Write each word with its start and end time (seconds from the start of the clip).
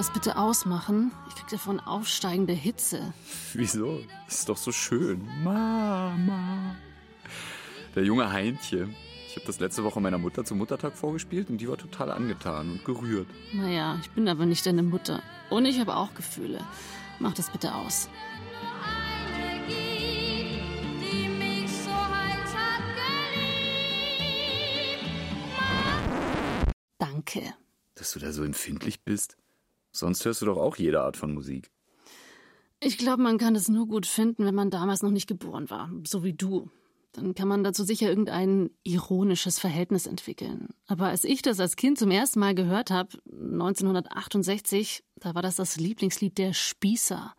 das 0.00 0.10
bitte 0.10 0.38
ausmachen? 0.38 1.12
Ich 1.28 1.34
krieg 1.34 1.48
davon 1.48 1.78
aufsteigende 1.78 2.54
Hitze. 2.54 3.12
Wieso? 3.52 4.00
Das 4.24 4.38
ist 4.38 4.48
doch 4.48 4.56
so 4.56 4.72
schön. 4.72 5.28
Mama. 5.44 6.74
Der 7.94 8.04
junge 8.04 8.32
Heintje. 8.32 8.88
Ich 9.28 9.36
habe 9.36 9.44
das 9.44 9.60
letzte 9.60 9.84
Woche 9.84 10.00
meiner 10.00 10.16
Mutter 10.16 10.42
zum 10.42 10.56
Muttertag 10.56 10.96
vorgespielt 10.96 11.50
und 11.50 11.58
die 11.58 11.68
war 11.68 11.76
total 11.76 12.10
angetan 12.12 12.70
und 12.70 12.84
gerührt. 12.86 13.26
Naja, 13.52 13.98
ich 14.00 14.08
bin 14.12 14.26
aber 14.26 14.46
nicht 14.46 14.64
deine 14.64 14.82
Mutter. 14.82 15.22
Und 15.50 15.66
ich 15.66 15.78
habe 15.78 15.94
auch 15.94 16.14
Gefühle. 16.14 16.64
Mach 17.18 17.34
das 17.34 17.50
bitte 17.50 17.74
aus. 17.74 18.08
Danke. 26.96 27.52
Dass 27.96 28.12
du 28.12 28.18
da 28.18 28.32
so 28.32 28.44
empfindlich 28.44 29.04
bist? 29.04 29.36
Sonst 29.92 30.24
hörst 30.24 30.42
du 30.42 30.46
doch 30.46 30.56
auch 30.56 30.76
jede 30.76 31.00
Art 31.00 31.16
von 31.16 31.34
Musik. 31.34 31.70
Ich 32.82 32.96
glaube, 32.96 33.22
man 33.22 33.38
kann 33.38 33.54
es 33.56 33.68
nur 33.68 33.86
gut 33.86 34.06
finden, 34.06 34.44
wenn 34.46 34.54
man 34.54 34.70
damals 34.70 35.02
noch 35.02 35.10
nicht 35.10 35.26
geboren 35.26 35.68
war. 35.68 35.90
So 36.06 36.24
wie 36.24 36.32
du. 36.32 36.70
Dann 37.12 37.34
kann 37.34 37.48
man 37.48 37.64
dazu 37.64 37.82
sicher 37.82 38.08
irgendein 38.08 38.70
ironisches 38.84 39.58
Verhältnis 39.58 40.06
entwickeln. 40.06 40.68
Aber 40.86 41.06
als 41.06 41.24
ich 41.24 41.42
das 41.42 41.58
als 41.58 41.74
Kind 41.74 41.98
zum 41.98 42.12
ersten 42.12 42.38
Mal 42.38 42.54
gehört 42.54 42.90
habe, 42.90 43.18
1968, 43.32 45.02
da 45.16 45.34
war 45.34 45.42
das 45.42 45.56
das 45.56 45.76
Lieblingslied 45.76 46.38
der 46.38 46.52
Spießer. 46.52 47.34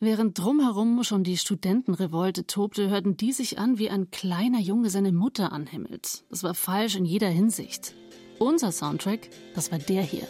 Während 0.00 0.38
drumherum 0.38 1.02
schon 1.02 1.24
die 1.24 1.38
Studentenrevolte 1.38 2.46
tobte, 2.46 2.90
hörten 2.90 3.16
die 3.16 3.32
sich 3.32 3.58
an, 3.58 3.78
wie 3.78 3.88
ein 3.88 4.10
kleiner 4.10 4.60
Junge 4.60 4.90
seine 4.90 5.12
Mutter 5.12 5.50
anhimmelt. 5.50 6.24
Das 6.28 6.42
war 6.42 6.54
falsch 6.54 6.96
in 6.96 7.06
jeder 7.06 7.28
Hinsicht. 7.28 7.94
Unser 8.38 8.70
Soundtrack, 8.70 9.30
das 9.54 9.72
war 9.72 9.78
der 9.78 10.02
hier. 10.02 10.28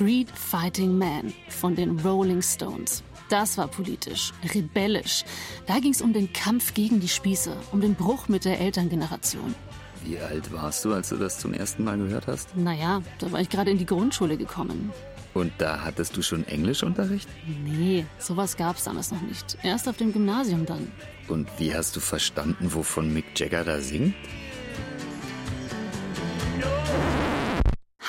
Street 0.00 0.30
Fighting 0.30 0.96
Man 0.96 1.30
von 1.50 1.76
den 1.76 2.00
Rolling 2.00 2.40
Stones. 2.40 3.02
Das 3.28 3.58
war 3.58 3.68
politisch, 3.68 4.32
rebellisch. 4.54 5.26
Da 5.66 5.78
ging 5.78 5.92
es 5.92 6.00
um 6.00 6.14
den 6.14 6.32
Kampf 6.32 6.72
gegen 6.72 7.00
die 7.00 7.08
Spieße, 7.08 7.54
um 7.70 7.82
den 7.82 7.94
Bruch 7.94 8.26
mit 8.26 8.46
der 8.46 8.58
Elterngeneration. 8.60 9.54
Wie 10.02 10.18
alt 10.18 10.50
warst 10.54 10.86
du, 10.86 10.94
als 10.94 11.10
du 11.10 11.16
das 11.16 11.38
zum 11.38 11.52
ersten 11.52 11.84
Mal 11.84 11.98
gehört 11.98 12.28
hast? 12.28 12.56
Naja, 12.56 13.02
da 13.18 13.30
war 13.30 13.42
ich 13.42 13.50
gerade 13.50 13.72
in 13.72 13.76
die 13.76 13.84
Grundschule 13.84 14.38
gekommen. 14.38 14.90
Und 15.34 15.52
da 15.58 15.84
hattest 15.84 16.16
du 16.16 16.22
schon 16.22 16.46
Englischunterricht? 16.46 17.28
Nee, 17.62 18.06
sowas 18.18 18.56
gab's 18.56 18.84
damals 18.84 19.12
noch 19.12 19.20
nicht. 19.20 19.58
Erst 19.62 19.86
auf 19.86 19.98
dem 19.98 20.14
Gymnasium 20.14 20.64
dann. 20.64 20.90
Und 21.28 21.46
wie 21.58 21.74
hast 21.74 21.94
du 21.94 22.00
verstanden, 22.00 22.72
wovon 22.72 23.12
Mick 23.12 23.38
Jagger 23.38 23.64
da 23.64 23.80
singt? 23.80 24.14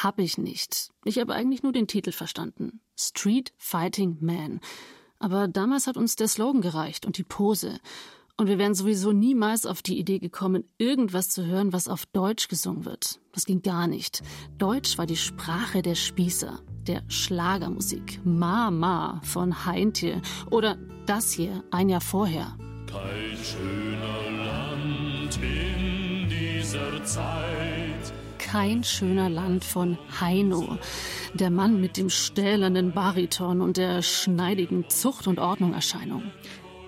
Hab 0.03 0.19
ich 0.19 0.38
nicht. 0.38 0.89
Ich 1.06 1.19
habe 1.19 1.34
eigentlich 1.34 1.62
nur 1.62 1.73
den 1.73 1.88
Titel 1.88 2.12
verstanden. 2.12 2.81
Street 2.97 3.53
Fighting 3.57 4.17
Man. 4.19 4.59
Aber 5.19 5.47
damals 5.47 5.85
hat 5.85 5.97
uns 5.97 6.16
der 6.16 6.28
Slogan 6.28 6.62
gereicht 6.62 7.06
und 7.06 7.17
die 7.19 7.23
Pose. 7.23 7.79
Und 8.38 8.47
wir 8.47 8.57
wären 8.57 8.73
sowieso 8.73 9.12
niemals 9.12 9.67
auf 9.67 9.84
die 9.84 10.00
Idee 10.00 10.17
gekommen, 10.17 10.63
irgendwas 10.79 11.29
zu 11.29 11.45
hören, 11.45 11.73
was 11.73 11.88
auf 11.88 12.07
Deutsch 12.07 12.47
gesungen 12.47 12.85
wird. 12.85 13.19
Das 13.34 13.45
ging 13.45 13.62
gar 13.62 13.85
nicht. 13.85 14.23
Deutsch 14.57 14.97
war 14.97 15.06
die 15.06 15.17
Sprache 15.17 15.84
der 15.84 15.94
Spießer, 15.94 16.59
der 16.88 17.03
Schlagermusik. 17.07 18.22
Mama 18.25 19.22
von 19.23 19.66
Heintje. 19.66 20.23
Oder 20.50 20.78
das 21.06 21.31
hier, 21.31 21.63
ein 21.69 21.89
Jahr 21.89 22.01
vorher. 22.01 22.57
Kein 22.88 23.38
schöner 23.44 24.31
Land 24.45 25.38
in 25.44 26.28
dieser 26.28 27.03
Zeit. 27.03 28.21
Kein 28.51 28.84
schöner 28.84 29.29
Land 29.29 29.63
von 29.63 29.97
Heino. 30.19 30.78
Der 31.34 31.50
Mann 31.50 31.79
mit 31.79 31.95
dem 31.95 32.09
stählernen 32.09 32.91
Bariton 32.91 33.62
und 33.62 33.78
der 33.78 34.01
schneidigen 34.01 34.89
Zucht- 34.89 35.28
und 35.28 35.39
Ordnung-Erscheinung. 35.39 36.23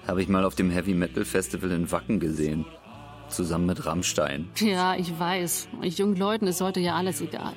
Habe 0.05 0.21
ich 0.21 0.27
mal 0.27 0.43
auf 0.43 0.55
dem 0.55 0.69
Heavy 0.69 0.93
Metal 0.93 1.23
Festival 1.23 1.71
in 1.71 1.89
Wacken 1.89 2.19
gesehen. 2.19 2.65
Zusammen 3.29 3.67
mit 3.67 3.85
Rammstein. 3.85 4.49
Ja, 4.59 4.97
ich 4.97 5.17
weiß. 5.17 5.69
Euch 5.81 5.97
jungen 5.99 6.17
Leuten 6.17 6.47
ist 6.47 6.59
heute 6.59 6.81
ja 6.81 6.95
alles 6.95 7.21
egal. 7.21 7.53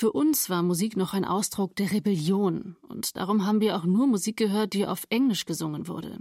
Für 0.00 0.12
uns 0.12 0.48
war 0.48 0.62
Musik 0.62 0.96
noch 0.96 1.12
ein 1.12 1.26
Ausdruck 1.26 1.76
der 1.76 1.92
Rebellion. 1.92 2.74
Und 2.88 3.18
darum 3.18 3.44
haben 3.44 3.60
wir 3.60 3.76
auch 3.76 3.84
nur 3.84 4.06
Musik 4.06 4.38
gehört, 4.38 4.72
die 4.72 4.86
auf 4.86 5.04
Englisch 5.10 5.44
gesungen 5.44 5.88
wurde. 5.88 6.20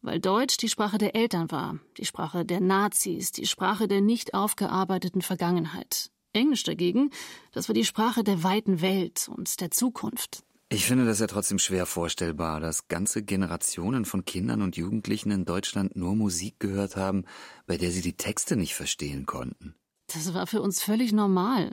Weil 0.00 0.18
Deutsch 0.18 0.56
die 0.56 0.70
Sprache 0.70 0.96
der 0.96 1.14
Eltern 1.14 1.50
war, 1.50 1.78
die 1.98 2.06
Sprache 2.06 2.46
der 2.46 2.60
Nazis, 2.60 3.30
die 3.30 3.44
Sprache 3.44 3.86
der 3.86 4.00
nicht 4.00 4.32
aufgearbeiteten 4.32 5.20
Vergangenheit. 5.20 6.10
Englisch 6.32 6.62
dagegen, 6.62 7.10
das 7.52 7.68
war 7.68 7.74
die 7.74 7.84
Sprache 7.84 8.24
der 8.24 8.44
weiten 8.44 8.80
Welt 8.80 9.28
und 9.30 9.60
der 9.60 9.70
Zukunft. 9.70 10.42
Ich 10.70 10.86
finde 10.86 11.04
das 11.04 11.20
ja 11.20 11.26
trotzdem 11.26 11.58
schwer 11.58 11.84
vorstellbar, 11.84 12.60
dass 12.60 12.88
ganze 12.88 13.22
Generationen 13.22 14.06
von 14.06 14.24
Kindern 14.24 14.62
und 14.62 14.78
Jugendlichen 14.78 15.32
in 15.32 15.44
Deutschland 15.44 15.96
nur 15.96 16.16
Musik 16.16 16.60
gehört 16.60 16.96
haben, 16.96 17.26
bei 17.66 17.76
der 17.76 17.90
sie 17.90 18.00
die 18.00 18.16
Texte 18.16 18.56
nicht 18.56 18.74
verstehen 18.74 19.26
konnten. 19.26 19.74
Das 20.12 20.32
war 20.32 20.46
für 20.46 20.62
uns 20.62 20.82
völlig 20.82 21.12
normal. 21.12 21.72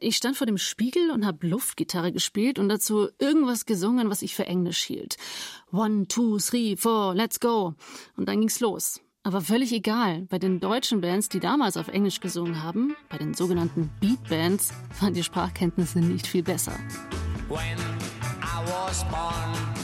Ich 0.00 0.16
stand 0.16 0.36
vor 0.36 0.46
dem 0.46 0.56
Spiegel 0.56 1.10
und 1.10 1.26
hab 1.26 1.44
Luftgitarre 1.44 2.10
gespielt 2.10 2.58
und 2.58 2.68
dazu 2.68 3.08
irgendwas 3.18 3.66
gesungen, 3.66 4.08
was 4.08 4.22
ich 4.22 4.34
für 4.34 4.46
Englisch 4.46 4.82
hielt. 4.82 5.16
One, 5.70 6.08
two, 6.08 6.38
three, 6.38 6.76
four, 6.76 7.14
let's 7.14 7.40
go. 7.40 7.74
Und 8.16 8.28
dann 8.28 8.40
ging's 8.40 8.60
los. 8.60 9.00
Aber 9.22 9.40
völlig 9.40 9.72
egal. 9.72 10.22
Bei 10.30 10.38
den 10.38 10.60
deutschen 10.60 11.00
Bands, 11.00 11.28
die 11.28 11.40
damals 11.40 11.76
auf 11.76 11.88
Englisch 11.88 12.20
gesungen 12.20 12.62
haben, 12.62 12.96
bei 13.08 13.18
den 13.18 13.34
sogenannten 13.34 13.90
Beatbands, 14.00 14.72
waren 14.98 15.14
die 15.14 15.22
Sprachkenntnisse 15.22 16.00
nicht 16.00 16.26
viel 16.26 16.42
besser. 16.42 16.72
When 17.48 17.78
I 18.42 18.64
was 18.66 19.04
born. 19.04 19.81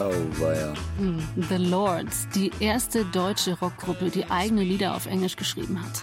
Oh, 0.00 0.40
weia. 0.40 0.74
The 1.48 1.56
Lords, 1.56 2.28
die 2.34 2.50
erste 2.60 3.04
deutsche 3.06 3.58
Rockgruppe, 3.58 4.10
die 4.10 4.30
eigene 4.30 4.62
Lieder 4.62 4.94
auf 4.94 5.06
Englisch 5.06 5.36
geschrieben 5.36 5.80
hat. 5.80 6.02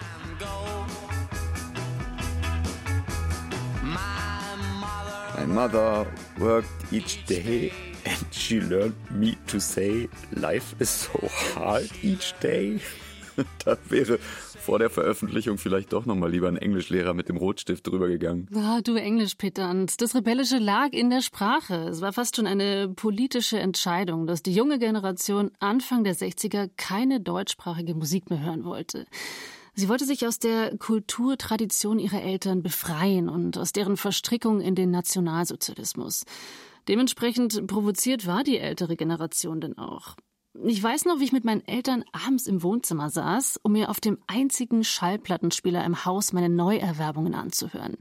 My 5.38 5.46
mother 5.46 6.06
worked 6.38 6.92
each 6.92 7.24
day 7.26 7.72
and 8.06 8.26
she 8.32 8.60
learned 8.60 8.96
me 9.12 9.38
to 9.48 9.60
say, 9.60 10.10
life 10.32 10.76
is 10.80 10.90
so 10.90 11.30
hard 11.56 11.90
each 12.04 12.34
day. 12.42 12.80
Da 13.64 13.78
wäre 13.88 14.20
vor 14.70 14.78
der 14.78 14.92
Veröffentlichung 14.92 15.58
vielleicht 15.58 15.94
doch 15.94 16.06
nochmal 16.06 16.30
lieber 16.30 16.48
ein 16.48 16.56
Englischlehrer 16.56 17.16
mit 17.16 17.28
dem 17.28 17.38
Rotstift 17.38 17.88
drüber 17.88 18.08
gegangen. 18.08 18.48
Ah, 18.54 18.82
du 18.84 18.98
Englischpetant. 18.98 20.00
Das 20.00 20.14
Rebellische 20.14 20.60
lag 20.60 20.90
in 20.92 21.10
der 21.10 21.22
Sprache. 21.22 21.88
Es 21.90 22.02
war 22.02 22.14
fast 22.14 22.36
schon 22.36 22.46
eine 22.46 22.88
politische 22.88 23.58
Entscheidung, 23.58 24.28
dass 24.28 24.44
die 24.44 24.54
junge 24.54 24.78
Generation 24.78 25.50
Anfang 25.58 26.04
der 26.04 26.16
60er 26.16 26.70
keine 26.78 27.20
deutschsprachige 27.20 27.96
Musik 27.96 28.30
mehr 28.30 28.44
hören 28.44 28.64
wollte. 28.64 29.08
Sie 29.74 29.90
wollte 29.90 30.06
sich 30.06 30.28
aus 30.28 30.38
der 30.38 30.78
Kulturtradition 30.78 31.98
ihrer 31.98 32.22
Eltern 32.22 32.62
befreien 32.62 33.28
und 33.28 33.58
aus 33.58 33.72
deren 33.72 33.98
Verstrickung 33.98 34.62
in 34.62 34.76
den 34.76 34.92
Nationalsozialismus. 34.92 36.26
Dementsprechend 36.88 37.66
provoziert 37.66 38.28
war 38.28 38.44
die 38.44 38.60
ältere 38.60 38.96
Generation 38.96 39.62
denn 39.62 39.80
auch. 39.80 40.16
Ich 40.66 40.82
weiß 40.82 41.06
noch, 41.06 41.20
wie 41.20 41.26
ich 41.26 41.32
mit 41.32 41.46
meinen 41.46 41.66
Eltern 41.68 42.04
abends 42.12 42.48
im 42.48 42.64
Wohnzimmer 42.64 43.10
saß, 43.10 43.60
um 43.62 43.74
mir 43.74 43.90
auf 43.90 44.00
dem 44.00 44.18
einzigen 44.26 44.84
Schallplattenspieler 44.84 45.84
im 45.86 46.06
Haus 46.06 46.34
meine 46.34 46.50
Neuerwerbungen 46.50 47.36
anzuhören. 47.36 47.98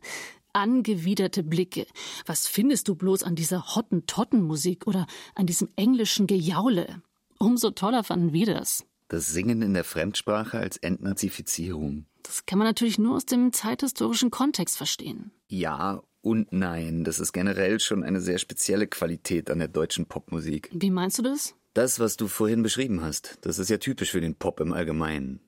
Angewiderte 0.54 1.42
Blicke. 1.42 1.86
Was 2.24 2.48
findest 2.48 2.88
du 2.88 2.94
bloß 2.94 3.22
an 3.22 3.34
dieser 3.34 3.76
Hottentotten-Musik 3.76 4.86
oder 4.86 5.06
an 5.34 5.46
diesem 5.46 5.68
englischen 5.76 6.26
Gejaule? 6.26 7.02
Umso 7.38 7.70
toller 7.70 8.02
fanden 8.02 8.32
wir 8.32 8.46
das. 8.46 8.84
Das 9.08 9.28
Singen 9.28 9.62
in 9.62 9.74
der 9.74 9.84
Fremdsprache 9.84 10.58
als 10.58 10.78
Entnazifizierung. 10.78 12.06
Das 12.22 12.46
kann 12.46 12.58
man 12.58 12.66
natürlich 12.66 12.98
nur 12.98 13.16
aus 13.16 13.26
dem 13.26 13.52
zeithistorischen 13.52 14.30
Kontext 14.30 14.76
verstehen. 14.76 15.32
Ja, 15.48 16.02
und 16.22 16.52
nein. 16.52 17.04
Das 17.04 17.20
ist 17.20 17.32
generell 17.32 17.78
schon 17.78 18.02
eine 18.02 18.20
sehr 18.20 18.38
spezielle 18.38 18.86
Qualität 18.86 19.50
an 19.50 19.60
der 19.60 19.68
deutschen 19.68 20.06
Popmusik. 20.06 20.70
Wie 20.72 20.90
meinst 20.90 21.18
du 21.18 21.22
das? 21.22 21.54
Das, 21.78 22.00
was 22.00 22.16
du 22.16 22.26
vorhin 22.26 22.64
beschrieben 22.64 23.02
hast, 23.02 23.38
das 23.42 23.60
ist 23.60 23.70
ja 23.70 23.76
typisch 23.76 24.10
für 24.10 24.20
den 24.20 24.34
Pop 24.34 24.58
im 24.58 24.72
Allgemeinen. 24.72 25.38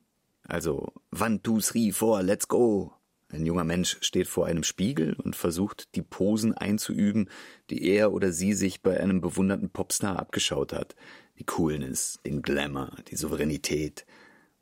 Also, 0.45 0.93
one, 1.11 1.43
two, 1.43 1.59
three, 1.59 1.91
four, 1.91 2.23
let's 2.23 2.47
go. 2.47 2.93
Ein 3.31 3.45
junger 3.45 3.65
Mensch 3.65 3.97
steht 4.01 4.29
vor 4.29 4.47
einem 4.47 4.63
Spiegel 4.63 5.15
und 5.15 5.35
versucht, 5.35 5.93
die 5.97 6.03
Posen 6.03 6.55
einzuüben, 6.55 7.29
die 7.69 7.83
er 7.85 8.13
oder 8.13 8.31
sie 8.31 8.53
sich 8.53 8.81
bei 8.81 9.01
einem 9.01 9.21
bewunderten 9.21 9.71
Popstar 9.71 10.21
abgeschaut 10.21 10.73
hat. 10.73 10.95
Die 11.41 11.45
Coolness, 11.47 12.21
den 12.25 12.43
Glamour, 12.43 12.93
die 13.11 13.17
Souveränität. 13.17 14.07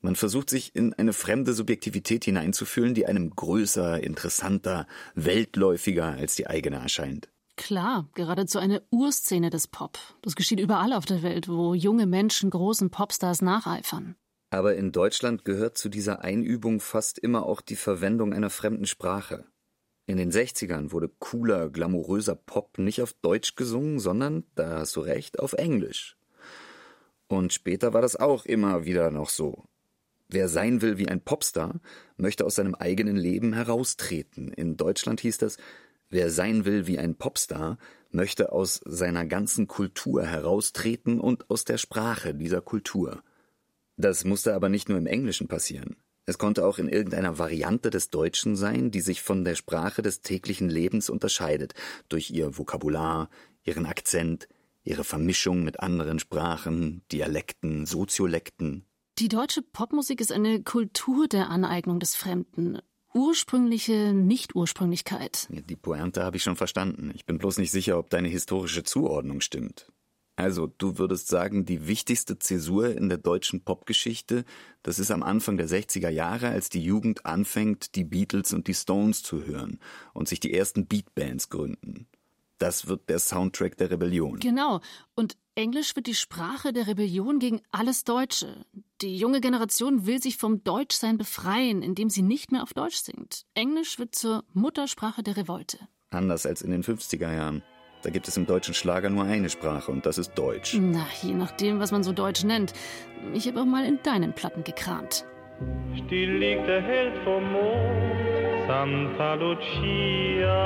Man 0.01 0.17
versucht 0.17 0.49
sich 0.49 0.75
in 0.75 0.95
eine 0.95 1.13
fremde 1.13 1.53
Subjektivität 1.53 2.25
hineinzufühlen, 2.25 2.95
die 2.95 3.05
einem 3.05 3.29
größer, 3.29 4.03
interessanter, 4.03 4.87
weltläufiger 5.15 6.07
als 6.07 6.35
die 6.35 6.47
eigene 6.47 6.77
erscheint. 6.77 7.29
Klar, 7.59 8.09
geradezu 8.15 8.61
eine 8.61 8.83
Urszene 8.91 9.51
des 9.51 9.67
Pop. 9.67 9.99
Das 10.23 10.37
geschieht 10.37 10.61
überall 10.61 10.93
auf 10.93 11.05
der 11.05 11.23
Welt, 11.23 11.49
wo 11.49 11.75
junge 11.75 12.07
Menschen 12.07 12.51
großen 12.51 12.89
Popstars 12.89 13.43
nacheifern. 13.43 14.15
Aber 14.51 14.77
in 14.77 14.93
Deutschland 14.93 15.45
gehört 15.45 15.77
zu 15.77 15.89
dieser 15.89 16.23
Einübung 16.23 16.81
fast 16.81 17.19
immer 17.19 17.45
auch 17.45 17.61
die 17.61 17.77
Verwendung 17.77 18.33
einer 18.33 18.49
fremden 18.49 18.87
Sprache. 18.87 19.45
In 20.07 20.17
den 20.17 20.31
60ern 20.31 20.93
wurde 20.93 21.11
cooler, 21.19 21.69
glamouröser 21.69 22.37
Pop 22.37 22.79
nicht 22.79 23.03
auf 23.03 23.13
Deutsch 23.13 23.57
gesungen, 23.57 23.99
sondern, 23.99 24.45
da 24.55 24.79
hast 24.79 24.95
du 24.95 25.01
recht, 25.01 25.41
auf 25.41 25.53
Englisch. 25.53 26.17
Und 27.27 27.53
später 27.53 27.93
war 27.93 28.01
das 28.01 28.15
auch 28.17 28.47
immer 28.47 28.87
wieder 28.87 29.11
noch 29.11 29.29
so. 29.29 29.65
Wer 30.29 30.49
sein 30.49 30.81
will 30.81 30.97
wie 30.97 31.09
ein 31.09 31.23
Popstar, 31.23 31.81
möchte 32.17 32.47
aus 32.47 32.55
seinem 32.55 32.77
eigenen 32.77 33.17
Leben 33.17 33.53
heraustreten. 33.53 34.53
In 34.53 34.77
Deutschland 34.77 35.21
hieß 35.21 35.39
das, 35.39 35.57
wer 36.11 36.31
sein 36.31 36.65
will 36.65 36.87
wie 36.87 36.99
ein 36.99 37.17
Popstar, 37.17 37.79
möchte 38.11 38.53
aus 38.53 38.81
seiner 38.85 39.27
ganzen 39.27 39.67
Kultur 39.67 40.25
heraustreten 40.25 41.21
und 41.21 41.51
aus 41.51 41.65
der 41.65 41.79
Sprache 41.79 42.35
dieser 42.35 42.61
Kultur. 42.61 43.23
Das 43.97 44.25
musste 44.25 44.55
aber 44.55 44.69
nicht 44.69 44.89
nur 44.89 44.99
im 44.99 45.07
Englischen 45.07 45.49
passieren. 45.49 45.97
Es 46.25 46.39
konnte 46.39 46.67
auch 46.67 46.79
in 46.79 46.89
irgendeiner 46.89 47.39
Variante 47.39 47.89
des 47.91 48.11
Deutschen 48.11 48.55
sein, 48.55 48.91
die 48.91 49.01
sich 49.01 49.23
von 49.23 49.45
der 49.45 49.55
Sprache 49.55 50.03
des 50.03 50.21
täglichen 50.21 50.69
Lebens 50.69 51.09
unterscheidet, 51.09 51.73
durch 52.09 52.31
ihr 52.31 52.59
Vokabular, 52.59 53.31
ihren 53.65 53.87
Akzent, 53.87 54.47
ihre 54.85 55.05
Vermischung 55.05 55.65
mit 55.65 55.81
anderen 55.81 56.19
Sprachen, 56.19 57.03
Dialekten, 57.13 57.87
Soziolekten. 57.87 58.85
Die 59.19 59.29
deutsche 59.29 59.63
Popmusik 59.63 60.21
ist 60.21 60.31
eine 60.31 60.63
Kultur 60.63 61.29
der 61.29 61.49
Aneignung 61.51 61.99
des 61.99 62.15
Fremden. 62.15 62.79
Ursprüngliche 63.15 64.13
Nicht-Ursprünglichkeit. 64.13 65.49
Die 65.51 65.77
Pointe 65.77 66.23
habe 66.23 66.37
ich 66.37 66.43
schon 66.43 66.57
verstanden. 66.57 67.11
Ich 67.15 67.25
bin 67.27 67.39
bloß 67.39 67.59
nicht 67.59 67.71
sicher, 67.71 67.99
ob 67.99 68.11
deine 68.11 68.29
historische 68.29 68.85
Zuordnung 68.85 69.41
stimmt. 69.41 69.91
Also, 70.37 70.69
du 70.69 70.99
würdest 70.99 71.27
sagen, 71.27 71.65
die 71.65 71.89
wichtigste 71.89 72.39
Zäsur 72.39 72.97
in 72.97 73.09
der 73.09 73.19
deutschen 73.19 73.65
Popgeschichte, 73.65 74.45
das 74.85 75.01
ist 75.01 75.11
am 75.11 75.25
Anfang 75.25 75.57
der 75.57 75.69
60er 75.69 76.11
Jahre, 76.11 76.51
als 76.51 76.69
die 76.69 76.83
Jugend 76.83 77.27
anfängt, 77.27 77.97
die 77.97 78.05
Beatles 78.05 78.53
und 78.53 78.69
die 78.69 78.75
Stones 78.75 79.25
zu 79.25 79.45
hören 79.45 79.81
und 80.13 80.29
sich 80.29 80.39
die 80.39 80.55
ersten 80.55 80.87
Beatbands 80.87 81.49
gründen. 81.49 82.07
Das 82.59 82.89
wird 82.89 83.09
der 83.09 83.19
Soundtrack 83.21 83.77
der 83.77 83.91
Rebellion. 83.91 84.39
Genau. 84.41 84.81
Und 85.15 85.37
Englisch 85.55 85.95
wird 85.97 86.07
die 86.07 86.15
Sprache 86.15 86.73
der 86.73 86.87
Rebellion 86.87 87.39
gegen 87.39 87.63
alles 87.71 88.05
Deutsche. 88.05 88.65
Die 89.01 89.17
junge 89.17 89.41
Generation 89.41 90.07
will 90.07 90.21
sich 90.23 90.37
vom 90.37 90.63
Deutschsein 90.65 91.19
befreien, 91.19 91.83
indem 91.83 92.11
sie 92.11 92.23
nicht 92.23 92.53
mehr 92.53 92.63
auf 92.63 92.75
Deutsch 92.75 92.97
singt. 92.97 93.43
Englisch 93.55 93.99
wird 93.99 94.15
zur 94.15 94.45
Muttersprache 94.53 95.23
der 95.23 95.37
Revolte. 95.37 95.79
Anders 96.11 96.47
als 96.47 96.63
in 96.63 96.71
den 96.71 96.83
50er 96.83 97.33
Jahren. 97.33 97.63
Da 98.03 98.11
gibt 98.11 98.29
es 98.29 98.37
im 98.37 98.47
deutschen 98.47 98.75
Schlager 98.75 99.11
nur 99.11 99.25
eine 99.25 99.51
Sprache 99.51 99.91
und 99.91 100.07
das 100.07 100.19
ist 100.19 100.35
Deutsch. 100.35 100.77
Na, 100.81 101.05
je 101.23 101.35
nachdem, 101.35 101.81
was 101.81 101.91
man 101.91 102.05
so 102.05 102.13
Deutsch 102.13 102.45
nennt. 102.45 102.73
Ich 103.35 103.49
habe 103.49 103.61
auch 103.61 103.67
mal 103.67 103.85
in 103.85 103.99
deinen 104.05 104.33
Platten 104.33 104.63
gekramt. 104.63 105.25
Still 106.07 106.39
liegt 106.39 106.69
der 106.69 106.81
Held 106.81 107.17
vom 107.25 107.43
Mond, 107.53 108.69
Santa 108.69 109.35
Lucia. 109.35 110.59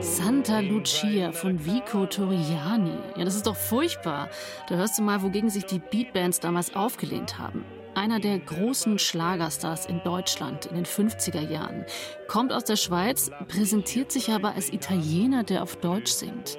Santa 0.00 0.58
Lucia 0.58 1.30
von 1.30 1.64
Vico 1.64 2.04
Torriani. 2.04 2.98
Ja, 3.16 3.24
das 3.24 3.36
ist 3.36 3.46
doch 3.46 3.54
furchtbar. 3.54 4.28
Da 4.68 4.74
hörst 4.74 4.98
du 4.98 5.02
mal, 5.02 5.22
wogegen 5.22 5.50
sich 5.50 5.66
die 5.66 5.78
Beatbands 5.78 6.40
damals 6.40 6.74
aufgelehnt 6.74 7.38
haben. 7.38 7.64
Einer 7.94 8.18
der 8.18 8.40
großen 8.40 8.98
Schlagerstars 8.98 9.86
in 9.86 10.02
Deutschland 10.02 10.66
in 10.66 10.74
den 10.74 10.84
50er 10.84 11.48
Jahren. 11.48 11.86
Kommt 12.26 12.52
aus 12.52 12.64
der 12.64 12.74
Schweiz, 12.74 13.30
präsentiert 13.46 14.10
sich 14.10 14.32
aber 14.32 14.56
als 14.56 14.72
Italiener, 14.72 15.44
der 15.44 15.62
auf 15.62 15.76
Deutsch 15.76 16.10
singt. 16.10 16.58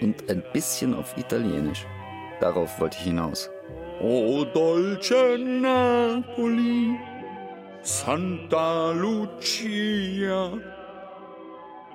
Und 0.00 0.28
ein 0.28 0.42
bisschen 0.52 0.92
auf 0.92 1.16
Italienisch. 1.16 1.86
Darauf 2.40 2.80
wollte 2.80 2.98
ich 2.98 3.04
hinaus. 3.04 3.48
O 4.00 4.44
dolce 4.44 5.38
Napoli, 5.38 6.98
Santa 7.82 8.90
Lucia. 8.90 10.50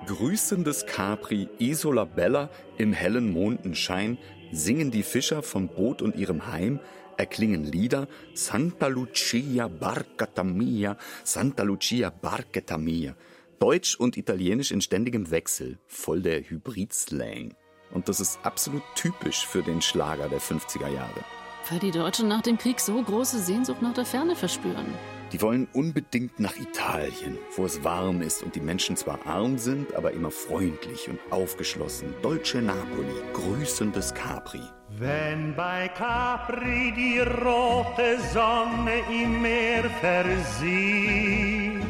Grüßendes 0.06 0.86
Capri, 0.86 1.48
Isola 1.58 2.04
Bella 2.04 2.50
im 2.76 2.92
hellen 2.92 3.32
Mondenschein 3.32 4.18
singen 4.50 4.90
die 4.90 5.04
Fischer 5.04 5.42
vom 5.42 5.68
Boot 5.68 6.02
und 6.02 6.16
ihrem 6.16 6.48
Heim, 6.48 6.80
erklingen 7.16 7.64
Lieder 7.64 8.08
Santa 8.34 8.88
Lucia 8.88 9.68
Barcata 9.68 10.42
Mia, 10.42 10.96
Santa 11.22 11.62
Lucia 11.62 12.10
Barcata 12.10 12.78
Mia. 12.78 13.14
Deutsch 13.60 13.94
und 13.94 14.16
Italienisch 14.16 14.72
in 14.72 14.80
ständigem 14.80 15.30
Wechsel, 15.30 15.78
voll 15.86 16.20
der 16.20 16.40
Hybrid-Slang. 16.40 17.54
Und 17.92 18.08
das 18.08 18.18
ist 18.18 18.40
absolut 18.42 18.82
typisch 18.96 19.46
für 19.46 19.62
den 19.62 19.80
Schlager 19.80 20.28
der 20.28 20.40
50er 20.40 20.88
Jahre. 20.88 21.24
Weil 21.70 21.78
die 21.78 21.92
Deutschen 21.92 22.26
nach 22.26 22.42
dem 22.42 22.58
Krieg 22.58 22.80
so 22.80 23.00
große 23.00 23.38
Sehnsucht 23.38 23.82
nach 23.82 23.94
der 23.94 24.04
Ferne 24.04 24.34
verspüren. 24.34 24.86
Die 25.32 25.40
wollen 25.40 25.66
unbedingt 25.72 26.38
nach 26.40 26.56
Italien, 26.56 27.38
wo 27.56 27.64
es 27.64 27.82
warm 27.82 28.20
ist 28.20 28.42
und 28.42 28.54
die 28.54 28.60
Menschen 28.60 28.96
zwar 28.96 29.18
arm 29.26 29.56
sind, 29.56 29.94
aber 29.94 30.12
immer 30.12 30.30
freundlich 30.30 31.08
und 31.08 31.18
aufgeschlossen. 31.30 32.12
Dolce 32.20 32.60
Napoli, 32.60 33.14
grüßendes 33.32 34.12
Capri. 34.12 34.60
Wenn 34.98 35.56
bei 35.56 35.88
Capri 35.88 36.92
die 36.94 37.20
rote 37.20 38.18
Sonne 38.34 39.00
im 39.10 39.40
Meer 39.40 39.88
versieht 40.02 41.82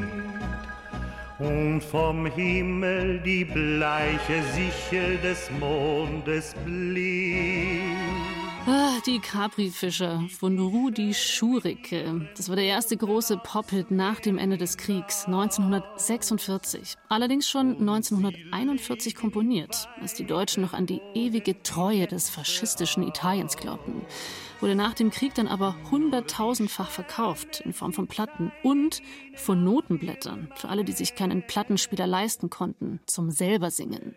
und 1.41 1.81
vom 1.83 2.27
Himmel 2.27 3.19
die 3.21 3.45
bleiche 3.45 4.41
Sichel 4.55 5.19
des 5.19 5.51
Mondes 5.59 6.55
blinkt. 6.65 7.92
Ah, 8.65 9.01
die 9.05 9.19
Capri-Fischer 9.19 10.23
von 10.39 10.57
Rudi 10.57 11.15
Schuricke. 11.15 12.29
Das 12.37 12.49
war 12.49 12.55
der 12.55 12.67
erste 12.67 12.97
große 12.97 13.39
Pop-Hit 13.39 13.91
nach 13.91 14.21
dem 14.21 14.39
Ende 14.39 14.57
des 14.57 14.77
Kriegs, 14.77 15.27
1946. 15.27 16.95
Allerdings 17.09 17.49
schon 17.49 17.79
1941 17.79 19.17
komponiert, 19.17 19.89
als 20.01 20.15
die 20.15 20.25
Deutschen 20.25 20.63
noch 20.63 20.75
an 20.75 20.87
die 20.87 21.01
ewige 21.15 21.61
Treue 21.65 22.07
des 22.07 22.31
faschistischen 22.31 23.03
Italiens 23.03 23.57
glaubten. 23.57 24.03
Wurde 24.61 24.77
nach 24.77 24.95
dem 24.95 25.11
Krieg 25.11 25.35
dann 25.35 25.49
aber 25.49 25.75
hunderttausendfach 25.91 26.91
verkauft 26.91 27.63
in 27.65 27.73
Form 27.73 27.93
von 27.93 28.07
Platten 28.07 28.53
und 28.63 29.03
von 29.35 29.65
Notenblättern 29.65 30.53
für 30.55 30.69
alle, 30.69 30.85
die 30.85 30.93
sich 30.93 31.17
keinen 31.17 31.45
Plattenspieler 31.45 32.07
leisten 32.07 32.49
konnten, 32.49 33.01
zum 33.07 33.33
selber 33.33 33.73
singen. 33.73 34.15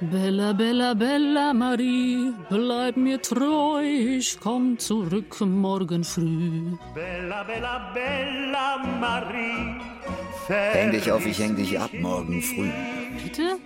Bella, 0.00 0.52
Bella, 0.52 0.92
Bella 0.92 1.54
Marie, 1.54 2.32
bleib 2.50 2.96
mir 2.96 3.22
treu, 3.22 3.80
ich 3.80 4.40
komm 4.40 4.76
zurück 4.76 5.40
morgen 5.40 6.02
früh. 6.02 6.76
Bella, 6.94 7.44
Bella, 7.44 7.92
Bella 7.94 8.78
Marie. 9.00 9.80
Häng 10.48 10.90
dich 10.90 11.12
auf, 11.12 11.24
ich 11.24 11.38
häng 11.38 11.54
dich 11.54 11.78
ab 11.78 11.90
morgen 11.92 12.42
früh. 12.42 12.70
Bitte? 13.22 13.56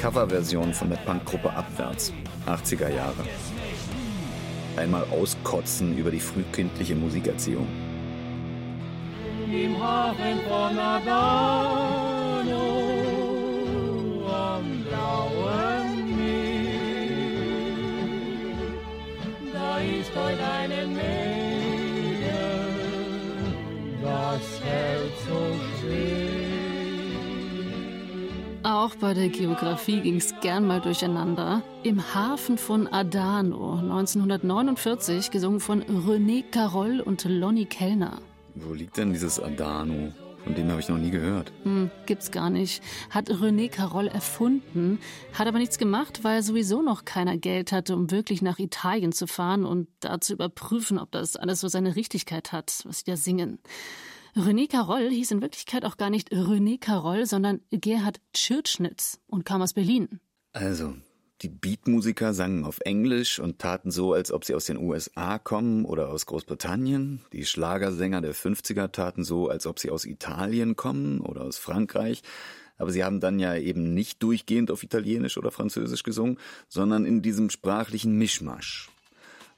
Coverversion 0.00 0.72
von 0.72 0.88
der 0.88 0.96
Punkgruppe 0.96 1.52
Abwärts, 1.52 2.14
80er 2.46 2.88
Jahre. 2.88 3.24
Einmal 4.78 5.04
auskotzen 5.10 5.98
über 5.98 6.10
die 6.10 6.20
frühkindliche 6.20 6.94
Musikerziehung. 6.94 7.66
Im 9.52 9.78
Hafen 9.78 10.40
von 10.48 10.78
Adano 10.78 11.12
am 14.26 14.84
blauen 14.88 16.16
Meer. 16.16 17.12
Da 19.52 19.78
ist 19.78 20.10
heute 20.16 20.44
eine 20.60 20.86
Mädel, 20.86 21.02
das 24.02 24.60
Herz 24.64 25.16
so 25.28 25.40
schwer. 25.80 26.32
Auch 28.64 28.94
bei 28.94 29.12
der 29.12 29.28
Geografie 29.28 30.00
ging's 30.00 30.34
gern 30.40 30.66
mal 30.66 30.80
durcheinander. 30.80 31.62
Im 31.82 32.14
Hafen 32.14 32.56
von 32.56 32.86
Adano 32.86 33.74
1949, 33.74 35.30
gesungen 35.30 35.60
von 35.60 35.82
René 35.82 36.42
Carroll 36.50 37.00
und 37.00 37.24
Lonnie 37.24 37.66
Kellner. 37.66 38.20
Wo 38.54 38.72
liegt 38.72 38.96
denn 38.96 39.12
dieses 39.12 39.40
Adano? 39.40 40.12
Von 40.44 40.54
dem 40.54 40.70
habe 40.70 40.80
ich 40.80 40.88
noch 40.88 40.98
nie 40.98 41.10
gehört. 41.10 41.52
Hm, 41.62 41.90
gibt's 42.06 42.32
gar 42.32 42.50
nicht. 42.50 42.82
Hat 43.10 43.30
René 43.30 43.68
Carroll 43.68 44.08
erfunden, 44.08 44.98
hat 45.34 45.46
aber 45.46 45.58
nichts 45.58 45.78
gemacht, 45.78 46.24
weil 46.24 46.42
sowieso 46.42 46.82
noch 46.82 47.04
keiner 47.04 47.36
Geld 47.36 47.70
hatte, 47.70 47.94
um 47.94 48.10
wirklich 48.10 48.42
nach 48.42 48.58
Italien 48.58 49.12
zu 49.12 49.26
fahren 49.28 49.64
und 49.64 49.88
da 50.00 50.20
zu 50.20 50.32
überprüfen, 50.32 50.98
ob 50.98 51.12
das 51.12 51.36
alles 51.36 51.60
so 51.60 51.68
seine 51.68 51.94
Richtigkeit 51.94 52.50
hat, 52.50 52.80
was 52.84 52.98
sie 52.98 53.04
da 53.04 53.16
singen. 53.16 53.60
René 54.34 54.68
Carroll 54.68 55.10
hieß 55.10 55.30
in 55.30 55.42
Wirklichkeit 55.42 55.84
auch 55.84 55.96
gar 55.96 56.10
nicht 56.10 56.32
René 56.32 56.80
Carroll, 56.80 57.26
sondern 57.26 57.60
Gerhard 57.70 58.20
Tschirtschnitz 58.32 59.20
und 59.26 59.44
kam 59.44 59.62
aus 59.62 59.74
Berlin. 59.74 60.20
Also, 60.52 60.94
die 61.42 61.48
Beatmusiker 61.48 62.34
sangen 62.34 62.64
auf 62.64 62.78
Englisch 62.84 63.40
und 63.40 63.58
taten 63.58 63.90
so, 63.90 64.12
als 64.12 64.32
ob 64.32 64.44
sie 64.44 64.54
aus 64.54 64.66
den 64.66 64.78
USA 64.78 65.38
kommen 65.38 65.84
oder 65.84 66.08
aus 66.08 66.26
Großbritannien. 66.26 67.20
Die 67.32 67.44
Schlagersänger 67.44 68.20
der 68.20 68.34
50er 68.34 68.92
taten 68.92 69.24
so, 69.24 69.48
als 69.48 69.66
ob 69.66 69.80
sie 69.80 69.90
aus 69.90 70.04
Italien 70.04 70.76
kommen 70.76 71.20
oder 71.20 71.42
aus 71.42 71.58
Frankreich. 71.58 72.22
Aber 72.78 72.90
sie 72.90 73.04
haben 73.04 73.20
dann 73.20 73.38
ja 73.38 73.56
eben 73.56 73.92
nicht 73.92 74.22
durchgehend 74.22 74.70
auf 74.70 74.82
Italienisch 74.82 75.36
oder 75.36 75.50
Französisch 75.50 76.04
gesungen, 76.04 76.38
sondern 76.68 77.04
in 77.04 77.22
diesem 77.22 77.50
sprachlichen 77.50 78.16
Mischmasch. 78.16 78.88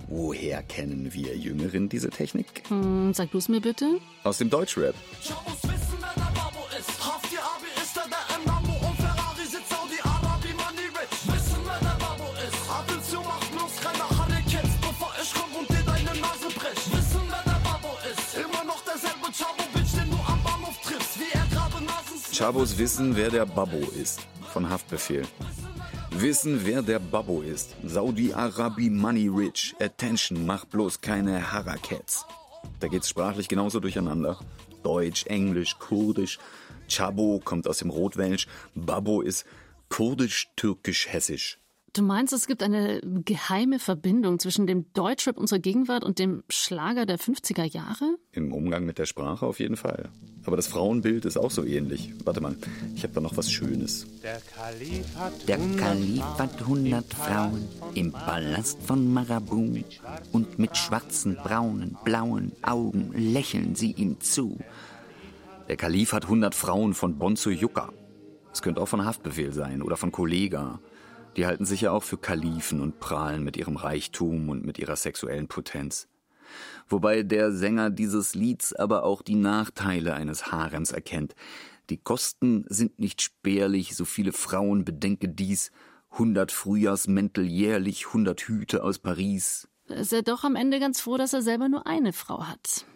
Woher 0.08 0.62
kennen 0.62 1.12
wir 1.12 1.36
Jüngeren 1.36 1.88
diese 1.88 2.10
Technik? 2.10 2.62
Hm, 2.68 3.14
sag 3.14 3.30
du's 3.30 3.48
mir 3.48 3.60
bitte? 3.60 4.00
Aus 4.24 4.38
dem 4.38 4.50
Deutschrap. 4.50 4.94
Chabos 22.44 22.76
wissen, 22.76 23.16
wer 23.16 23.30
der 23.30 23.46
Babbo 23.46 23.78
ist. 23.98 24.20
Von 24.52 24.68
Haftbefehl. 24.68 25.22
Wissen, 26.10 26.60
wer 26.66 26.82
der 26.82 26.98
Babbo 26.98 27.40
ist. 27.40 27.74
Saudi-Arabi 27.82 28.90
Money 28.90 29.28
Rich. 29.28 29.74
Attention, 29.80 30.44
mach 30.44 30.66
bloß 30.66 31.00
keine 31.00 31.52
Harakets. 31.52 32.26
Da 32.80 32.88
geht's 32.88 33.08
sprachlich 33.08 33.48
genauso 33.48 33.80
durcheinander. 33.80 34.38
Deutsch, 34.82 35.24
Englisch, 35.24 35.78
Kurdisch. 35.78 36.38
Chabo 36.86 37.40
kommt 37.42 37.66
aus 37.66 37.78
dem 37.78 37.88
Rotwelsch. 37.88 38.46
Babbo 38.74 39.22
ist 39.22 39.46
Kurdisch, 39.88 40.50
Türkisch, 40.54 41.08
Hessisch. 41.10 41.58
Du 41.96 42.02
meinst, 42.02 42.32
es 42.32 42.48
gibt 42.48 42.64
eine 42.64 43.00
geheime 43.24 43.78
Verbindung 43.78 44.40
zwischen 44.40 44.66
dem 44.66 44.92
Deutschrap 44.94 45.38
unserer 45.38 45.60
Gegenwart 45.60 46.02
und 46.02 46.18
dem 46.18 46.42
Schlager 46.48 47.06
der 47.06 47.20
50er 47.20 47.62
Jahre? 47.62 48.16
Im 48.32 48.52
Umgang 48.52 48.84
mit 48.84 48.98
der 48.98 49.06
Sprache 49.06 49.46
auf 49.46 49.60
jeden 49.60 49.76
Fall. 49.76 50.08
Aber 50.44 50.56
das 50.56 50.66
Frauenbild 50.66 51.24
ist 51.24 51.36
auch 51.36 51.52
so 51.52 51.62
ähnlich. 51.62 52.12
Warte 52.24 52.40
mal, 52.40 52.56
ich 52.96 53.04
habe 53.04 53.14
da 53.14 53.20
noch 53.20 53.36
was 53.36 53.48
Schönes. 53.48 54.08
Der 54.24 54.40
Kalif 54.40 55.16
hat 55.16 55.46
Der 55.46 55.56
Kalif 55.56 56.24
hat 56.24 56.66
hundert 56.66 57.14
Frauen 57.14 57.68
im 57.94 58.10
Palast 58.10 58.82
von 58.82 59.12
Marabu 59.14 59.78
und 60.32 60.58
mit 60.58 60.76
schwarzen, 60.76 61.36
braunen, 61.36 61.96
blauen 62.02 62.50
Augen 62.62 63.12
lächeln 63.14 63.76
sie 63.76 63.92
ihm 63.92 64.20
zu. 64.20 64.58
Der 65.68 65.76
Kalif 65.76 66.12
hat 66.12 66.24
100 66.24 66.56
Frauen 66.56 66.92
von 66.92 67.18
Bonzo 67.18 67.50
Yucca. 67.50 67.92
Es 68.52 68.62
könnte 68.62 68.80
auch 68.80 68.88
von 68.88 69.04
Haftbefehl 69.04 69.52
sein 69.52 69.80
oder 69.80 69.96
von 69.96 70.10
Kollega. 70.10 70.80
Die 71.36 71.46
halten 71.46 71.64
sich 71.64 71.82
ja 71.82 71.90
auch 71.90 72.02
für 72.02 72.18
Kalifen 72.18 72.80
und 72.80 73.00
prahlen 73.00 73.42
mit 73.42 73.56
ihrem 73.56 73.76
Reichtum 73.76 74.48
und 74.48 74.64
mit 74.64 74.78
ihrer 74.78 74.96
sexuellen 74.96 75.48
Potenz. 75.48 76.08
Wobei 76.88 77.22
der 77.22 77.52
Sänger 77.52 77.90
dieses 77.90 78.34
Lieds 78.34 78.72
aber 78.72 79.04
auch 79.04 79.22
die 79.22 79.34
Nachteile 79.34 80.14
eines 80.14 80.52
Harems 80.52 80.92
erkennt. 80.92 81.34
Die 81.90 81.96
Kosten 81.98 82.64
sind 82.68 82.98
nicht 82.98 83.20
spärlich, 83.20 83.96
so 83.96 84.04
viele 84.04 84.32
Frauen 84.32 84.84
bedenke 84.84 85.28
dies. 85.28 85.70
Hundert 86.12 86.52
Frühjahrsmäntel 86.52 87.44
jährlich, 87.44 88.12
hundert 88.12 88.42
Hüte 88.42 88.84
aus 88.84 88.98
Paris. 88.98 89.68
Ist 89.86 90.12
er 90.12 90.22
doch 90.22 90.44
am 90.44 90.56
Ende 90.56 90.78
ganz 90.78 91.00
froh, 91.00 91.16
dass 91.16 91.32
er 91.32 91.42
selber 91.42 91.68
nur 91.68 91.86
eine 91.86 92.12
Frau 92.12 92.44
hat. 92.46 92.86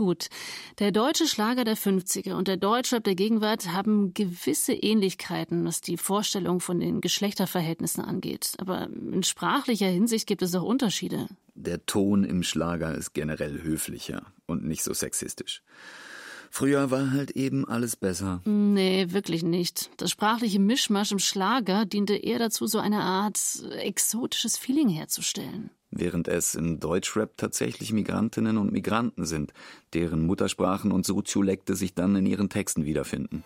Gut, 0.00 0.30
der 0.78 0.92
deutsche 0.92 1.26
Schlager 1.26 1.62
der 1.62 1.76
50er 1.76 2.32
und 2.32 2.48
der 2.48 2.56
Deutschrap 2.56 3.04
der 3.04 3.14
Gegenwart 3.14 3.70
haben 3.70 4.14
gewisse 4.14 4.72
Ähnlichkeiten, 4.72 5.62
was 5.66 5.82
die 5.82 5.98
Vorstellung 5.98 6.60
von 6.60 6.80
den 6.80 7.02
Geschlechterverhältnissen 7.02 8.02
angeht. 8.02 8.54
Aber 8.56 8.88
in 8.88 9.22
sprachlicher 9.22 9.88
Hinsicht 9.88 10.26
gibt 10.26 10.40
es 10.40 10.54
auch 10.54 10.62
Unterschiede. 10.62 11.28
Der 11.54 11.84
Ton 11.84 12.24
im 12.24 12.42
Schlager 12.42 12.94
ist 12.94 13.12
generell 13.12 13.62
höflicher 13.62 14.22
und 14.46 14.64
nicht 14.64 14.84
so 14.84 14.94
sexistisch. 14.94 15.62
Früher 16.52 16.90
war 16.90 17.12
halt 17.12 17.30
eben 17.30 17.66
alles 17.66 17.94
besser. 17.94 18.42
Nee, 18.44 19.06
wirklich 19.10 19.44
nicht. 19.44 19.90
Das 19.96 20.10
sprachliche 20.10 20.58
Mischmasch 20.58 21.12
im 21.12 21.20
Schlager 21.20 21.86
diente 21.86 22.16
eher 22.16 22.40
dazu, 22.40 22.66
so 22.66 22.80
eine 22.80 23.00
Art 23.00 23.38
exotisches 23.78 24.58
Feeling 24.58 24.88
herzustellen. 24.88 25.70
Während 25.92 26.28
es 26.28 26.56
im 26.56 26.80
Deutschrap 26.80 27.36
tatsächlich 27.36 27.92
Migrantinnen 27.92 28.58
und 28.58 28.72
Migranten 28.72 29.26
sind, 29.26 29.52
deren 29.94 30.26
Muttersprachen 30.26 30.92
und 30.92 31.06
Soziolekte 31.06 31.76
sich 31.76 31.94
dann 31.94 32.16
in 32.16 32.26
ihren 32.26 32.48
Texten 32.48 32.84
wiederfinden. 32.84 33.44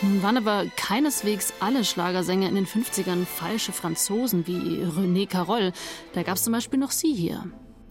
Nun 0.00 0.22
waren 0.22 0.36
aber 0.36 0.66
keineswegs 0.76 1.52
alle 1.60 1.84
Schlagersänger 1.84 2.48
in 2.48 2.54
den 2.54 2.66
50ern 2.66 3.24
falsche 3.24 3.72
Franzosen 3.72 4.46
wie 4.46 4.84
René 4.84 5.26
Carroll. 5.26 5.72
Da 6.12 6.22
gab's 6.22 6.44
zum 6.44 6.52
Beispiel 6.52 6.78
noch 6.78 6.92
sie 6.92 7.12
hier. 7.12 7.44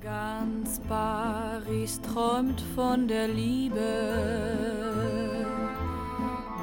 Ganz 0.08 0.80
Paris 0.88 2.00
träumt 2.00 2.64
von 2.76 3.10
der 3.10 3.28
Liebe, 3.28 3.76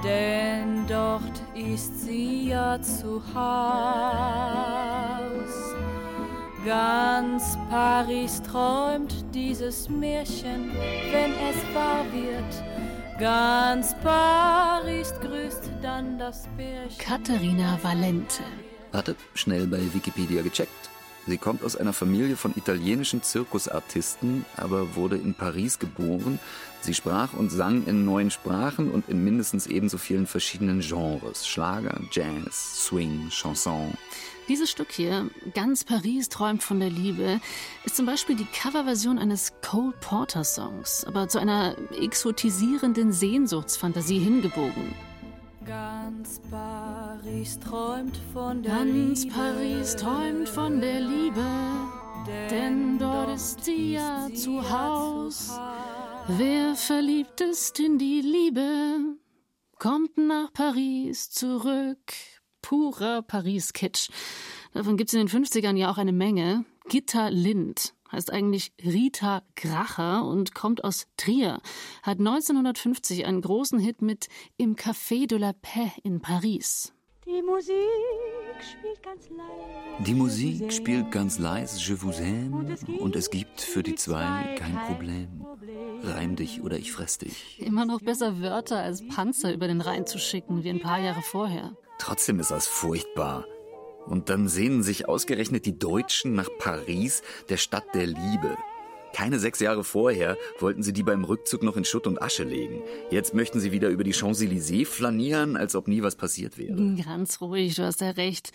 denn 0.02 0.86
dort 0.88 1.42
ist 1.54 2.06
sie 2.06 2.48
ja 2.48 2.80
zu 2.80 3.22
Haus. 3.34 3.44
Ganz 6.64 7.58
Paris 7.68 8.40
träumt 8.40 9.14
dieses 9.34 9.90
Märchen, 9.90 10.72
wenn 11.12 11.32
es 11.50 11.56
wahr 11.74 12.06
wird. 12.14 12.64
Ganz 13.20 13.94
Paris 14.02 15.12
grüßt 15.20 15.70
dann 15.82 16.18
das 16.18 16.48
Pärchen. 16.56 16.96
Katharina 16.98 17.78
Valente. 17.82 18.42
Hatte 18.90 19.14
schnell 19.34 19.66
bei 19.66 19.80
Wikipedia 19.92 20.40
gecheckt. 20.40 20.93
Sie 21.26 21.38
kommt 21.38 21.62
aus 21.64 21.76
einer 21.76 21.94
Familie 21.94 22.36
von 22.36 22.52
italienischen 22.54 23.22
Zirkusartisten, 23.22 24.44
aber 24.56 24.94
wurde 24.94 25.16
in 25.16 25.32
Paris 25.34 25.78
geboren. 25.78 26.38
Sie 26.82 26.92
sprach 26.92 27.32
und 27.32 27.50
sang 27.50 27.86
in 27.86 28.04
neun 28.04 28.30
Sprachen 28.30 28.90
und 28.90 29.08
in 29.08 29.24
mindestens 29.24 29.66
ebenso 29.66 29.96
vielen 29.96 30.26
verschiedenen 30.26 30.80
Genres. 30.80 31.46
Schlager, 31.46 31.98
Jazz, 32.12 32.84
Swing, 32.86 33.28
Chanson. 33.30 33.94
Dieses 34.48 34.70
Stück 34.70 34.92
hier, 34.92 35.30
Ganz 35.54 35.84
Paris 35.84 36.28
träumt 36.28 36.62
von 36.62 36.78
der 36.78 36.90
Liebe, 36.90 37.40
ist 37.84 37.96
zum 37.96 38.04
Beispiel 38.04 38.36
die 38.36 38.44
Coverversion 38.44 39.18
eines 39.18 39.54
Cole 39.62 39.94
Porter 40.02 40.44
Songs, 40.44 41.04
aber 41.06 41.28
zu 41.28 41.38
einer 41.38 41.74
exotisierenden 41.98 43.12
Sehnsuchtsfantasie 43.12 44.18
hingebogen. 44.18 44.94
Ganz 45.64 46.40
Paris 46.50 47.58
träumt 47.58 48.20
von 48.34 48.62
der 48.62 48.74
Ganz 48.74 49.24
Liebe. 49.24 49.34
Paris 49.34 49.96
träumt 49.96 50.48
von 50.48 50.80
der 50.80 51.00
Liebe, 51.00 51.46
denn 52.50 52.98
dort 52.98 53.34
ist 53.34 53.64
sie 53.64 53.94
ja 53.94 54.28
zu 54.34 54.68
Haus. 54.70 55.58
Wer 56.28 56.74
verliebt 56.74 57.40
ist 57.40 57.80
in 57.80 57.96
die 57.96 58.20
Liebe, 58.20 59.16
kommt 59.78 60.18
nach 60.18 60.52
Paris 60.52 61.30
zurück. 61.30 62.12
Purer 62.60 63.22
Paris-Kitsch. 63.22 64.10
Davon 64.74 64.96
gibt's 64.98 65.14
in 65.14 65.26
den 65.26 65.28
50ern 65.28 65.76
ja 65.76 65.90
auch 65.90 65.98
eine 65.98 66.12
Menge. 66.12 66.66
Gitta 66.88 67.28
Lind 67.28 67.93
heißt 68.14 68.32
eigentlich 68.32 68.72
Rita 68.82 69.42
Gracher 69.56 70.24
und 70.24 70.54
kommt 70.54 70.84
aus 70.84 71.06
Trier. 71.16 71.60
Hat 72.02 72.18
1950 72.18 73.26
einen 73.26 73.40
großen 73.40 73.78
Hit 73.78 74.02
mit 74.02 74.28
Im 74.56 74.76
Café 74.76 75.26
de 75.26 75.38
la 75.38 75.52
Paix 75.52 75.92
in 76.02 76.20
Paris. 76.20 76.92
Die 77.26 77.42
Musik 77.42 77.74
spielt 78.60 79.02
ganz 79.02 79.28
leise. 79.30 80.04
Die 80.06 80.14
Musik 80.14 80.72
spielt 80.72 81.10
ganz 81.10 81.38
leise 81.38 81.78
Je 81.78 81.96
vous 81.96 82.20
aime 82.20 82.76
und 83.00 83.16
es 83.16 83.30
gibt 83.30 83.60
für 83.60 83.82
die 83.82 83.94
zwei 83.94 84.54
kein 84.58 84.78
Problem. 84.86 85.44
Reim 86.02 86.36
dich 86.36 86.62
oder 86.62 86.76
ich 86.76 86.92
fress 86.92 87.18
dich. 87.18 87.58
Immer 87.60 87.86
noch 87.86 88.00
besser 88.00 88.40
Wörter 88.40 88.78
als 88.78 89.06
Panzer 89.08 89.52
über 89.54 89.68
den 89.68 89.80
Rhein 89.80 90.06
zu 90.06 90.18
schicken, 90.18 90.64
wie 90.64 90.70
ein 90.70 90.80
paar 90.80 91.00
Jahre 91.00 91.22
vorher. 91.22 91.76
Trotzdem 91.98 92.38
ist 92.40 92.50
das 92.50 92.66
furchtbar. 92.66 93.46
Und 94.06 94.28
dann 94.28 94.48
sehnen 94.48 94.82
sich 94.82 95.08
ausgerechnet 95.08 95.66
die 95.66 95.78
Deutschen 95.78 96.34
nach 96.34 96.48
Paris, 96.58 97.22
der 97.48 97.56
Stadt 97.56 97.86
der 97.94 98.06
Liebe. 98.06 98.56
Keine 99.14 99.38
sechs 99.38 99.60
Jahre 99.60 99.84
vorher 99.84 100.36
wollten 100.58 100.82
sie 100.82 100.92
die 100.92 101.04
beim 101.04 101.22
Rückzug 101.22 101.62
noch 101.62 101.76
in 101.76 101.84
Schutt 101.84 102.08
und 102.08 102.20
Asche 102.20 102.42
legen. 102.42 102.82
Jetzt 103.12 103.32
möchten 103.32 103.60
sie 103.60 103.70
wieder 103.70 103.88
über 103.88 104.02
die 104.02 104.12
Champs-Élysées 104.12 104.86
flanieren, 104.86 105.56
als 105.56 105.76
ob 105.76 105.86
nie 105.86 106.02
was 106.02 106.16
passiert 106.16 106.58
wäre. 106.58 106.96
Ganz 107.04 107.40
ruhig, 107.40 107.76
du 107.76 107.84
hast 107.84 108.00
ja 108.00 108.10
recht. 108.10 108.50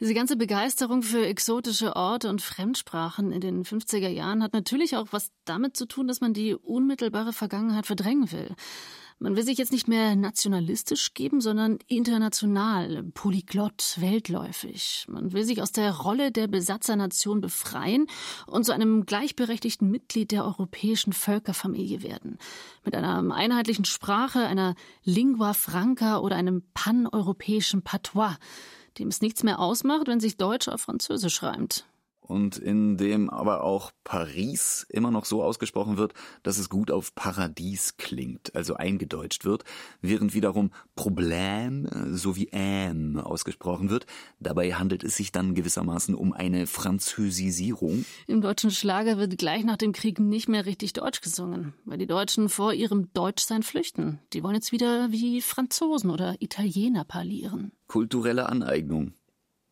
Diese 0.00 0.14
ganze 0.14 0.36
Begeisterung 0.38 1.02
für 1.02 1.26
exotische 1.26 1.94
Orte 1.94 2.30
und 2.30 2.40
Fremdsprachen 2.40 3.32
in 3.32 3.42
den 3.42 3.64
50er 3.64 4.08
Jahren 4.08 4.42
hat 4.42 4.54
natürlich 4.54 4.96
auch 4.96 5.08
was 5.10 5.30
damit 5.44 5.76
zu 5.76 5.84
tun, 5.84 6.08
dass 6.08 6.22
man 6.22 6.32
die 6.32 6.54
unmittelbare 6.54 7.34
Vergangenheit 7.34 7.84
verdrängen 7.84 8.32
will. 8.32 8.54
Man 9.20 9.34
will 9.34 9.42
sich 9.42 9.58
jetzt 9.58 9.72
nicht 9.72 9.88
mehr 9.88 10.14
nationalistisch 10.14 11.12
geben, 11.12 11.40
sondern 11.40 11.80
international, 11.88 13.02
polyglott, 13.14 13.96
weltläufig. 13.98 15.06
Man 15.08 15.32
will 15.32 15.42
sich 15.42 15.60
aus 15.60 15.72
der 15.72 15.92
Rolle 15.92 16.30
der 16.30 16.46
Besatzernation 16.46 17.40
befreien 17.40 18.06
und 18.46 18.64
zu 18.64 18.72
einem 18.72 19.06
gleichberechtigten 19.06 19.90
Mitglied 19.90 20.30
der 20.30 20.44
europäischen 20.44 21.12
Völkerfamilie 21.12 22.04
werden. 22.04 22.38
Mit 22.84 22.94
einer 22.94 23.34
einheitlichen 23.34 23.84
Sprache, 23.84 24.46
einer 24.46 24.76
Lingua 25.02 25.52
Franca 25.52 26.18
oder 26.18 26.36
einem 26.36 26.62
paneuropäischen 26.72 27.82
Patois, 27.82 28.36
dem 28.98 29.08
es 29.08 29.20
nichts 29.20 29.42
mehr 29.42 29.58
ausmacht, 29.58 30.06
wenn 30.06 30.20
sich 30.20 30.36
Deutsch 30.36 30.68
auf 30.68 30.82
Französisch 30.82 31.42
reimt 31.42 31.86
und 32.28 32.58
in 32.58 32.96
dem 32.98 33.30
aber 33.30 33.64
auch 33.64 33.90
Paris 34.04 34.86
immer 34.90 35.10
noch 35.10 35.24
so 35.24 35.42
ausgesprochen 35.42 35.96
wird, 35.96 36.12
dass 36.42 36.58
es 36.58 36.68
gut 36.68 36.90
auf 36.90 37.14
Paradies 37.14 37.96
klingt, 37.96 38.54
also 38.54 38.74
eingedeutscht 38.74 39.44
wird, 39.44 39.64
während 40.02 40.34
wiederum 40.34 40.70
Problem 40.94 41.88
sowie 42.14 42.50
Am 42.52 43.16
ausgesprochen 43.16 43.90
wird. 43.90 44.06
Dabei 44.40 44.74
handelt 44.74 45.02
es 45.04 45.16
sich 45.16 45.32
dann 45.32 45.54
gewissermaßen 45.54 46.14
um 46.14 46.32
eine 46.32 46.66
Französisierung. 46.66 48.04
Im 48.26 48.42
deutschen 48.42 48.70
Schlager 48.70 49.16
wird 49.16 49.38
gleich 49.38 49.64
nach 49.64 49.78
dem 49.78 49.92
Krieg 49.92 50.20
nicht 50.20 50.48
mehr 50.48 50.66
richtig 50.66 50.92
Deutsch 50.92 51.22
gesungen, 51.22 51.72
weil 51.86 51.98
die 51.98 52.06
Deutschen 52.06 52.50
vor 52.50 52.74
ihrem 52.74 53.12
Deutschsein 53.14 53.62
flüchten. 53.62 54.20
Die 54.34 54.42
wollen 54.42 54.54
jetzt 54.54 54.72
wieder 54.72 55.10
wie 55.10 55.40
Franzosen 55.40 56.10
oder 56.10 56.36
Italiener 56.40 57.04
parlieren. 57.04 57.72
Kulturelle 57.86 58.50
Aneignung 58.50 59.14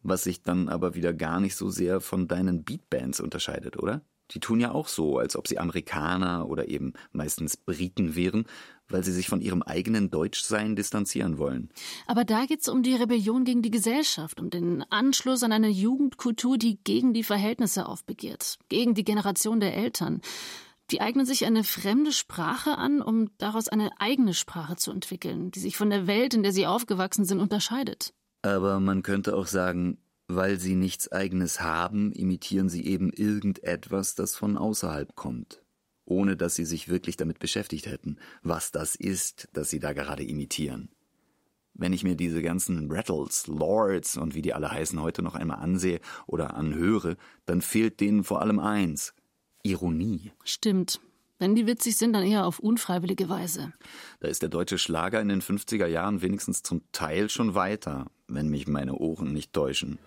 was 0.09 0.25
sich 0.25 0.43
dann 0.43 0.69
aber 0.69 0.95
wieder 0.95 1.13
gar 1.13 1.41
nicht 1.41 1.57
so 1.57 1.71
sehr 1.71 2.01
von 2.01 2.29
deinen 2.29 2.65
Beatbands 2.65 3.21
unterscheidet, 3.21 3.79
oder? 3.79 4.03
Die 4.33 4.41
tun 4.41 4.59
ja 4.59 4.73
auch 4.73 4.89
so, 4.89 5.19
als 5.19 5.37
ob 5.37 5.47
sie 5.47 5.59
Amerikaner 5.59 6.49
oder 6.49 6.69
eben 6.69 6.95
meistens 7.13 7.57
Briten 7.57 8.17
wären, 8.17 8.47
weil 8.89 9.05
sie 9.05 9.13
sich 9.13 9.29
von 9.29 9.41
ihrem 9.41 9.63
eigenen 9.63 10.11
Deutschsein 10.11 10.75
distanzieren 10.75 11.39
wollen. 11.39 11.71
Aber 12.07 12.25
da 12.25 12.47
geht's 12.47 12.69
um 12.69 12.83
die 12.83 12.95
Rebellion 12.95 13.45
gegen 13.45 13.63
die 13.63 13.71
Gesellschaft, 13.71 14.41
um 14.41 14.51
den 14.51 14.83
Anschluss 14.91 15.43
an 15.43 15.53
eine 15.53 15.69
Jugendkultur, 15.69 16.59
die 16.59 16.79
gegen 16.83 17.13
die 17.13 17.23
Verhältnisse 17.23 17.87
aufbegehrt, 17.87 18.59
gegen 18.69 18.95
die 18.95 19.05
Generation 19.05 19.61
der 19.61 19.77
Eltern. 19.77 20.21
Die 20.91 21.01
eignen 21.01 21.27
sich 21.27 21.45
eine 21.45 21.65
fremde 21.65 22.13
Sprache 22.13 22.79
an, 22.79 23.03
um 23.03 23.31
daraus 23.39 23.69
eine 23.69 23.91
eigene 24.01 24.35
Sprache 24.35 24.77
zu 24.77 24.93
entwickeln, 24.93 25.51
die 25.51 25.59
sich 25.59 25.77
von 25.77 25.91
der 25.91 26.07
Welt, 26.07 26.35
in 26.35 26.45
der 26.45 26.53
sie 26.53 26.67
aufgewachsen 26.67 27.25
sind, 27.25 27.41
unterscheidet. 27.41 28.13
Aber 28.47 28.79
man 28.79 29.03
könnte 29.03 29.35
auch 29.35 29.49
sagen, 29.49 29.99
weil 30.29 30.61
sie 30.61 30.77
nichts 30.77 31.11
eigenes 31.11 31.61
haben, 31.61 32.13
imitieren 32.13 32.69
sie 32.69 32.87
eben 32.87 33.11
irgendetwas, 33.11 34.15
das 34.15 34.37
von 34.37 34.57
außerhalb 34.57 35.17
kommt, 35.17 35.65
ohne 36.05 36.37
dass 36.37 36.55
sie 36.55 36.65
sich 36.65 36.89
wirklich 36.89 37.17
damit 37.17 37.41
beschäftigt 37.41 37.87
hätten, 37.87 38.19
was 38.45 38.71
das 38.71 38.95
ist, 38.95 39.49
das 39.53 39.69
sie 39.69 39.81
da 39.81 39.95
gerade 39.95 40.23
imitieren. 40.23 40.91
Wenn 41.75 41.93
ich 41.93 42.05
mir 42.05 42.15
diese 42.15 42.41
ganzen 42.41 42.89
Rattles, 42.89 43.49
Lords 43.49 44.17
und 44.17 44.37
wie 44.37 44.43
die 44.43 44.55
alle 44.55 44.71
heißen 44.71 45.03
heute 45.03 45.23
noch 45.23 45.35
einmal 45.35 45.59
ansehe 45.59 45.99
oder 46.29 46.55
anhöre, 46.55 47.17
dann 47.47 47.63
fehlt 47.63 47.99
denen 47.99 48.23
vor 48.23 48.43
allem 48.43 48.61
eins 48.61 49.13
Ironie. 49.65 50.31
Stimmt. 50.45 51.01
Wenn 51.39 51.55
die 51.55 51.67
witzig 51.67 51.97
sind, 51.97 52.15
dann 52.15 52.25
eher 52.25 52.47
auf 52.47 52.59
unfreiwillige 52.59 53.29
Weise. 53.29 53.73
Da 54.21 54.29
ist 54.29 54.43
der 54.43 54.49
deutsche 54.49 54.79
Schlager 54.79 55.21
in 55.21 55.29
den 55.29 55.43
50er 55.43 55.87
Jahren 55.87 56.23
wenigstens 56.23 56.63
zum 56.63 56.83
Teil 56.93 57.29
schon 57.29 57.55
weiter, 57.55 58.07
wenn 58.27 58.49
mich 58.49 58.67
meine 58.67 58.95
Ohren 58.95 59.33
nicht 59.33 59.53
täuschen. 59.53 59.99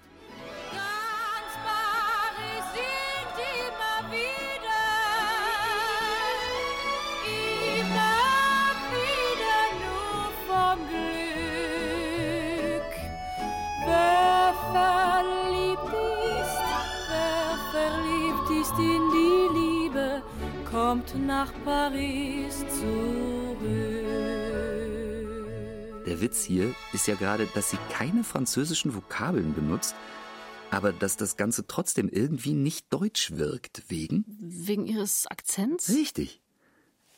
Nach 21.29 21.53
Paris 21.63 22.65
zurück. 22.79 23.59
Der 26.07 26.21
Witz 26.21 26.43
hier 26.43 26.73
ist 26.91 27.05
ja 27.07 27.13
gerade, 27.13 27.47
dass 27.53 27.69
sie 27.69 27.77
keine 27.91 28.23
französischen 28.23 28.95
Vokabeln 28.95 29.53
benutzt, 29.53 29.93
aber 30.71 30.91
dass 30.91 31.17
das 31.17 31.37
Ganze 31.37 31.67
trotzdem 31.67 32.09
irgendwie 32.09 32.53
nicht 32.53 32.91
deutsch 32.91 33.33
wirkt. 33.35 33.83
Wegen? 33.89 34.25
Wegen 34.39 34.87
ihres 34.87 35.27
Akzents? 35.27 35.89
Richtig. 35.89 36.41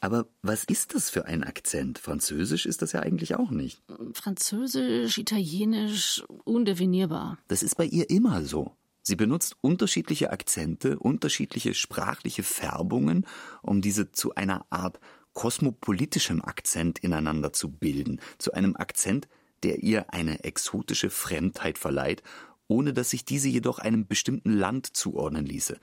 Aber 0.02 0.28
was 0.42 0.66
ist 0.66 0.94
das 0.94 1.10
für 1.10 1.24
ein 1.24 1.46
Akzent? 1.46 1.98
Französisch 1.98 2.66
ist 2.66 2.82
das 2.82 2.92
ja 2.92 3.00
eigentlich 3.00 3.36
auch 3.36 3.50
nicht. 3.52 3.82
Französisch, 4.12 5.20
Italienisch, 5.20 6.22
undefinierbar. 6.44 7.38
Das 7.48 7.64
ist 7.64 7.78
bei 7.78 7.86
ihr 7.86 8.10
immer 8.10 8.44
so. 8.44 8.76
Sie 9.02 9.16
benutzt 9.16 9.56
unterschiedliche 9.62 10.32
Akzente, 10.32 11.00
unterschiedliche 11.00 11.74
sprachliche 11.74 12.44
Färbungen, 12.44 13.26
um 13.62 13.82
diese 13.82 14.12
zu 14.12 14.36
einer 14.36 14.66
Art 14.70 15.00
kosmopolitischem 15.34 16.42
Akzent 16.42 17.00
ineinander 17.00 17.54
zu 17.54 17.72
bilden, 17.72 18.20
zu 18.38 18.54
einem 18.54 18.76
Akzent, 18.76 19.28
der 19.64 19.82
ihr 19.84 20.14
eine 20.14 20.44
exotische 20.44 21.10
Fremdheit 21.10 21.78
verleiht, 21.78 22.24
ohne 22.68 22.94
dass 22.94 23.10
sich 23.10 23.26
diese 23.26 23.50
jedoch 23.50 23.80
einem 23.80 24.08
bestimmten 24.08 24.54
Land 24.54 24.88
zuordnen 24.88 25.46
ließe. 25.46 25.80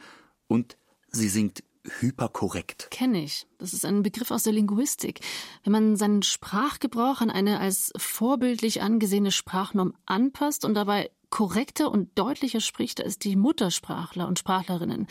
Und 0.46 0.78
sie 1.10 1.28
singt 1.28 1.62
hyperkorrekt. 2.00 2.88
Kenne 2.90 3.22
ich. 3.22 3.46
Das 3.58 3.72
ist 3.72 3.84
ein 3.84 4.02
Begriff 4.02 4.30
aus 4.30 4.42
der 4.42 4.52
Linguistik. 4.52 5.20
Wenn 5.64 5.72
man 5.72 5.96
seinen 5.96 6.22
Sprachgebrauch 6.22 7.20
an 7.20 7.30
eine 7.30 7.60
als 7.60 7.92
vorbildlich 7.96 8.82
angesehene 8.82 9.32
Sprachnorm 9.32 9.94
anpasst 10.06 10.64
und 10.64 10.74
dabei 10.74 11.10
korrekter 11.30 11.90
und 11.90 12.18
deutlicher 12.18 12.60
spricht 12.60 13.02
als 13.02 13.18
die 13.18 13.36
Muttersprachler 13.36 14.26
und 14.28 14.38
Sprachlerinnen, 14.38 15.06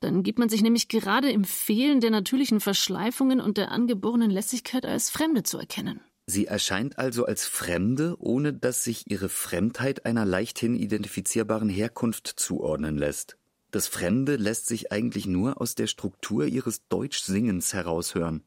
dann 0.00 0.22
gibt 0.22 0.38
man 0.38 0.48
sich 0.48 0.62
nämlich 0.62 0.88
gerade 0.88 1.30
im 1.30 1.44
Fehlen 1.44 2.00
der 2.00 2.10
natürlichen 2.10 2.60
Verschleifungen 2.60 3.40
und 3.40 3.56
der 3.56 3.70
angeborenen 3.70 4.30
Lässigkeit 4.30 4.84
als 4.84 5.10
Fremde 5.10 5.42
zu 5.42 5.58
erkennen. 5.58 6.00
Sie 6.26 6.46
erscheint 6.46 6.98
also 6.98 7.24
als 7.24 7.46
Fremde, 7.46 8.16
ohne 8.18 8.52
dass 8.52 8.82
sich 8.82 9.08
ihre 9.08 9.28
Fremdheit 9.28 10.06
einer 10.06 10.24
leichthin 10.24 10.74
identifizierbaren 10.74 11.68
Herkunft 11.68 12.26
zuordnen 12.26 12.98
lässt. 12.98 13.36
Das 13.70 13.86
Fremde 13.86 14.36
lässt 14.36 14.66
sich 14.66 14.90
eigentlich 14.90 15.26
nur 15.26 15.60
aus 15.60 15.76
der 15.76 15.86
Struktur 15.86 16.46
ihres 16.46 16.88
Deutschsingens 16.88 17.74
heraushören. 17.74 18.42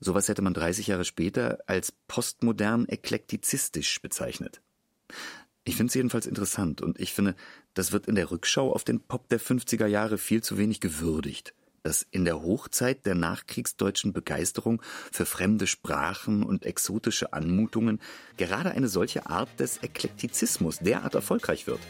Sowas 0.00 0.28
hätte 0.28 0.42
man 0.42 0.52
30 0.52 0.88
Jahre 0.88 1.04
später 1.04 1.60
als 1.66 1.92
postmodern 2.08 2.86
eklektizistisch 2.86 4.02
bezeichnet. 4.02 4.60
Ich 5.66 5.76
finde 5.76 5.88
es 5.88 5.94
jedenfalls 5.94 6.26
interessant 6.26 6.82
und 6.82 7.00
ich 7.00 7.14
finde, 7.14 7.34
das 7.72 7.90
wird 7.90 8.06
in 8.06 8.16
der 8.16 8.30
Rückschau 8.30 8.70
auf 8.70 8.84
den 8.84 9.00
Pop 9.00 9.28
der 9.30 9.40
50er 9.40 9.86
Jahre 9.86 10.18
viel 10.18 10.42
zu 10.42 10.58
wenig 10.58 10.80
gewürdigt. 10.80 11.54
Dass 11.82 12.06
in 12.10 12.24
der 12.24 12.42
Hochzeit 12.42 13.04
der 13.06 13.14
nachkriegsdeutschen 13.14 14.12
Begeisterung 14.12 14.82
für 15.10 15.26
fremde 15.26 15.66
Sprachen 15.66 16.42
und 16.42 16.64
exotische 16.64 17.32
Anmutungen 17.32 18.00
gerade 18.36 18.72
eine 18.72 18.88
solche 18.88 19.26
Art 19.26 19.48
des 19.58 19.82
Eklektizismus 19.82 20.78
derart 20.78 21.14
erfolgreich 21.14 21.66
wird. 21.66 21.80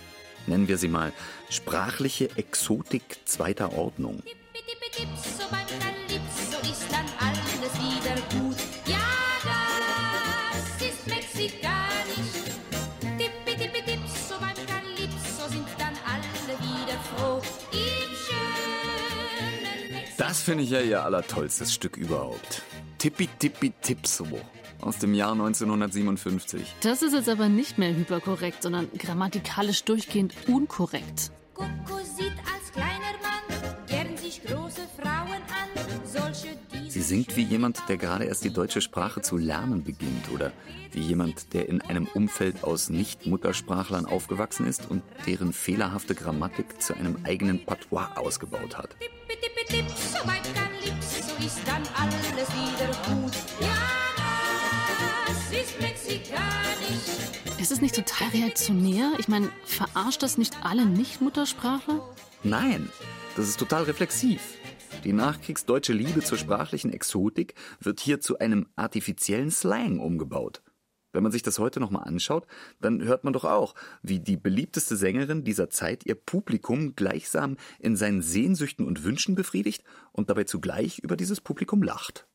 Nennen 0.46 0.68
wir 0.68 0.78
sie 0.78 0.88
mal 0.88 1.12
sprachliche 1.48 2.37
Exotik 2.37 3.02
zweiter 3.24 3.72
Ordnung. 3.72 4.22
So 4.94 5.44
beim 5.50 5.63
Calypso 5.63 5.63
finde 20.44 20.64
ich 20.64 20.70
ja 20.70 20.80
ihr 20.80 21.02
allertollstes 21.02 21.72
Stück 21.72 21.96
überhaupt. 21.96 22.62
Tippi 22.98 23.28
Tippi 23.38 23.72
Tipso 23.80 24.26
aus 24.83 24.98
dem 24.98 25.14
Jahr 25.14 25.33
1957. 25.33 26.76
Das 26.83 27.02
ist 27.02 27.14
jetzt 27.14 27.30
aber 27.30 27.48
nicht 27.48 27.78
mehr 27.78 27.96
hyperkorrekt, 27.96 28.62
sondern 28.62 28.90
grammatikalisch 28.98 29.85
durchgehend 29.85 30.35
unkorrekt. 30.46 31.33
Coco 31.54 31.98
sieht 32.02 32.35
als 32.52 32.72
kleiner 32.72 33.14
Mann 33.22 33.74
gern 33.87 34.16
sich 34.18 34.42
große 34.44 34.83
Frauen 35.00 35.33
an. 35.33 36.04
Solche, 36.04 36.59
die 36.72 36.90
Sie 36.90 37.00
singt 37.00 37.35
wie 37.37 37.42
jemand, 37.42 37.88
der 37.88 37.96
gerade 37.96 38.24
erst 38.24 38.44
die 38.44 38.52
deutsche 38.52 38.83
Sprache 38.83 39.22
zu 39.22 39.38
lernen 39.38 39.83
beginnt 39.83 40.30
oder 40.33 40.52
wie 40.92 41.00
jemand, 41.00 41.54
der 41.54 41.70
in 41.70 41.80
einem 41.80 42.07
Umfeld 42.12 42.64
aus 42.64 42.90
Nicht-Muttersprachlern 42.90 44.04
aufgewachsen 44.04 44.66
ist 44.66 44.90
und 44.90 45.02
deren 45.26 45.54
fehlerhafte 45.54 46.14
Grammatik 46.14 46.83
zu 46.83 46.94
einem 46.94 47.16
eigenen 47.24 47.64
Patois 47.64 48.09
ausgebaut 48.16 48.76
hat. 48.76 48.90
Tippi, 49.00 49.40
tippi, 49.40 49.54
tipp, 49.68 49.87
so 49.88 50.27
weit 50.29 50.44
kann 50.55 50.70
Lips, 50.85 51.27
so 51.27 51.44
ist 51.44 51.61
dann 51.66 51.83
alles 51.94 52.48
wieder 52.50 52.88
gut. 53.09 53.33
Ja, 53.61 53.68
das 55.27 55.61
ist 55.61 55.81
mexikanisch. 55.81 57.61
Ist 57.61 57.72
es 57.72 57.81
nicht 57.81 57.94
total 57.94 58.29
reaktionär? 58.29 59.12
Ich 59.18 59.29
meine, 59.29 59.50
verarscht 59.64 60.22
das 60.22 60.38
nicht 60.38 60.55
alle 60.62 60.87
Nicht-Muttersprachler? 60.87 62.00
Nein, 62.42 62.90
das 63.37 63.48
ist 63.48 63.59
total 63.59 63.85
reflexiv. 63.85 64.40
Die 65.05 65.12
nachkriegsdeutsche 65.12 65.92
Liebe 65.92 66.22
zur 66.22 66.38
sprachlichen 66.38 66.92
Exotik 66.92 67.55
wird 67.81 68.00
hier 68.00 68.20
zu 68.20 68.38
einem 68.38 68.66
artifiziellen 68.77 69.50
Slang 69.50 69.98
umgebaut. 69.98 70.62
Wenn 71.14 71.22
man 71.22 71.33
sich 71.33 71.42
das 71.42 71.59
heute 71.59 71.81
nochmal 71.81 72.05
anschaut, 72.05 72.46
dann 72.81 73.03
hört 73.05 73.24
man 73.24 73.33
doch 73.33 73.44
auch, 73.44 73.74
wie 74.03 74.18
die 74.18 74.37
beliebteste 74.37 74.96
Sängerin 74.96 75.44
dieser 75.44 75.70
Zeit 75.70 76.05
ihr 76.05 76.16
Publikum 76.16 76.96
gleichsam 76.96 77.57
in 77.79 77.96
seinen 77.96 78.20
Sehnsüchten 78.20 78.85
und 78.85 79.05
Wünschen 79.05 79.37
befriedigt 79.37 79.85
und 80.12 80.29
dabei 80.29 80.44
zugleich 80.44 80.98
über 80.98 81.16
dieses 81.16 81.40
Publikum 81.40 81.83
lacht. 81.83 82.27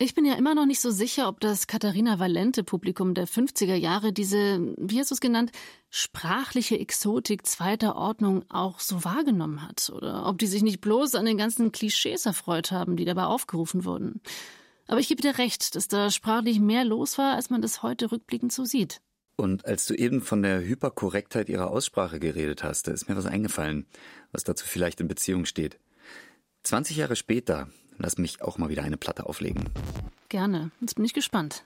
Ich 0.00 0.14
bin 0.14 0.24
ja 0.24 0.34
immer 0.34 0.54
noch 0.54 0.66
nicht 0.66 0.80
so 0.80 0.92
sicher, 0.92 1.26
ob 1.26 1.40
das 1.40 1.66
Katharina 1.66 2.20
Valente-Publikum 2.20 3.14
der 3.14 3.26
50er 3.26 3.74
Jahre 3.74 4.12
diese, 4.12 4.72
wie 4.76 5.00
hast 5.00 5.10
du 5.10 5.14
es 5.14 5.20
genannt, 5.20 5.50
sprachliche 5.90 6.78
Exotik 6.78 7.44
zweiter 7.44 7.96
Ordnung 7.96 8.44
auch 8.48 8.78
so 8.78 9.02
wahrgenommen 9.04 9.66
hat. 9.66 9.90
Oder 9.92 10.26
ob 10.26 10.38
die 10.38 10.46
sich 10.46 10.62
nicht 10.62 10.80
bloß 10.80 11.16
an 11.16 11.26
den 11.26 11.36
ganzen 11.36 11.72
Klischees 11.72 12.26
erfreut 12.26 12.70
haben, 12.70 12.96
die 12.96 13.06
dabei 13.06 13.24
aufgerufen 13.24 13.84
wurden. 13.84 14.20
Aber 14.88 15.00
ich 15.00 15.08
gebe 15.08 15.20
dir 15.20 15.38
recht, 15.38 15.76
dass 15.76 15.86
da 15.86 16.10
sprachlich 16.10 16.60
mehr 16.60 16.84
los 16.84 17.18
war, 17.18 17.36
als 17.36 17.50
man 17.50 17.62
das 17.62 17.82
heute 17.82 18.10
rückblickend 18.10 18.52
so 18.52 18.64
sieht. 18.64 19.00
Und 19.36 19.66
als 19.66 19.86
du 19.86 19.94
eben 19.94 20.20
von 20.20 20.42
der 20.42 20.60
Hyperkorrektheit 20.60 21.48
ihrer 21.48 21.70
Aussprache 21.70 22.18
geredet 22.18 22.64
hast, 22.64 22.88
da 22.88 22.92
ist 22.92 23.08
mir 23.08 23.16
was 23.16 23.26
eingefallen, 23.26 23.86
was 24.32 24.42
dazu 24.42 24.66
vielleicht 24.66 25.00
in 25.00 25.06
Beziehung 25.06 25.44
steht. 25.44 25.78
20 26.64 26.96
Jahre 26.96 27.16
später, 27.16 27.68
lass 27.98 28.18
mich 28.18 28.42
auch 28.42 28.58
mal 28.58 28.70
wieder 28.70 28.82
eine 28.82 28.96
Platte 28.96 29.26
auflegen. 29.26 29.68
Gerne. 30.28 30.70
Jetzt 30.80 30.96
bin 30.96 31.04
ich 31.04 31.14
gespannt. 31.14 31.64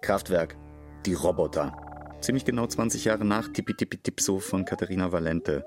Kraftwerk, 0.00 0.56
die 1.04 1.14
Roboter. 1.14 1.76
Ziemlich 2.20 2.44
genau 2.44 2.66
20 2.66 3.04
Jahre 3.04 3.24
nach 3.24 3.52
Tippi 3.52 3.74
Tippi 3.74 3.98
Tipso 3.98 4.38
von 4.38 4.64
Katharina 4.64 5.12
Valente. 5.12 5.64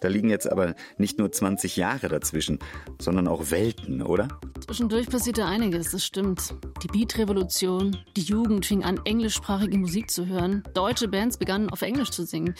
Da 0.00 0.08
liegen 0.08 0.30
jetzt 0.30 0.50
aber 0.50 0.74
nicht 0.98 1.18
nur 1.18 1.30
20 1.30 1.76
Jahre 1.76 2.08
dazwischen, 2.08 2.58
sondern 3.00 3.28
auch 3.28 3.50
Welten, 3.50 4.02
oder? 4.02 4.28
Zwischendurch 4.60 5.08
passierte 5.08 5.44
einiges, 5.44 5.90
das 5.90 6.04
stimmt. 6.04 6.54
Die 6.82 6.88
Beat-Revolution, 6.88 7.96
die 8.16 8.22
Jugend 8.22 8.64
fing 8.66 8.82
an, 8.82 9.00
englischsprachige 9.04 9.76
Musik 9.76 10.10
zu 10.10 10.26
hören. 10.26 10.62
Deutsche 10.74 11.08
Bands 11.08 11.36
begannen 11.36 11.70
auf 11.70 11.82
Englisch 11.82 12.10
zu 12.10 12.24
singen. 12.24 12.54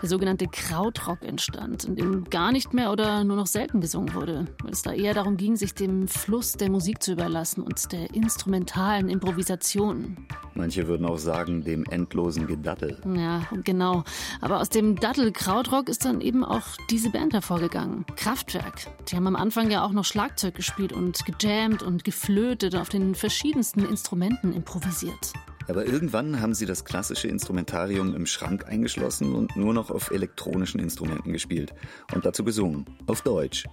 Der 0.00 0.08
sogenannte 0.08 0.46
Krautrock 0.46 1.22
entstand, 1.22 1.84
in 1.84 1.96
dem 1.96 2.24
gar 2.24 2.52
nicht 2.52 2.72
mehr 2.72 2.92
oder 2.92 3.24
nur 3.24 3.36
noch 3.36 3.46
selten 3.46 3.80
gesungen 3.80 4.14
wurde, 4.14 4.46
weil 4.62 4.72
es 4.72 4.82
da 4.82 4.92
eher 4.92 5.14
darum 5.14 5.36
ging, 5.36 5.56
sich 5.56 5.74
dem 5.74 6.06
Fluss 6.06 6.52
der 6.52 6.70
Musik 6.70 7.02
zu 7.02 7.12
überlassen 7.12 7.62
und 7.62 7.92
der 7.92 8.14
instrumentalen 8.14 9.08
Improvisation. 9.08 10.16
Manche 10.54 10.86
würden 10.86 11.06
auch 11.06 11.18
sagen, 11.18 11.64
dem 11.64 11.84
endlosen 11.90 12.46
Gedaddel. 12.46 13.00
Ja, 13.16 13.42
genau. 13.64 14.04
Aber 14.40 14.60
aus 14.60 14.68
dem 14.68 14.96
Daddel-Krautrock 14.96 15.88
ist 15.88 16.04
dann 16.04 16.20
eben 16.20 16.44
auch 16.44 16.64
diese 16.90 17.10
Band 17.10 17.32
hervorgegangen. 17.32 18.04
Kraftwerk. 18.16 18.86
Die 19.08 19.16
haben 19.16 19.26
am 19.26 19.36
Anfang 19.36 19.70
ja 19.70 19.84
auch 19.84 19.92
noch 19.92 20.04
Schlagzeug 20.04 20.54
gespielt 20.54 20.92
und 20.92 21.24
gejammt 21.24 21.82
und 21.82 22.04
geflötet 22.04 22.76
auf 22.76 22.88
den 22.88 23.14
verschiedensten 23.14 23.84
Instrumenten 23.84 24.52
improvisiert. 24.52 25.32
Aber 25.68 25.86
irgendwann 25.86 26.40
haben 26.40 26.54
sie 26.54 26.66
das 26.66 26.84
klassische 26.84 27.28
Instrumentarium 27.28 28.14
im 28.14 28.26
Schrank 28.26 28.66
eingeschlossen 28.66 29.34
und 29.34 29.56
nur 29.56 29.72
noch 29.72 29.90
auf 29.90 30.10
elektronischen 30.10 30.78
Instrumenten 30.80 31.32
gespielt. 31.32 31.72
Und 32.14 32.26
dazu 32.26 32.44
gesungen. 32.44 32.84
Auf 33.06 33.22
Deutsch. 33.22 33.64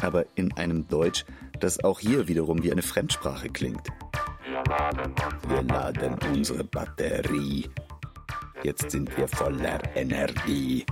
Aber 0.00 0.26
in 0.34 0.52
einem 0.54 0.88
Deutsch, 0.88 1.24
das 1.60 1.82
auch 1.82 2.00
hier 2.00 2.28
wiederum 2.28 2.62
wie 2.62 2.72
eine 2.72 2.82
Fremdsprache 2.82 3.48
klingt. 3.48 3.86
Wir 5.48 5.62
laden 5.62 6.16
unsere 6.32 6.64
Batterie. 6.64 7.68
Jetzt 8.62 8.90
sind 8.90 9.16
wir 9.16 9.28
voller 9.28 9.80
Energie. 9.94 10.84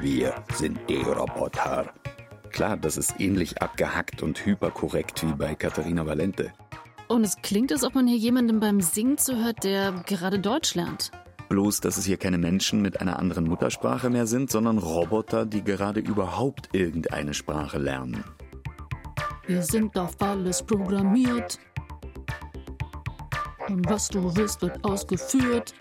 Wir 0.00 0.32
sind 0.54 0.78
die 0.88 1.02
Roboter. 1.02 1.92
Klar, 2.50 2.76
das 2.76 2.96
ist 2.96 3.18
ähnlich 3.18 3.60
abgehackt 3.60 4.22
und 4.22 4.46
hyperkorrekt 4.46 5.26
wie 5.26 5.34
bei 5.34 5.56
Katharina 5.56 6.06
Valente. 6.06 6.52
Und 7.08 7.24
es 7.24 7.36
klingt, 7.42 7.72
als 7.72 7.82
ob 7.82 7.96
man 7.96 8.06
hier 8.06 8.16
jemandem 8.16 8.60
beim 8.60 8.80
Singen 8.80 9.18
zuhört, 9.18 9.64
der 9.64 10.04
gerade 10.06 10.38
Deutsch 10.38 10.76
lernt. 10.76 11.10
Bloß, 11.48 11.80
dass 11.80 11.96
es 11.96 12.04
hier 12.04 12.16
keine 12.16 12.38
Menschen 12.38 12.80
mit 12.80 13.00
einer 13.00 13.18
anderen 13.18 13.48
Muttersprache 13.48 14.08
mehr 14.08 14.28
sind, 14.28 14.52
sondern 14.52 14.78
Roboter, 14.78 15.44
die 15.46 15.64
gerade 15.64 15.98
überhaupt 15.98 16.68
irgendeine 16.72 17.34
Sprache 17.34 17.78
lernen. 17.78 18.22
Wir 19.46 19.62
sind 19.62 19.98
auf 19.98 20.14
alles 20.20 20.62
programmiert. 20.62 21.58
Und 23.66 23.88
was 23.90 24.08
du 24.08 24.36
willst, 24.36 24.62
wird 24.62 24.84
ausgeführt. 24.84 25.74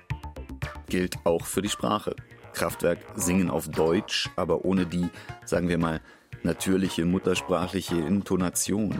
Gilt 0.88 1.17
auch 1.23 1.45
für 1.45 1.62
die 1.62 1.69
Sprache. 1.69 2.15
Kraftwerk 2.58 3.00
singen 3.15 3.52
auf 3.52 3.70
Deutsch, 3.70 4.30
aber 4.36 4.65
ohne 4.65 4.88
die, 4.88 5.10
sagen 5.46 5.70
wir 5.70 5.78
mal, 5.78 6.02
natürliche 6.41 7.06
muttersprachliche 7.06 7.96
Intonation. 7.96 9.00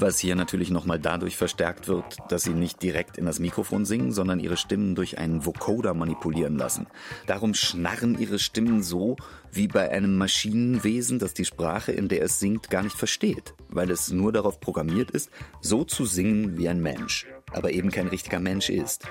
Was 0.00 0.18
hier 0.18 0.34
natürlich 0.34 0.70
nochmal 0.70 0.98
dadurch 0.98 1.36
verstärkt 1.36 1.86
wird, 1.88 2.18
dass 2.28 2.42
sie 2.42 2.54
nicht 2.54 2.82
direkt 2.82 3.18
in 3.18 3.26
das 3.26 3.38
Mikrofon 3.38 3.84
singen, 3.84 4.12
sondern 4.12 4.40
ihre 4.40 4.56
Stimmen 4.56 4.94
durch 4.94 5.18
einen 5.18 5.44
Vocoder 5.44 5.94
manipulieren 5.94 6.56
lassen. 6.56 6.86
Darum 7.26 7.54
schnarren 7.54 8.18
ihre 8.18 8.38
Stimmen 8.38 8.82
so, 8.82 9.16
wie 9.52 9.68
bei 9.68 9.90
einem 9.90 10.16
Maschinenwesen, 10.16 11.18
das 11.18 11.34
die 11.34 11.44
Sprache, 11.44 11.92
in 11.92 12.08
der 12.08 12.22
es 12.22 12.40
singt, 12.40 12.70
gar 12.70 12.82
nicht 12.82 12.96
versteht, 12.96 13.54
weil 13.68 13.90
es 13.90 14.10
nur 14.10 14.32
darauf 14.32 14.60
programmiert 14.60 15.10
ist, 15.10 15.30
so 15.60 15.84
zu 15.84 16.04
singen 16.04 16.56
wie 16.58 16.68
ein 16.68 16.80
Mensch, 16.80 17.26
aber 17.52 17.72
eben 17.72 17.90
kein 17.90 18.08
richtiger 18.08 18.40
Mensch 18.40 18.70
ist. 18.70 19.08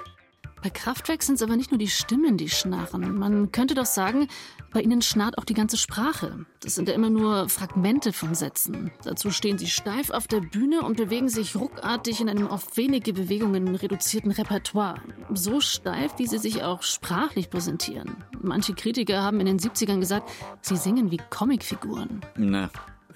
Bei 0.64 0.70
Kraftwerk 0.70 1.22
sind 1.22 1.36
es 1.36 1.44
aber 1.44 1.56
nicht 1.56 1.72
nur 1.72 1.78
die 1.78 1.88
Stimmen, 1.88 2.38
die 2.38 2.50
schnarren. 2.50 3.18
Man 3.18 3.52
könnte 3.52 3.76
doch 3.76 3.86
sagen, 3.86 4.28
bei 4.74 4.82
ihnen 4.82 5.02
schnarrt 5.02 5.38
auch 5.38 5.46
die 5.46 5.54
ganze 5.54 5.78
Sprache. 5.78 6.46
Das 6.62 6.76
sind 6.76 6.90
ja 6.90 6.96
immer 6.96 7.10
nur 7.10 7.48
Fragmente 7.48 8.12
von 8.12 8.34
Sätzen. 8.34 8.92
Dazu 9.04 9.32
stehen 9.32 9.58
sie 9.58 9.68
steif 9.68 10.10
auf 10.10 10.28
der 10.28 10.42
Bühne 10.42 10.82
und 10.82 10.98
bewegen 10.98 11.30
sich 11.30 11.56
ruckartig 11.56 12.22
in 12.22 12.30
einem 12.30 12.48
auf 12.48 12.76
wenige 12.76 13.14
Bewegungen 13.14 13.76
reduzierten 13.76 14.32
Repertoire. 14.32 15.00
So 15.34 15.62
steif, 15.62 16.14
wie 16.18 16.28
sie 16.28 16.40
sich 16.40 16.64
auch 16.64 16.82
sprachlich 16.82 17.50
präsentieren. 17.50 18.24
Manche 18.42 18.74
Kritiker 18.74 19.22
haben 19.22 19.40
in 19.40 19.46
den 19.46 19.60
70ern 19.60 20.00
gesagt, 20.00 20.30
sie 20.62 20.76
singen 20.76 21.12
wie 21.12 21.22
Comicfiguren. 21.30 22.22
Na, 22.36 22.70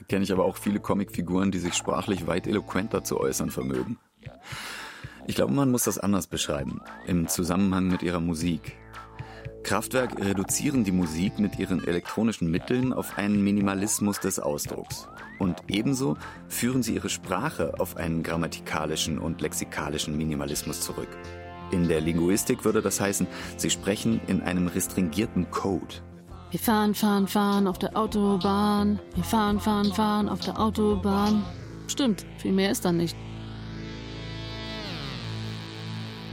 kenne 0.08 0.24
ich 0.24 0.32
aber 0.32 0.46
auch 0.46 0.58
viele 0.58 0.80
Comicfiguren, 0.80 1.52
die 1.52 1.60
sich 1.60 1.74
sprachlich 1.74 2.28
weit 2.28 2.46
eloquenter 2.46 3.04
zu 3.04 3.20
äußern 3.20 3.50
vermögen. 3.50 3.98
Ich 5.28 5.36
glaube, 5.36 5.54
man 5.54 5.72
muss 5.72 5.84
das 5.84 6.00
anders 6.00 6.28
beschreiben, 6.28 6.82
im 7.06 7.28
Zusammenhang 7.28 7.88
mit 7.88 8.02
ihrer 8.04 8.20
Musik. 8.20 8.78
Kraftwerk 9.64 10.20
reduzieren 10.20 10.84
die 10.84 10.92
Musik 10.92 11.38
mit 11.38 11.60
ihren 11.60 11.86
elektronischen 11.86 12.50
Mitteln 12.50 12.94
auf 12.94 13.18
einen 13.18 13.44
Minimalismus 13.44 14.20
des 14.20 14.40
Ausdrucks. 14.40 15.08
Und 15.38 15.58
ebenso 15.68 16.18
führen 16.48 16.84
sie 16.84 16.96
ihre 16.96 17.10
Sprache 17.10 17.80
auf 17.80 17.98
einen 17.98 18.24
grammatikalischen 18.24 19.20
und 19.20 19.42
lexikalischen 19.42 20.18
Minimalismus 20.18 20.82
zurück. 20.82 21.08
In 21.72 21.88
der 21.88 22.02
Linguistik 22.02 22.66
würde 22.66 22.82
das 22.82 23.00
heißen, 23.00 23.28
sie 23.58 23.70
sprechen 23.70 24.20
in 24.28 24.42
einem 24.42 24.68
restringierten 24.68 25.50
Code. 25.52 25.96
Wir 26.50 26.60
fahren, 26.60 26.94
fahren, 26.94 27.28
fahren 27.28 27.68
auf 27.68 27.80
der 27.80 27.96
Autobahn. 27.96 29.00
Wir 29.16 29.24
fahren, 29.24 29.60
fahren, 29.60 29.94
fahren 29.94 30.28
auf 30.28 30.42
der 30.42 30.60
Autobahn. 30.60 31.46
Stimmt, 31.88 32.26
viel 32.38 32.52
mehr 32.52 32.72
ist 32.72 32.84
da 32.84 32.92
nicht. 32.92 33.16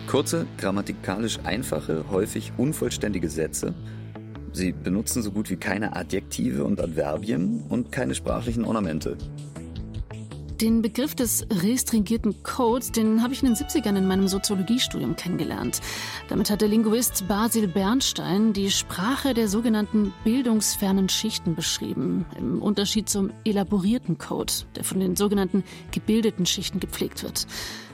Kurze, 0.08 0.46
grammatikalisch 0.56 1.38
einfache, 1.44 2.06
häufig 2.10 2.52
unvollständige 2.56 3.28
Sätze. 3.28 3.74
Sie 4.54 4.72
benutzen 4.72 5.22
so 5.22 5.30
gut 5.30 5.50
wie 5.50 5.56
keine 5.56 5.94
Adjektive 5.94 6.64
und 6.64 6.80
Adverbien 6.80 7.62
und 7.68 7.92
keine 7.92 8.14
sprachlichen 8.14 8.64
Ornamente. 8.64 9.18
Den 10.62 10.80
Begriff 10.80 11.14
des 11.14 11.46
restringierten 11.62 12.42
Codes, 12.42 12.90
den 12.90 13.22
habe 13.22 13.34
ich 13.34 13.42
in 13.42 13.54
den 13.54 13.54
70ern 13.54 13.96
in 13.96 14.08
meinem 14.08 14.28
Soziologiestudium 14.28 15.14
kennengelernt. 15.14 15.82
Damit 16.30 16.48
hat 16.48 16.62
der 16.62 16.68
Linguist 16.68 17.28
Basil 17.28 17.68
Bernstein 17.68 18.54
die 18.54 18.70
Sprache 18.70 19.34
der 19.34 19.46
sogenannten 19.46 20.14
bildungsfernen 20.24 21.10
Schichten 21.10 21.54
beschrieben, 21.54 22.24
im 22.38 22.62
Unterschied 22.62 23.10
zum 23.10 23.30
elaborierten 23.44 24.16
Code, 24.16 24.54
der 24.74 24.84
von 24.84 25.00
den 25.00 25.16
sogenannten 25.16 25.64
gebildeten 25.92 26.46
Schichten 26.46 26.80
gepflegt 26.80 27.22
wird. 27.22 27.46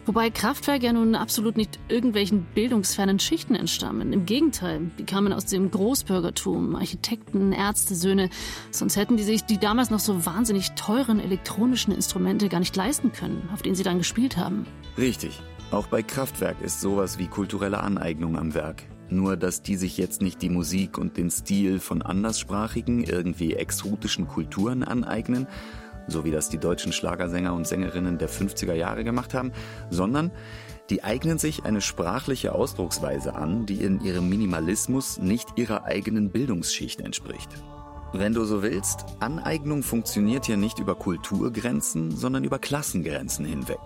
Wobei 0.07 0.29
Kraftwerk 0.29 0.83
ja 0.83 0.93
nun 0.93 1.15
absolut 1.15 1.57
nicht 1.57 1.79
irgendwelchen 1.89 2.47
bildungsfernen 2.55 3.19
Schichten 3.19 3.55
entstammen. 3.55 4.13
Im 4.13 4.27
Gegenteil, 4.27 4.91
die 4.99 5.05
kamen 5.05 5.33
aus 5.33 5.47
dem 5.47 5.71
Großbürgertum, 5.71 6.77
Architekten, 6.77 7.53
Ärztesöhne. 7.53 8.29
Sonst 8.71 8.97
hätten 8.97 9.17
die 9.17 9.23
sich 9.23 9.45
die 9.45 9.59
damals 9.59 9.89
noch 9.89 10.01
so 10.01 10.27
wahnsinnig 10.27 10.73
teuren 10.73 11.21
elektronischen 11.21 11.95
Instrumente 11.95 12.51
gar 12.51 12.61
nicht 12.61 12.77
leisten 12.77 13.13
können, 13.13 13.49
auf 13.55 13.63
denen 13.63 13.77
sie 13.77 13.83
dann 13.83 13.99
gespielt 13.99 14.37
haben. 14.37 14.67
Richtig. 14.99 15.41
Auch 15.71 15.87
bei 15.87 16.03
Kraftwerk 16.03 16.61
ist 16.61 16.83
sowas 16.83 17.19
wie 17.19 17.27
kulturelle 17.27 17.81
Aneignung 17.81 18.39
am 18.39 18.53
Werk. 18.55 18.83
Nur, 19.09 19.37
dass 19.37 19.63
die 19.63 19.77
sich 19.77 19.97
jetzt 19.97 20.23
nicht 20.23 20.43
die 20.43 20.51
Musik 20.51 20.99
und 20.99 21.17
den 21.17 21.31
Stil 21.31 21.79
von 21.79 22.03
anderssprachigen, 22.03 23.05
irgendwie 23.05 23.55
exotischen 23.55 24.27
Kulturen 24.29 24.83
aneignen, 24.83 25.47
so 26.07 26.25
wie 26.25 26.31
das 26.31 26.49
die 26.49 26.59
deutschen 26.59 26.93
Schlagersänger 26.93 27.55
und 27.55 27.67
Sängerinnen 27.67 28.19
der 28.19 28.29
50er 28.29 28.75
Jahre 28.75 29.05
gemacht 29.05 29.35
haben, 29.35 29.53
sondern 29.91 30.31
die 30.91 31.03
eignen 31.03 31.39
sich 31.39 31.65
eine 31.65 31.81
sprachliche 31.81 32.55
Ausdrucksweise 32.55 33.35
an, 33.35 33.65
die 33.67 33.83
in 33.83 34.01
ihrem 34.01 34.29
Minimalismus 34.29 35.19
nicht 35.19 35.49
ihrer 35.57 35.85
eigenen 35.85 36.31
Bildungsschicht 36.31 37.01
entspricht. 37.01 37.49
Wenn 38.13 38.35
du 38.35 38.45
so 38.45 38.63
willst, 38.63 39.07
Aneignung 39.19 39.83
funktioniert 39.83 40.45
hier 40.45 40.57
nicht 40.57 40.79
über 40.79 40.95
Kulturgrenzen, 40.95 42.15
sondern 42.15 42.45
über 42.45 42.59
Klassengrenzen 42.59 43.45
hinweg. 43.45 43.81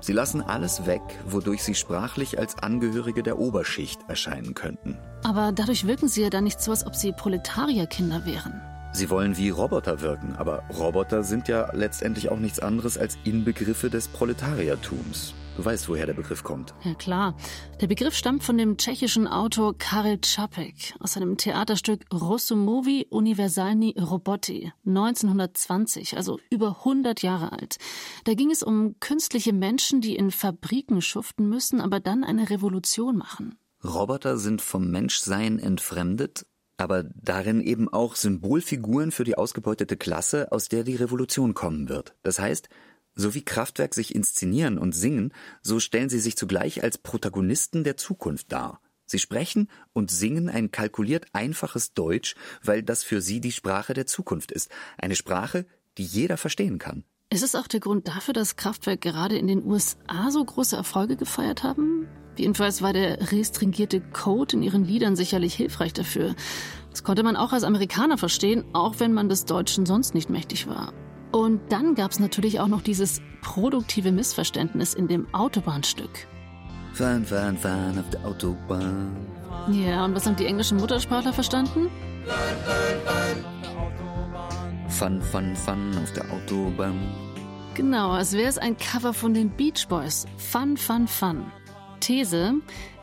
Sie 0.00 0.12
lassen 0.12 0.42
alles 0.42 0.84
weg, 0.86 1.00
wodurch 1.24 1.62
sie 1.62 1.74
sprachlich 1.74 2.38
als 2.38 2.58
Angehörige 2.58 3.22
der 3.22 3.38
Oberschicht 3.38 4.00
erscheinen 4.06 4.52
könnten. 4.52 4.98
Aber 5.22 5.50
dadurch 5.50 5.86
wirken 5.86 6.08
sie 6.08 6.20
ja 6.20 6.28
dann 6.28 6.44
nicht 6.44 6.60
so, 6.60 6.72
als 6.72 6.86
ob 6.86 6.94
sie 6.94 7.12
Proletarierkinder 7.12 8.26
wären. 8.26 8.60
Sie 8.94 9.10
wollen 9.10 9.36
wie 9.36 9.50
Roboter 9.50 10.02
wirken, 10.02 10.36
aber 10.36 10.62
Roboter 10.78 11.24
sind 11.24 11.48
ja 11.48 11.68
letztendlich 11.74 12.28
auch 12.28 12.38
nichts 12.38 12.60
anderes 12.60 12.96
als 12.96 13.18
Inbegriffe 13.24 13.90
des 13.90 14.06
Proletariertums. 14.06 15.34
Du 15.56 15.64
weißt, 15.64 15.88
woher 15.88 16.06
der 16.06 16.14
Begriff 16.14 16.44
kommt. 16.44 16.74
Ja 16.84 16.94
klar. 16.94 17.36
Der 17.80 17.88
Begriff 17.88 18.14
stammt 18.14 18.44
von 18.44 18.56
dem 18.56 18.76
tschechischen 18.76 19.26
Autor 19.26 19.76
Karel 19.76 20.20
Čapek 20.20 20.94
aus 21.00 21.14
seinem 21.14 21.36
Theaterstück 21.36 22.04
Rosumovi 22.12 23.08
Universalni 23.10 23.96
Roboti 23.98 24.72
1920, 24.86 26.16
also 26.16 26.38
über 26.48 26.76
100 26.84 27.20
Jahre 27.22 27.50
alt. 27.50 27.78
Da 28.22 28.34
ging 28.34 28.52
es 28.52 28.62
um 28.62 29.00
künstliche 29.00 29.52
Menschen, 29.52 30.02
die 30.02 30.14
in 30.14 30.30
Fabriken 30.30 31.02
schuften 31.02 31.48
müssen, 31.48 31.80
aber 31.80 31.98
dann 31.98 32.22
eine 32.22 32.48
Revolution 32.48 33.16
machen. 33.16 33.58
Roboter 33.82 34.38
sind 34.38 34.62
vom 34.62 34.88
Menschsein 34.88 35.58
entfremdet 35.58 36.46
aber 36.76 37.04
darin 37.04 37.60
eben 37.60 37.88
auch 37.88 38.16
Symbolfiguren 38.16 39.12
für 39.12 39.24
die 39.24 39.36
ausgebeutete 39.36 39.96
Klasse, 39.96 40.50
aus 40.52 40.68
der 40.68 40.84
die 40.84 40.96
Revolution 40.96 41.54
kommen 41.54 41.88
wird. 41.88 42.14
Das 42.22 42.38
heißt, 42.38 42.68
so 43.14 43.34
wie 43.34 43.44
Kraftwerk 43.44 43.94
sich 43.94 44.14
inszenieren 44.14 44.78
und 44.78 44.92
singen, 44.92 45.32
so 45.62 45.78
stellen 45.78 46.08
sie 46.08 46.18
sich 46.18 46.36
zugleich 46.36 46.82
als 46.82 46.98
Protagonisten 46.98 47.84
der 47.84 47.96
Zukunft 47.96 48.50
dar. 48.50 48.80
Sie 49.06 49.18
sprechen 49.18 49.68
und 49.92 50.10
singen 50.10 50.48
ein 50.48 50.70
kalkuliert 50.70 51.26
einfaches 51.32 51.92
Deutsch, 51.92 52.34
weil 52.62 52.82
das 52.82 53.04
für 53.04 53.20
sie 53.20 53.40
die 53.40 53.52
Sprache 53.52 53.94
der 53.94 54.06
Zukunft 54.06 54.50
ist. 54.50 54.70
Eine 54.98 55.14
Sprache, 55.14 55.66
die 55.98 56.04
jeder 56.04 56.36
verstehen 56.36 56.78
kann. 56.78 57.04
Ist 57.30 57.42
es 57.42 57.54
auch 57.54 57.66
der 57.66 57.80
Grund 57.80 58.08
dafür, 58.08 58.34
dass 58.34 58.56
Kraftwerk 58.56 59.00
gerade 59.00 59.36
in 59.36 59.46
den 59.46 59.64
USA 59.64 60.30
so 60.30 60.44
große 60.44 60.76
Erfolge 60.76 61.16
gefeiert 61.16 61.62
haben? 61.62 61.93
Jedenfalls 62.36 62.82
war 62.82 62.92
der 62.92 63.32
restringierte 63.32 64.00
Code 64.00 64.56
in 64.56 64.62
ihren 64.62 64.84
Liedern 64.84 65.16
sicherlich 65.16 65.54
hilfreich 65.54 65.92
dafür. 65.92 66.34
Das 66.90 67.04
konnte 67.04 67.22
man 67.22 67.36
auch 67.36 67.52
als 67.52 67.64
Amerikaner 67.64 68.18
verstehen, 68.18 68.64
auch 68.72 68.94
wenn 68.98 69.12
man 69.12 69.28
des 69.28 69.44
Deutschen 69.44 69.86
sonst 69.86 70.14
nicht 70.14 70.30
mächtig 70.30 70.68
war. 70.68 70.92
Und 71.32 71.60
dann 71.70 71.96
gab 71.96 72.12
es 72.12 72.20
natürlich 72.20 72.60
auch 72.60 72.68
noch 72.68 72.82
dieses 72.82 73.20
produktive 73.42 74.12
Missverständnis 74.12 74.94
in 74.94 75.08
dem 75.08 75.26
Autobahnstück. 75.34 76.28
Fahren, 76.92 77.24
fahren, 77.24 77.58
fahren 77.58 77.98
auf 77.98 78.08
der 78.10 78.24
Autobahn. 78.24 79.16
Ja, 79.72 80.04
und 80.04 80.14
was 80.14 80.26
haben 80.26 80.36
die 80.36 80.46
englischen 80.46 80.78
Muttersprachler 80.78 81.32
verstanden? 81.32 81.90
Fun, 84.88 85.20
fun, 85.20 85.56
fun 85.56 85.90
auf 86.00 86.12
der 86.12 86.24
Autobahn. 86.30 87.00
Genau, 87.74 88.12
als 88.12 88.32
wäre 88.32 88.48
es 88.48 88.58
ein 88.58 88.76
Cover 88.76 89.12
von 89.12 89.34
den 89.34 89.50
Beach 89.50 89.88
Boys. 89.88 90.26
Fun, 90.36 90.76
fun, 90.76 91.08
fun. 91.08 91.44
These. 92.04 92.54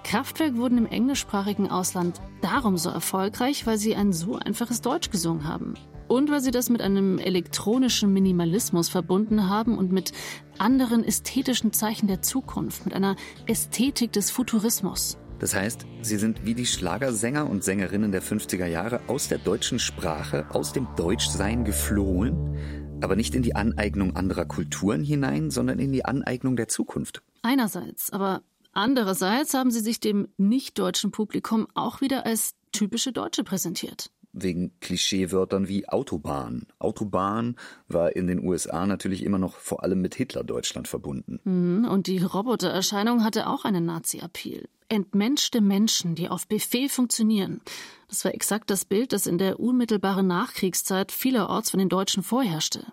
Kraftwerk 0.03 0.57
wurden 0.57 0.77
im 0.77 0.85
englischsprachigen 0.85 1.69
Ausland 1.69 2.21
darum 2.41 2.77
so 2.77 2.89
erfolgreich, 2.89 3.65
weil 3.65 3.77
sie 3.77 3.95
ein 3.95 4.13
so 4.13 4.35
einfaches 4.35 4.81
Deutsch 4.81 5.09
gesungen 5.09 5.47
haben. 5.47 5.73
Und 6.07 6.29
weil 6.29 6.41
sie 6.41 6.51
das 6.51 6.69
mit 6.69 6.81
einem 6.81 7.17
elektronischen 7.17 8.13
Minimalismus 8.13 8.89
verbunden 8.89 9.49
haben 9.49 9.77
und 9.77 9.91
mit 9.91 10.11
anderen 10.59 11.03
ästhetischen 11.03 11.73
Zeichen 11.73 12.07
der 12.07 12.21
Zukunft, 12.21 12.85
mit 12.85 12.93
einer 12.93 13.15
Ästhetik 13.47 14.11
des 14.11 14.29
Futurismus. 14.29 15.17
Das 15.39 15.55
heißt, 15.55 15.87
sie 16.03 16.17
sind 16.17 16.45
wie 16.45 16.53
die 16.53 16.67
Schlagersänger 16.67 17.49
und 17.49 17.63
Sängerinnen 17.63 18.11
der 18.11 18.21
50er 18.21 18.67
Jahre 18.67 19.01
aus 19.07 19.27
der 19.29 19.39
deutschen 19.39 19.79
Sprache, 19.79 20.45
aus 20.49 20.73
dem 20.73 20.87
Deutschsein 20.95 21.65
geflohen, 21.65 22.55
aber 23.01 23.15
nicht 23.15 23.33
in 23.33 23.41
die 23.41 23.55
Aneignung 23.55 24.15
anderer 24.15 24.45
Kulturen 24.45 25.03
hinein, 25.03 25.49
sondern 25.49 25.79
in 25.79 25.91
die 25.91 26.05
Aneignung 26.05 26.55
der 26.55 26.67
Zukunft. 26.67 27.23
Einerseits, 27.41 28.13
aber 28.13 28.43
Andererseits 28.71 29.53
haben 29.53 29.71
sie 29.71 29.81
sich 29.81 29.99
dem 29.99 30.27
nicht-deutschen 30.37 31.11
Publikum 31.11 31.67
auch 31.73 32.01
wieder 32.01 32.25
als 32.25 32.53
typische 32.71 33.11
Deutsche 33.11 33.43
präsentiert. 33.43 34.09
Wegen 34.33 34.71
Klischeewörtern 34.79 35.67
wie 35.67 35.89
Autobahn. 35.89 36.65
Autobahn 36.79 37.57
war 37.89 38.15
in 38.15 38.27
den 38.27 38.39
USA 38.45 38.85
natürlich 38.85 39.23
immer 39.23 39.37
noch 39.37 39.55
vor 39.55 39.83
allem 39.83 39.99
mit 39.99 40.15
Hitler-Deutschland 40.15 40.87
verbunden. 40.87 41.41
Mhm, 41.43 41.85
und 41.85 42.07
die 42.07 42.19
Robotererscheinung 42.19 43.25
hatte 43.25 43.47
auch 43.47 43.65
einen 43.65 43.85
Nazi-Appeal. 43.85 44.69
Entmenschte 44.87 45.59
Menschen, 45.59 46.15
die 46.15 46.29
auf 46.29 46.47
Befehl 46.47 46.87
funktionieren. 46.87 47.59
Das 48.07 48.23
war 48.23 48.33
exakt 48.33 48.69
das 48.69 48.85
Bild, 48.85 49.11
das 49.11 49.27
in 49.27 49.37
der 49.37 49.59
unmittelbaren 49.59 50.27
Nachkriegszeit 50.27 51.11
vielerorts 51.11 51.71
von 51.71 51.79
den 51.79 51.89
Deutschen 51.89 52.23
vorherrschte. 52.23 52.85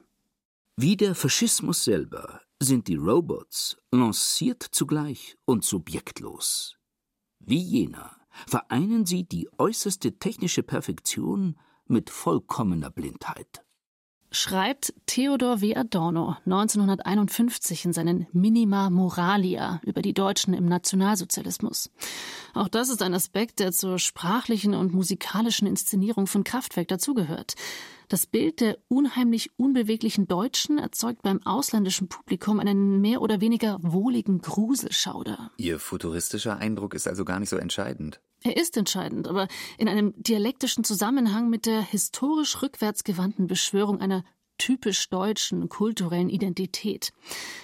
Wie 0.76 0.96
der 0.96 1.14
Faschismus 1.14 1.84
selber 1.84 2.40
sind 2.60 2.88
die 2.88 2.96
Robots 2.96 3.76
lanciert 3.92 4.62
zugleich 4.62 5.36
und 5.44 5.64
subjektlos. 5.64 6.76
Wie 7.38 7.62
jener 7.62 8.16
vereinen 8.46 9.06
sie 9.06 9.24
die 9.24 9.48
äußerste 9.58 10.18
technische 10.18 10.62
Perfektion 10.62 11.58
mit 11.86 12.10
vollkommener 12.10 12.90
Blindheit. 12.90 13.64
Schreibt 14.30 14.92
Theodor 15.06 15.62
W. 15.62 15.74
Adorno 15.74 16.36
1951 16.44 17.86
in 17.86 17.92
seinen 17.94 18.26
Minima 18.32 18.90
Moralia 18.90 19.80
über 19.84 20.02
die 20.02 20.12
Deutschen 20.12 20.52
im 20.52 20.66
Nationalsozialismus. 20.66 21.90
Auch 22.52 22.68
das 22.68 22.90
ist 22.90 23.02
ein 23.02 23.14
Aspekt, 23.14 23.58
der 23.58 23.72
zur 23.72 23.98
sprachlichen 23.98 24.74
und 24.74 24.92
musikalischen 24.92 25.66
Inszenierung 25.66 26.26
von 26.26 26.44
Kraftwerk 26.44 26.88
dazugehört. 26.88 27.54
Das 28.08 28.26
Bild 28.26 28.60
der 28.60 28.78
unheimlich 28.88 29.50
unbeweglichen 29.58 30.26
Deutschen 30.26 30.78
erzeugt 30.78 31.22
beim 31.22 31.40
ausländischen 31.46 32.08
Publikum 32.08 32.60
einen 32.60 33.00
mehr 33.00 33.22
oder 33.22 33.40
weniger 33.40 33.78
wohligen 33.80 34.40
Gruselschauder. 34.40 35.52
Ihr 35.56 35.78
futuristischer 35.78 36.58
Eindruck 36.58 36.94
ist 36.94 37.08
also 37.08 37.24
gar 37.24 37.40
nicht 37.40 37.50
so 37.50 37.56
entscheidend. 37.56 38.20
Er 38.42 38.56
ist 38.56 38.76
entscheidend, 38.76 39.26
aber 39.26 39.48
in 39.78 39.88
einem 39.88 40.14
dialektischen 40.16 40.84
Zusammenhang 40.84 41.50
mit 41.50 41.66
der 41.66 41.80
historisch 41.80 42.62
rückwärtsgewandten 42.62 43.46
Beschwörung 43.46 44.00
einer 44.00 44.24
typisch 44.58 45.08
deutschen 45.08 45.68
kulturellen 45.68 46.28
Identität. 46.28 47.12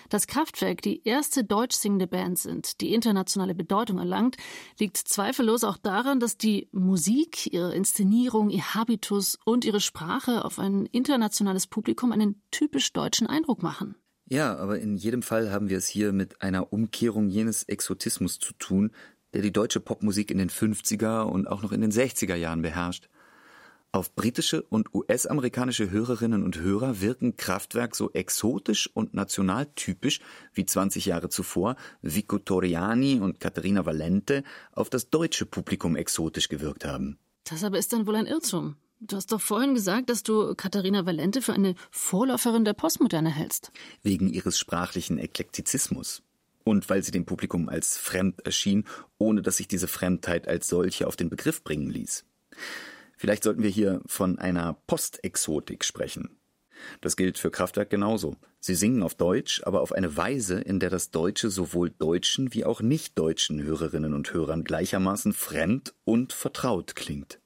Dass 0.08 0.26
Kraftwerk 0.26 0.80
die 0.82 1.02
erste 1.04 1.44
deutsch 1.44 1.76
singende 1.76 2.06
Band 2.06 2.38
sind, 2.38 2.80
die 2.80 2.94
internationale 2.94 3.54
Bedeutung 3.54 3.98
erlangt, 3.98 4.36
liegt 4.78 4.96
zweifellos 4.96 5.64
auch 5.64 5.76
daran, 5.76 6.20
dass 6.20 6.38
die 6.38 6.68
Musik, 6.72 7.52
ihre 7.52 7.74
Inszenierung, 7.74 8.48
ihr 8.50 8.74
Habitus 8.74 9.38
und 9.44 9.64
ihre 9.64 9.80
Sprache 9.80 10.44
auf 10.44 10.58
ein 10.58 10.86
internationales 10.86 11.66
Publikum 11.66 12.12
einen 12.12 12.40
typisch 12.50 12.92
deutschen 12.92 13.26
Eindruck 13.26 13.62
machen. 13.62 13.96
Ja, 14.26 14.56
aber 14.56 14.78
in 14.78 14.96
jedem 14.96 15.20
Fall 15.20 15.50
haben 15.50 15.68
wir 15.68 15.76
es 15.76 15.86
hier 15.86 16.12
mit 16.12 16.40
einer 16.40 16.72
Umkehrung 16.72 17.28
jenes 17.28 17.64
Exotismus 17.64 18.38
zu 18.38 18.54
tun, 18.54 18.90
der 19.34 19.42
die 19.42 19.52
deutsche 19.52 19.80
Popmusik 19.80 20.30
in 20.30 20.38
den 20.38 20.48
50er 20.48 21.22
und 21.22 21.46
auch 21.48 21.62
noch 21.62 21.72
in 21.72 21.80
den 21.80 21.92
60er 21.92 22.36
Jahren 22.36 22.62
beherrscht. 22.62 23.08
Auf 23.94 24.12
britische 24.16 24.62
und 24.62 24.92
US-amerikanische 24.92 25.90
Hörerinnen 25.90 26.42
und 26.42 26.58
Hörer 26.58 27.00
wirken 27.00 27.36
Kraftwerk 27.36 27.94
so 27.94 28.10
exotisch 28.12 28.90
und 28.92 29.14
nationaltypisch 29.14 30.18
wie 30.52 30.66
20 30.66 31.06
Jahre 31.06 31.28
zuvor 31.28 31.76
Vico 32.02 32.38
Toriani 32.38 33.20
und 33.20 33.38
Caterina 33.38 33.86
Valente 33.86 34.42
auf 34.72 34.90
das 34.90 35.10
deutsche 35.10 35.46
Publikum 35.46 35.94
exotisch 35.94 36.48
gewirkt 36.48 36.84
haben. 36.84 37.18
Das 37.44 37.62
aber 37.62 37.78
ist 37.78 37.92
dann 37.92 38.08
wohl 38.08 38.16
ein 38.16 38.26
Irrtum. 38.26 38.74
Du 38.98 39.16
hast 39.16 39.30
doch 39.30 39.40
vorhin 39.40 39.74
gesagt, 39.74 40.10
dass 40.10 40.24
du 40.24 40.54
Katharina 40.56 41.06
Valente 41.06 41.40
für 41.40 41.52
eine 41.52 41.76
Vorläuferin 41.92 42.64
der 42.64 42.72
Postmoderne 42.72 43.30
hältst. 43.30 43.70
Wegen 44.02 44.28
ihres 44.28 44.58
sprachlichen 44.58 45.18
Eklektizismus. 45.18 46.22
Und 46.64 46.88
weil 46.88 47.02
sie 47.02 47.12
dem 47.12 47.26
Publikum 47.26 47.68
als 47.68 47.98
fremd 47.98 48.44
erschien, 48.46 48.84
ohne 49.18 49.42
dass 49.42 49.58
sich 49.58 49.68
diese 49.68 49.88
Fremdheit 49.88 50.48
als 50.48 50.68
solche 50.68 51.06
auf 51.06 51.16
den 51.16 51.28
Begriff 51.28 51.62
bringen 51.62 51.90
ließ. 51.90 52.24
Vielleicht 53.16 53.44
sollten 53.44 53.62
wir 53.62 53.70
hier 53.70 54.00
von 54.06 54.38
einer 54.38 54.74
Postexotik 54.86 55.84
sprechen. 55.84 56.36
Das 57.00 57.16
gilt 57.16 57.38
für 57.38 57.50
Kraftwerk 57.50 57.90
genauso. 57.90 58.36
Sie 58.60 58.74
singen 58.74 59.02
auf 59.02 59.14
Deutsch, 59.14 59.62
aber 59.64 59.80
auf 59.80 59.92
eine 59.92 60.16
Weise, 60.16 60.60
in 60.60 60.80
der 60.80 60.90
das 60.90 61.10
Deutsche 61.10 61.50
sowohl 61.50 61.90
deutschen 61.90 62.52
wie 62.52 62.64
auch 62.64 62.80
nicht-deutschen 62.80 63.62
Hörerinnen 63.62 64.14
und 64.14 64.32
Hörern 64.32 64.64
gleichermaßen 64.64 65.32
fremd 65.32 65.94
und 66.04 66.32
vertraut 66.32 66.96
klingt. 66.96 67.40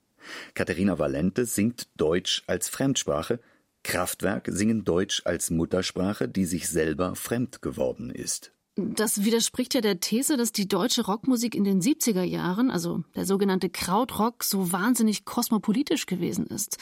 Katharina 0.54 0.98
Valente 0.98 1.46
singt 1.46 1.88
Deutsch 1.96 2.42
als 2.46 2.68
Fremdsprache, 2.68 3.40
Kraftwerk 3.82 4.48
singen 4.50 4.84
Deutsch 4.84 5.22
als 5.24 5.50
Muttersprache, 5.50 6.28
die 6.28 6.44
sich 6.44 6.68
selber 6.68 7.14
fremd 7.14 7.62
geworden 7.62 8.10
ist. 8.10 8.52
Das 8.80 9.24
widerspricht 9.24 9.74
ja 9.74 9.80
der 9.80 9.98
These, 9.98 10.36
dass 10.36 10.52
die 10.52 10.68
deutsche 10.68 11.04
Rockmusik 11.04 11.56
in 11.56 11.64
den 11.64 11.82
70er 11.82 12.22
Jahren, 12.22 12.70
also 12.70 13.02
der 13.16 13.26
sogenannte 13.26 13.70
Krautrock, 13.70 14.44
so 14.44 14.70
wahnsinnig 14.70 15.24
kosmopolitisch 15.24 16.06
gewesen 16.06 16.46
ist. 16.46 16.78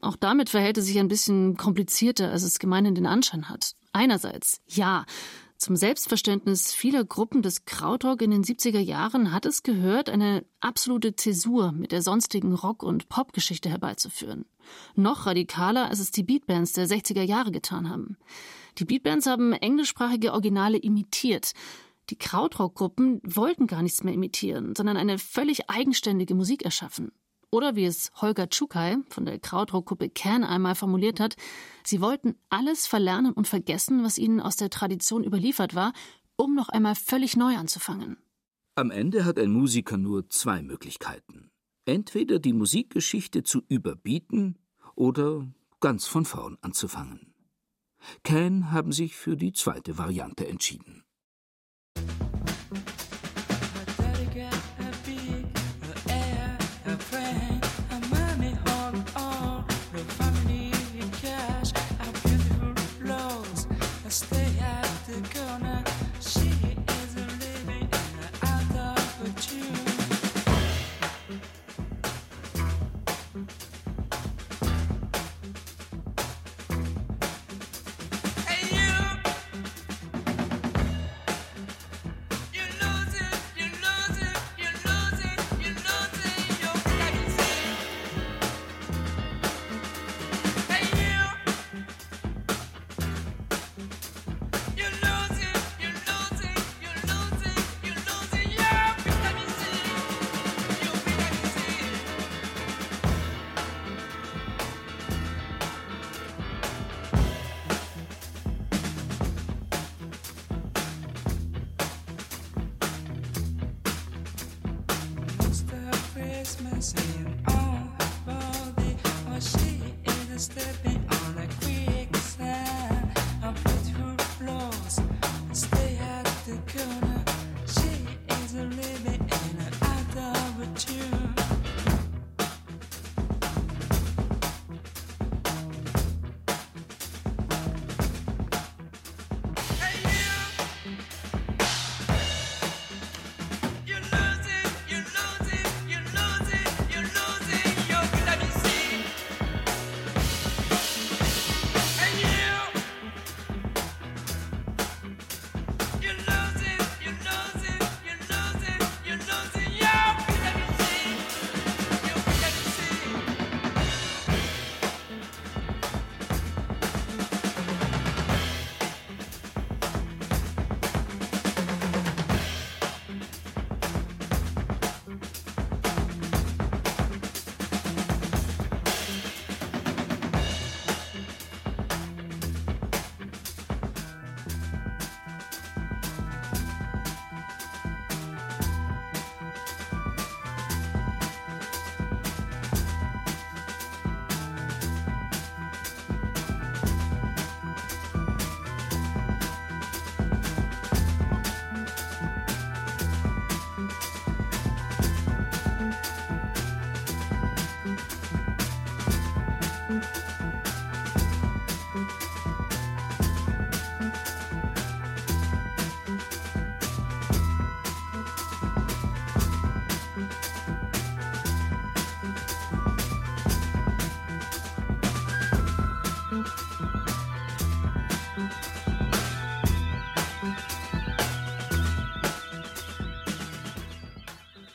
Auch 0.00 0.14
damit 0.14 0.50
verhält 0.50 0.78
es 0.78 0.86
sich 0.86 1.00
ein 1.00 1.08
bisschen 1.08 1.56
komplizierter, 1.56 2.30
als 2.30 2.44
es 2.44 2.60
gemeinhin 2.60 2.94
den 2.94 3.06
Anschein 3.06 3.48
hat. 3.48 3.74
Einerseits, 3.92 4.60
ja, 4.68 5.04
zum 5.56 5.74
Selbstverständnis 5.74 6.72
vieler 6.72 7.04
Gruppen 7.04 7.42
des 7.42 7.64
Krautrock 7.64 8.22
in 8.22 8.30
den 8.30 8.44
70er 8.44 8.78
Jahren 8.78 9.32
hat 9.32 9.44
es 9.44 9.64
gehört, 9.64 10.08
eine 10.08 10.44
absolute 10.60 11.16
Zäsur 11.16 11.72
mit 11.72 11.90
der 11.90 12.00
sonstigen 12.00 12.54
Rock- 12.54 12.84
und 12.84 13.08
Popgeschichte 13.08 13.68
herbeizuführen. 13.68 14.44
Noch 14.94 15.26
radikaler, 15.26 15.88
als 15.88 15.98
es 15.98 16.12
die 16.12 16.22
Beatbands 16.22 16.74
der 16.74 16.86
60er 16.86 17.22
Jahre 17.22 17.50
getan 17.50 17.90
haben. 17.90 18.16
Die 18.78 18.84
Beatbands 18.84 19.26
haben 19.26 19.52
englischsprachige 19.52 20.32
Originale 20.32 20.78
imitiert. 20.78 21.52
Die 22.10 22.18
Krautrock-Gruppen 22.18 23.20
wollten 23.24 23.66
gar 23.66 23.82
nichts 23.82 24.02
mehr 24.02 24.14
imitieren, 24.14 24.74
sondern 24.74 24.96
eine 24.96 25.18
völlig 25.18 25.70
eigenständige 25.70 26.34
Musik 26.34 26.64
erschaffen. 26.64 27.12
Oder 27.52 27.74
wie 27.74 27.84
es 27.84 28.12
Holger 28.20 28.48
Tschukai 28.48 28.98
von 29.08 29.24
der 29.24 29.38
Krautrock-Gruppe 29.38 30.08
Can 30.10 30.44
einmal 30.44 30.76
formuliert 30.76 31.18
hat, 31.18 31.36
sie 31.84 32.00
wollten 32.00 32.36
alles 32.48 32.86
verlernen 32.86 33.32
und 33.32 33.48
vergessen, 33.48 34.04
was 34.04 34.18
ihnen 34.18 34.40
aus 34.40 34.56
der 34.56 34.70
Tradition 34.70 35.24
überliefert 35.24 35.74
war, 35.74 35.92
um 36.36 36.54
noch 36.54 36.68
einmal 36.68 36.94
völlig 36.94 37.36
neu 37.36 37.56
anzufangen. 37.56 38.18
Am 38.76 38.90
Ende 38.90 39.24
hat 39.24 39.38
ein 39.38 39.50
Musiker 39.50 39.96
nur 39.96 40.28
zwei 40.30 40.62
Möglichkeiten. 40.62 41.50
Entweder 41.86 42.38
die 42.38 42.52
Musikgeschichte 42.52 43.42
zu 43.42 43.62
überbieten 43.68 44.58
oder 44.94 45.46
ganz 45.80 46.06
von 46.06 46.24
vorn 46.24 46.56
anzufangen. 46.60 47.29
Can 48.22 48.70
haben 48.72 48.92
sich 48.92 49.16
für 49.16 49.36
die 49.36 49.52
zweite 49.52 49.98
Variante 49.98 50.46
entschieden. 50.46 51.04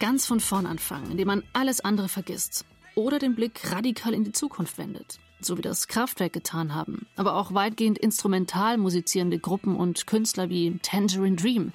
Ganz 0.06 0.28
von 0.28 0.40
vorn 0.40 0.68
anfangen, 0.68 1.10
indem 1.10 1.26
man 1.26 1.44
alles 1.54 1.82
andere 1.82 2.10
vergisst. 2.10 2.64
Oder 2.94 3.18
den 3.18 3.34
Blick 3.34 3.72
radikal 3.72 4.14
in 4.14 4.24
die 4.24 4.34
Zukunft 4.34 4.78
wendet, 4.78 5.18
so 5.42 5.58
wie 5.58 5.64
das 5.64 5.88
Kraftwerk 5.88 6.32
getan 6.32 6.76
haben. 6.76 7.08
Aber 7.16 7.36
auch 7.38 7.56
weitgehend 7.56 7.98
instrumental 7.98 8.78
musizierende 8.78 9.40
Gruppen 9.40 9.76
und 9.76 10.06
Künstler 10.06 10.52
wie 10.52 10.78
Tangerine 10.84 11.38
Dream, 11.38 11.74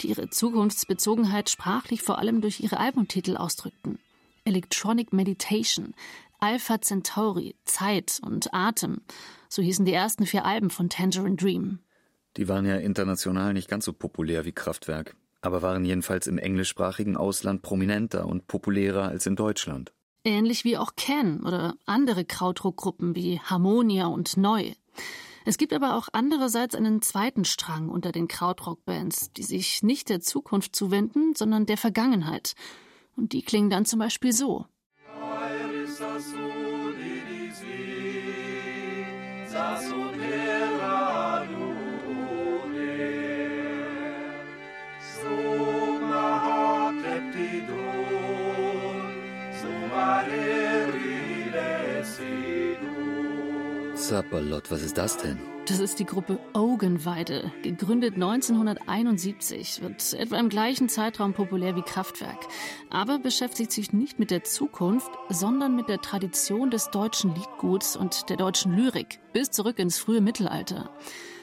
die 0.00 0.10
ihre 0.10 0.30
Zukunftsbezogenheit 0.30 1.50
sprachlich 1.50 2.02
vor 2.02 2.18
allem 2.18 2.40
durch 2.40 2.60
ihre 2.60 2.78
Albumtitel 2.78 3.36
ausdrückten. 3.36 3.98
Electronic 4.44 5.12
Meditation, 5.12 5.92
Alpha 6.38 6.80
Centauri, 6.80 7.56
Zeit 7.64 8.20
und 8.24 8.54
Atem. 8.54 9.00
So 9.48 9.60
hießen 9.60 9.84
die 9.84 9.92
ersten 9.92 10.24
vier 10.24 10.44
Alben 10.44 10.70
von 10.70 10.88
Tangerine 10.88 11.34
Dream. 11.34 11.80
Die 12.36 12.46
waren 12.46 12.64
ja 12.64 12.76
international 12.76 13.52
nicht 13.54 13.68
ganz 13.68 13.84
so 13.84 13.92
populär 13.92 14.44
wie 14.44 14.52
Kraftwerk 14.52 15.16
aber 15.42 15.60
waren 15.60 15.84
jedenfalls 15.84 16.26
im 16.26 16.38
englischsprachigen 16.38 17.16
Ausland 17.16 17.62
prominenter 17.62 18.26
und 18.26 18.46
populärer 18.46 19.08
als 19.08 19.26
in 19.26 19.36
Deutschland. 19.36 19.92
Ähnlich 20.24 20.64
wie 20.64 20.78
auch 20.78 20.92
Ken 20.96 21.40
oder 21.44 21.74
andere 21.84 22.24
Krautrockgruppen 22.24 23.16
wie 23.16 23.40
Harmonia 23.40 24.06
und 24.06 24.36
Neu. 24.36 24.72
Es 25.44 25.58
gibt 25.58 25.72
aber 25.72 25.96
auch 25.96 26.08
andererseits 26.12 26.76
einen 26.76 27.02
zweiten 27.02 27.44
Strang 27.44 27.88
unter 27.88 28.12
den 28.12 28.28
Krautrock-Bands, 28.28 29.32
die 29.32 29.42
sich 29.42 29.82
nicht 29.82 30.08
der 30.08 30.20
Zukunft 30.20 30.76
zuwenden, 30.76 31.34
sondern 31.34 31.66
der 31.66 31.76
Vergangenheit. 31.76 32.54
Und 33.16 33.32
die 33.32 33.42
klingen 33.42 33.68
dann 33.68 33.84
zum 33.84 33.98
Beispiel 33.98 34.32
so. 34.32 34.66
Zapperlott, 54.12 54.70
was 54.70 54.82
ist 54.82 54.98
das 54.98 55.16
denn? 55.16 55.38
Das 55.66 55.78
ist 55.78 55.98
die 55.98 56.04
Gruppe 56.04 56.38
Augenweide, 56.52 57.50
gegründet 57.62 58.12
1971, 58.12 59.80
wird 59.80 60.12
etwa 60.12 60.36
im 60.36 60.50
gleichen 60.50 60.90
Zeitraum 60.90 61.32
populär 61.32 61.76
wie 61.76 61.82
Kraftwerk, 61.82 62.46
aber 62.90 63.18
beschäftigt 63.18 63.72
sich 63.72 63.94
nicht 63.94 64.18
mit 64.18 64.30
der 64.30 64.44
Zukunft, 64.44 65.10
sondern 65.30 65.74
mit 65.74 65.88
der 65.88 66.02
Tradition 66.02 66.70
des 66.70 66.90
deutschen 66.90 67.34
Liedguts 67.34 67.96
und 67.96 68.28
der 68.28 68.36
deutschen 68.36 68.76
Lyrik 68.76 69.18
bis 69.32 69.50
zurück 69.50 69.78
ins 69.78 69.96
frühe 69.96 70.20
Mittelalter. 70.20 70.90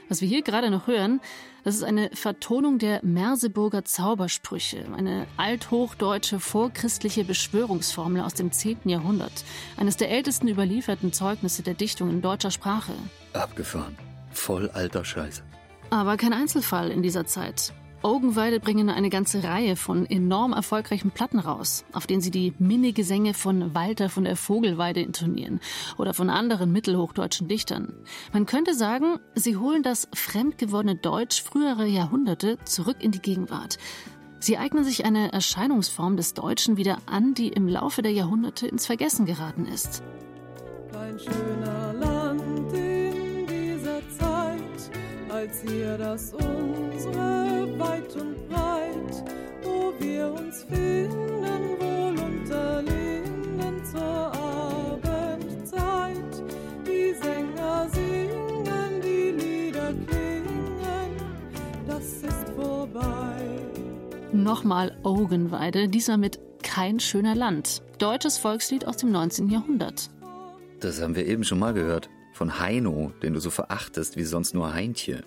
Was 0.10 0.22
wir 0.22 0.28
hier 0.28 0.42
gerade 0.42 0.72
noch 0.72 0.88
hören, 0.88 1.22
das 1.64 1.76
ist 1.76 1.84
eine 1.84 2.10
Vertonung 2.14 2.80
der 2.80 3.00
Merseburger 3.04 3.86
Zaubersprüche, 3.86 4.86
eine 4.98 5.28
althochdeutsche 5.38 6.40
vorchristliche 6.40 7.24
Beschwörungsformel 7.24 8.24
aus 8.24 8.34
dem 8.34 8.52
10. 8.52 8.80
Jahrhundert, 8.86 9.46
eines 9.78 9.98
der 9.98 10.10
ältesten 10.10 10.48
überlieferten 10.48 11.14
Zeugnisse 11.14 11.62
der 11.62 11.76
Dichtung 11.76 12.10
in 12.10 12.24
deutscher 12.24 12.50
Sprache. 12.50 12.94
Abgefahren. 13.34 13.96
Voll 14.32 14.70
alter 14.72 15.06
Scheiß. 15.06 15.44
Aber 15.92 16.18
kein 16.18 16.34
Einzelfall 16.34 16.90
in 16.90 17.04
dieser 17.04 17.28
Zeit. 17.28 17.72
Augenweide 18.02 18.60
bringen 18.60 18.90
eine 18.90 19.10
ganze 19.10 19.44
Reihe 19.44 19.76
von 19.76 20.06
enorm 20.06 20.54
erfolgreichen 20.54 21.12
Platten 21.12 21.40
raus, 21.40 21.84
auf 21.92 22.08
denen 22.08 22.22
sie 22.22 22.32
die 22.32 22.54
Minnegesänge 22.58 23.34
von 23.34 23.76
Walter 23.76 24.10
von 24.10 24.24
der 24.24 24.38
Vogelweide 24.38 25.02
intonieren 25.02 25.60
oder 25.98 26.14
von 26.14 26.30
anderen 26.30 26.72
mittelhochdeutschen 26.72 27.50
Dichtern. 27.50 27.94
Man 28.32 28.46
könnte 28.46 28.74
sagen, 28.74 29.20
sie 29.36 29.58
holen 29.58 29.84
das 29.84 30.08
fremdgewordene 30.14 30.96
Deutsch 30.96 31.44
früherer 31.44 31.86
Jahrhunderte 31.86 32.58
zurück 32.64 32.98
in 33.00 33.12
die 33.12 33.22
Gegenwart. 33.22 33.78
Sie 34.40 34.58
eignen 34.58 34.86
sich 34.86 35.04
eine 35.04 35.34
Erscheinungsform 35.34 36.16
des 36.16 36.34
Deutschen 36.34 36.78
wieder 36.78 37.00
an, 37.06 37.34
die 37.34 37.50
im 37.50 37.68
Laufe 37.68 38.02
der 38.02 38.14
Jahrhunderte 38.14 38.68
ins 38.68 38.86
Vergessen 38.86 39.26
geraten 39.26 39.66
ist. 39.66 40.02
Ein 40.94 41.20
schöner 41.20 41.79
als 45.40 45.64
ihr 45.64 45.98
das 45.98 46.34
unsere 46.34 47.80
weit 47.80 48.14
und 48.18 48.50
breit, 48.50 49.24
wo 49.64 49.94
wir 50.00 50.34
uns 50.34 50.64
finden, 50.64 51.80
wohl 51.80 52.20
unter 52.20 52.82
Linden 52.82 53.86
zur 53.86 54.34
Abendzeit. 55.02 56.18
Die 56.86 57.14
Sänger 57.24 57.88
singen, 57.94 59.02
die 59.02 59.32
Lieder 59.32 59.94
klingen, 60.08 61.16
das 61.88 62.06
ist 62.06 62.50
vorbei. 62.58 63.46
Nochmal 64.34 64.98
Augenweide, 65.04 65.88
dieser 65.88 66.18
mit 66.18 66.38
Kein 66.64 67.00
schöner 67.00 67.36
Land. 67.36 67.82
Deutsches 67.98 68.38
Volkslied 68.38 68.86
aus 68.86 68.98
dem 68.98 69.14
19. 69.14 69.50
Jahrhundert. 69.50 70.10
Das 70.82 71.02
haben 71.02 71.16
wir 71.16 71.26
eben 71.26 71.46
schon 71.46 71.60
mal 71.60 71.74
gehört. 71.74 72.10
Von 72.40 72.58
Heino, 72.58 73.12
den 73.22 73.34
du 73.34 73.42
so 73.42 73.50
verachtest 73.50 74.16
wie 74.16 74.24
sonst 74.24 74.54
nur 74.54 74.74
Heintje. 74.74 75.26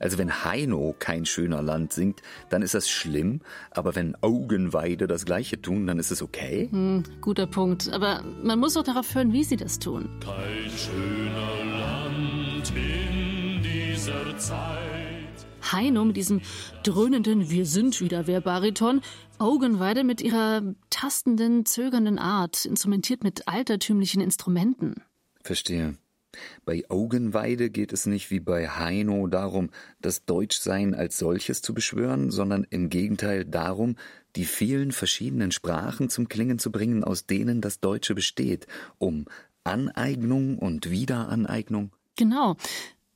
Also 0.00 0.16
wenn 0.16 0.46
Heino 0.46 0.94
kein 0.98 1.26
schöner 1.26 1.60
Land 1.60 1.92
singt, 1.92 2.22
dann 2.48 2.62
ist 2.62 2.72
das 2.72 2.88
schlimm, 2.88 3.42
aber 3.70 3.94
wenn 3.94 4.16
Augenweide 4.22 5.06
das 5.06 5.26
gleiche 5.26 5.60
tun, 5.60 5.86
dann 5.86 5.98
ist 5.98 6.10
es 6.10 6.22
okay? 6.22 6.68
Hm, 6.70 7.02
guter 7.20 7.46
Punkt. 7.46 7.90
Aber 7.92 8.24
man 8.42 8.58
muss 8.58 8.78
auch 8.78 8.82
darauf 8.82 9.14
hören, 9.14 9.34
wie 9.34 9.44
sie 9.44 9.58
das 9.58 9.78
tun. 9.78 10.08
Kein 10.24 10.70
schöner 10.74 11.80
Land 11.80 12.72
in 12.74 13.62
dieser 13.62 14.38
Zeit. 14.38 15.70
Heino 15.70 16.02
mit 16.06 16.16
diesem 16.16 16.40
dröhnenden 16.82 17.50
Wir 17.50 17.66
sind 17.66 18.00
wieder 18.00 18.26
wer 18.26 18.40
Bariton, 18.40 19.02
Augenweide 19.38 20.02
mit 20.02 20.22
ihrer 20.22 20.62
tastenden, 20.88 21.66
zögernden 21.66 22.18
Art, 22.18 22.64
instrumentiert 22.64 23.22
mit 23.22 23.48
altertümlichen 23.48 24.22
Instrumenten. 24.22 24.94
Verstehe. 25.42 25.98
Bei 26.64 26.84
Augenweide 26.88 27.70
geht 27.70 27.92
es 27.92 28.06
nicht 28.06 28.30
wie 28.30 28.40
bei 28.40 28.68
Heino 28.68 29.26
darum, 29.26 29.70
das 30.00 30.24
Deutschsein 30.24 30.94
als 30.94 31.18
solches 31.18 31.62
zu 31.62 31.74
beschwören, 31.74 32.30
sondern 32.30 32.66
im 32.70 32.90
Gegenteil 32.90 33.44
darum, 33.44 33.96
die 34.36 34.44
vielen 34.44 34.92
verschiedenen 34.92 35.52
Sprachen 35.52 36.10
zum 36.10 36.28
Klingen 36.28 36.58
zu 36.58 36.72
bringen, 36.72 37.04
aus 37.04 37.26
denen 37.26 37.60
das 37.60 37.80
Deutsche 37.80 38.14
besteht, 38.14 38.66
um 38.98 39.26
Aneignung 39.64 40.58
und 40.58 40.90
Wiederaneignung. 40.90 41.92
Genau. 42.16 42.56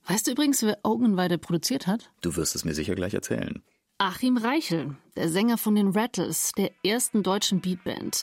Weißt 0.06 0.26
du 0.26 0.30
übrigens, 0.30 0.62
wer 0.62 0.78
Augenweide 0.84 1.36
produziert 1.36 1.86
hat? 1.86 2.10
Du 2.22 2.36
wirst 2.36 2.54
es 2.54 2.64
mir 2.64 2.74
sicher 2.74 2.94
gleich 2.94 3.14
erzählen. 3.14 3.62
Achim 4.00 4.36
Reichel, 4.36 4.94
der 5.16 5.28
Sänger 5.28 5.58
von 5.58 5.74
den 5.74 5.88
Rattles, 5.88 6.52
der 6.56 6.70
ersten 6.84 7.24
deutschen 7.24 7.60
Beatband. 7.60 8.22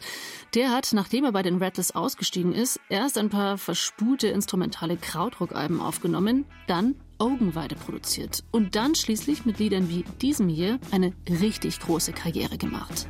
Der 0.53 0.71
hat, 0.71 0.93
nachdem 0.93 1.25
er 1.25 1.33
bei 1.33 1.43
den 1.43 1.61
Rattles 1.61 1.93
ausgestiegen 1.93 2.53
ist, 2.53 2.79
erst 2.87 3.17
ein 3.17 3.29
paar 3.29 3.57
verspulte 3.57 4.29
instrumentale 4.29 4.95
Krautrock-Alben 4.95 5.81
aufgenommen, 5.81 6.45
dann 6.67 6.95
Augenweide 7.17 7.75
produziert 7.75 8.45
und 8.51 8.77
dann 8.77 8.95
schließlich 8.95 9.45
mit 9.45 9.59
Liedern 9.59 9.89
wie 9.89 10.05
diesem 10.21 10.47
hier 10.47 10.79
eine 10.91 11.11
richtig 11.29 11.81
große 11.81 12.13
Karriere 12.13 12.57
gemacht. 12.57 13.09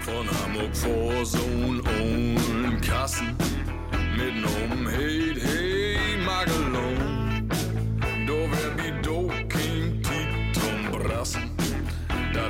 Von 0.00 0.26
Hamburg 0.26 0.74
vor 0.74 1.26
Sohn 1.26 1.80
und 1.80 2.80
Kassen 2.80 3.36
mit 4.16 4.36
nom 4.36 4.88
Heid, 4.88 5.36
hey 5.38 5.65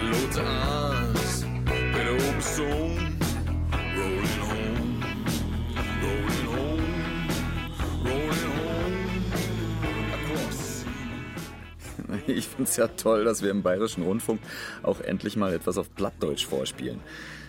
Lot 0.03 0.38
ans 0.38 1.44
mit 1.66 2.09
oben 2.09 2.40
Sohn. 2.40 3.16
Rolling 3.97 4.40
home, 4.40 5.03
rolling 6.03 6.47
home, 6.47 6.86
rolling 8.05 8.47
ja 12.76 12.88
toll, 12.88 13.24
dass 13.24 13.42
wir 13.42 13.51
im 13.51 13.62
Bayerischen 13.62 14.03
Rundfunk 14.03 14.40
auch 14.82 15.01
endlich 15.01 15.36
mal 15.36 15.53
etwas 15.53 15.78
auf 15.78 15.94
Plattdeutsch 15.94 16.47
vorspielen. 16.47 17.01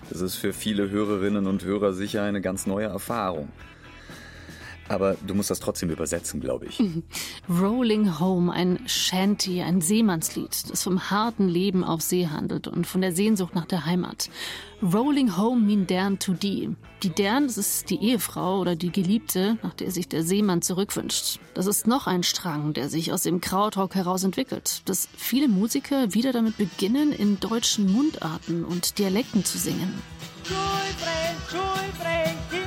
Das 0.10 0.22
ist 0.22 0.36
für 0.36 0.54
viele 0.54 0.90
Hörerinnen 0.90 1.48
und 1.48 1.66
Hörer 1.66 1.94
sicher 1.94 2.24
eine 2.24 2.42
ganz 2.42 2.66
neue 2.66 2.88
Erfahrung. 2.88 3.52
Aber 4.90 5.16
du 5.26 5.34
musst 5.34 5.50
das 5.50 5.60
trotzdem 5.60 5.90
übersetzen, 5.90 6.40
glaube 6.40 6.68
ich. 6.68 6.82
Rolling 7.50 8.20
Home, 8.20 8.52
ein 8.52 8.80
Shanty, 8.88 9.62
ein 9.62 9.82
Seemannslied, 9.82 10.70
das 10.70 10.84
vom 10.84 11.10
harten 11.10 11.48
Leben 11.48 11.84
auf 11.84 12.02
See 12.02 12.28
handelt 12.28 12.68
und 12.68 12.88
von 12.88 13.02
der 13.02 13.14
Sehnsucht 13.14 13.56
nach 13.56 13.66
der 13.66 13.86
Heimat. 13.86 14.30
Rolling 14.82 15.36
Home 15.38 15.66
mean 15.66 15.88
Dern 15.88 16.20
to 16.20 16.34
die. 16.34 16.76
Die 17.04 17.10
Dern, 17.10 17.48
das 17.48 17.58
ist 17.58 17.90
die 17.90 18.02
Ehefrau 18.02 18.60
oder 18.60 18.76
die 18.76 18.92
Geliebte, 18.92 19.58
nach 19.64 19.74
der 19.74 19.92
sich 19.92 20.08
der 20.08 20.24
Seemann 20.24 20.62
zurückwünscht. 20.62 21.40
Das 21.54 21.66
ist 21.66 21.88
noch 21.88 22.08
ein 22.08 22.24
Strang, 22.24 22.74
der 22.74 22.90
sich 22.90 23.12
aus 23.12 23.24
dem 23.24 23.42
Krautrock 23.42 23.96
heraus 23.96 24.24
entwickelt, 24.24 24.82
dass 24.86 25.10
viele 25.18 25.48
Musiker 25.48 26.14
wieder 26.14 26.32
damit 26.32 26.58
beginnen, 26.58 27.12
in 27.12 27.40
deutschen 27.40 27.92
Mundarten 27.92 28.64
und 28.64 29.00
Dialekten 29.00 29.44
zu 29.44 29.58
singen. 29.58 30.02
Schulbrenn, 30.44 31.36
Schulbrenn, 31.50 32.36
Kinder 32.50 32.67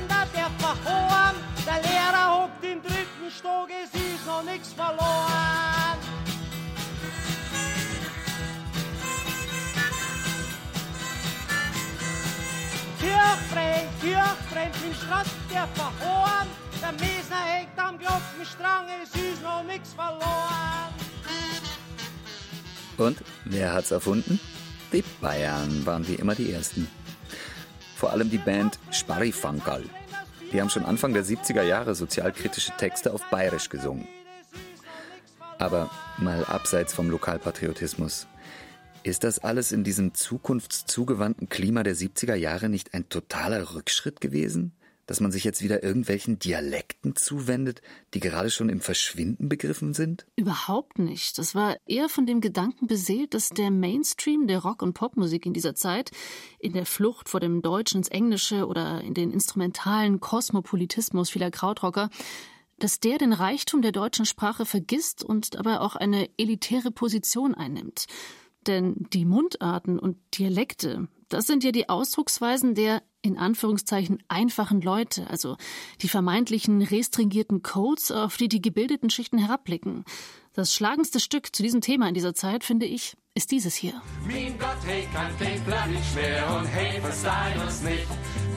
Kirchbrenn, 14.61 14.87
im 14.87 14.93
Straß 14.93 15.27
der 15.51 15.67
verhoren. 15.67 16.47
Der 16.81 16.91
Mesner 16.93 17.43
hängt 17.45 17.77
am 17.77 17.97
Glockenstrang, 17.97 18.85
es 19.03 19.09
ist 19.09 19.41
noch 19.43 19.63
nix 19.63 19.93
verloren. 19.93 20.93
Und 22.97 23.23
wer 23.45 23.73
hat's 23.73 23.91
erfunden? 23.91 24.39
Die 24.91 25.03
Bayern 25.21 25.85
waren 25.85 26.07
wie 26.07 26.15
immer 26.15 26.35
die 26.35 26.51
Ersten. 26.51 26.87
Vor 27.95 28.11
allem 28.11 28.29
die 28.29 28.37
Band 28.37 28.79
Sparrifankerl. 28.91 29.85
Die 30.51 30.59
haben 30.59 30.69
schon 30.69 30.85
Anfang 30.85 31.13
der 31.13 31.23
70er 31.23 31.63
Jahre 31.63 31.95
sozialkritische 31.95 32.73
Texte 32.77 33.13
auf 33.13 33.23
Bayerisch 33.29 33.69
gesungen. 33.69 34.07
Aber 35.59 35.89
mal 36.17 36.43
abseits 36.45 36.93
vom 36.93 37.09
Lokalpatriotismus. 37.09 38.27
Ist 39.03 39.23
das 39.23 39.39
alles 39.39 39.71
in 39.71 39.83
diesem 39.83 40.13
zukunftszugewandten 40.13 41.49
Klima 41.49 41.81
der 41.81 41.95
70er 41.95 42.35
Jahre 42.35 42.69
nicht 42.69 42.93
ein 42.93 43.09
totaler 43.09 43.73
Rückschritt 43.73 44.21
gewesen? 44.21 44.73
Dass 45.07 45.19
man 45.19 45.31
sich 45.31 45.43
jetzt 45.43 45.63
wieder 45.63 45.81
irgendwelchen 45.81 46.37
Dialekten 46.37 47.15
zuwendet, 47.15 47.81
die 48.13 48.19
gerade 48.19 48.51
schon 48.51 48.69
im 48.69 48.79
Verschwinden 48.79 49.49
begriffen 49.49 49.95
sind? 49.95 50.27
Überhaupt 50.35 50.99
nicht. 50.99 51.39
Das 51.39 51.55
war 51.55 51.77
eher 51.87 52.09
von 52.09 52.27
dem 52.27 52.41
Gedanken 52.41 52.85
beseelt, 52.85 53.33
dass 53.33 53.49
der 53.49 53.71
Mainstream 53.71 54.45
der 54.45 54.59
Rock- 54.59 54.83
und 54.83 54.93
Popmusik 54.93 55.47
in 55.47 55.53
dieser 55.53 55.73
Zeit, 55.73 56.11
in 56.59 56.73
der 56.73 56.85
Flucht 56.85 57.27
vor 57.27 57.39
dem 57.39 57.63
Deutschen 57.63 57.97
ins 57.97 58.07
Englische 58.07 58.67
oder 58.67 59.01
in 59.01 59.15
den 59.15 59.31
instrumentalen 59.31 60.19
Kosmopolitismus 60.19 61.31
vieler 61.31 61.49
Krautrocker, 61.49 62.11
dass 62.77 62.99
der 62.99 63.17
den 63.17 63.33
Reichtum 63.33 63.81
der 63.81 63.91
deutschen 63.91 64.25
Sprache 64.25 64.67
vergisst 64.67 65.23
und 65.23 65.55
dabei 65.55 65.79
auch 65.79 65.95
eine 65.95 66.29
elitäre 66.37 66.91
Position 66.91 67.55
einnimmt. 67.55 68.05
Denn 68.67 69.07
die 69.13 69.25
Mundarten 69.25 69.97
und 69.99 70.17
Dialekte, 70.37 71.07
Das 71.29 71.47
sind 71.47 71.63
ja 71.63 71.71
die 71.71 71.87
Ausdrucksweisen 71.87 72.75
der 72.75 73.01
in 73.21 73.37
Anführungszeichen 73.37 74.21
einfachen 74.27 74.81
Leute, 74.81 75.29
also 75.29 75.55
die 76.01 76.09
vermeintlichen 76.09 76.81
restringierten 76.81 77.61
Codes, 77.61 78.11
auf 78.11 78.35
die 78.35 78.49
die 78.49 78.61
gebildeten 78.61 79.09
Schichten 79.09 79.37
herabblicken. 79.37 80.03
Das 80.53 80.73
schlagendste 80.73 81.19
Stück 81.19 81.55
zu 81.55 81.63
diesem 81.63 81.79
Thema 81.81 82.07
in 82.09 82.13
dieser 82.13 82.33
Zeit, 82.33 82.63
finde 82.63 82.85
ich, 82.85 83.15
ist 83.33 83.51
dieses 83.51 83.75
hier. 83.75 83.93
Mein 84.27 84.57
Gott, 84.59 84.77
hey, 84.85 85.07
kann 85.13 85.37
kein 85.37 85.63
Plattdeutsch 85.63 86.15
mehr 86.15 86.57
und 86.57 86.65
hey, 86.65 86.99
versteht 86.99 87.63
uns 87.63 87.81
nicht. 87.83 88.07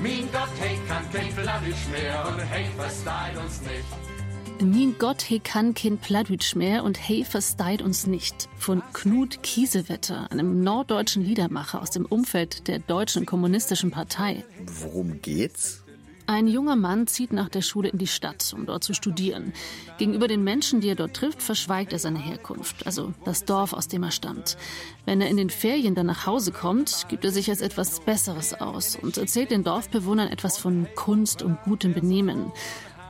Mein 0.03 0.33
Gott, 0.33 0.51
hey, 0.59 0.79
kann 0.89 1.13
kein 1.13 1.33
Plattdeutsch 1.35 1.89
mehr 1.93 2.29
und 2.29 2.41
hey, 2.41 2.67
versteht 2.77 3.39
uns 3.41 3.61
nicht. 3.61 4.24
Mein 4.61 4.95
Gott, 4.99 5.23
he 5.23 5.41
kann 5.41 5.75
kein 5.75 5.99
Plattdeutsch 5.99 6.55
mehr 6.55 6.85
und 6.85 6.97
hey, 6.97 7.25
versteht 7.25 7.83
uns 7.83 8.07
nicht. 8.07 8.49
Von 8.57 8.83
Knut 8.93 9.43
Kiesewetter, 9.43 10.31
einem 10.31 10.63
norddeutschen 10.63 11.25
Liedermacher 11.25 11.83
aus 11.83 11.91
dem 11.91 12.07
Umfeld 12.07 12.69
der 12.69 12.79
Deutschen 12.79 13.27
Kommunistischen 13.27 13.91
Partei. 13.91 14.45
Worum 14.65 15.21
geht's? 15.21 15.85
Ein 16.27 16.49
junger 16.49 16.77
Mann 16.77 17.07
zieht 17.07 17.35
nach 17.35 17.51
der 17.51 17.61
Schule 17.61 17.91
in 17.91 17.99
die 17.99 18.07
Stadt, 18.07 18.55
um 18.57 18.65
dort 18.65 18.83
zu 18.83 18.95
studieren. 18.95 19.53
Gegenüber 19.99 20.27
den 20.27 20.43
Menschen, 20.43 20.81
die 20.81 20.89
er 20.89 20.95
dort 20.95 21.15
trifft, 21.15 21.43
verschweigt 21.43 21.93
er 21.93 21.99
seine 21.99 22.19
Herkunft, 22.19 22.87
also 22.87 23.13
das 23.27 23.45
Dorf, 23.45 23.75
aus 23.75 23.89
dem 23.89 24.05
er 24.05 24.11
stammt. 24.11 24.57
Wenn 25.05 25.21
er 25.21 25.29
in 25.29 25.37
den 25.37 25.51
Ferien 25.51 25.95
dann 25.95 26.07
nach 26.07 26.25
Hause 26.25 26.51
kommt, 26.51 27.07
gibt 27.11 27.27
er 27.27 27.31
sich 27.31 27.51
als 27.51 27.61
etwas 27.61 28.01
Besseres 28.01 28.55
aus 28.55 28.97
und 28.97 29.19
erzählt 29.19 29.51
den 29.51 29.65
Dorfbewohnern 29.65 30.29
etwas 30.29 30.57
von 30.57 30.87
Kunst 30.95 31.43
und 31.43 31.61
gutem 31.65 31.93
Benehmen. 31.93 32.53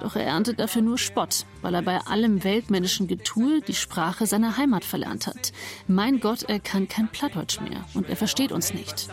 Doch 0.05 0.17
er 0.17 0.27
erntet 0.27 0.61
dafür 0.61 0.83
nur 0.83 0.99
Spott, 0.99 1.47
weil 1.63 1.75
er 1.75 1.81
bei 1.81 1.99
allem 1.99 2.45
weltmännischen 2.45 3.07
Getue 3.07 3.63
die 3.63 3.73
Sprache 3.73 4.27
seiner 4.27 4.59
Heimat 4.59 4.85
verlernt 4.85 5.27
hat. 5.27 5.51
Mein 5.89 6.21
Gott, 6.21 6.43
er 6.43 6.61
kann 6.61 6.89
kein 6.89 7.09
Plattdeutsch 7.09 7.59
mehr 7.63 7.87
und 7.95 8.11
er 8.11 8.17
versteht 8.17 8.53
uns 8.53 8.75
nicht. 8.75 9.09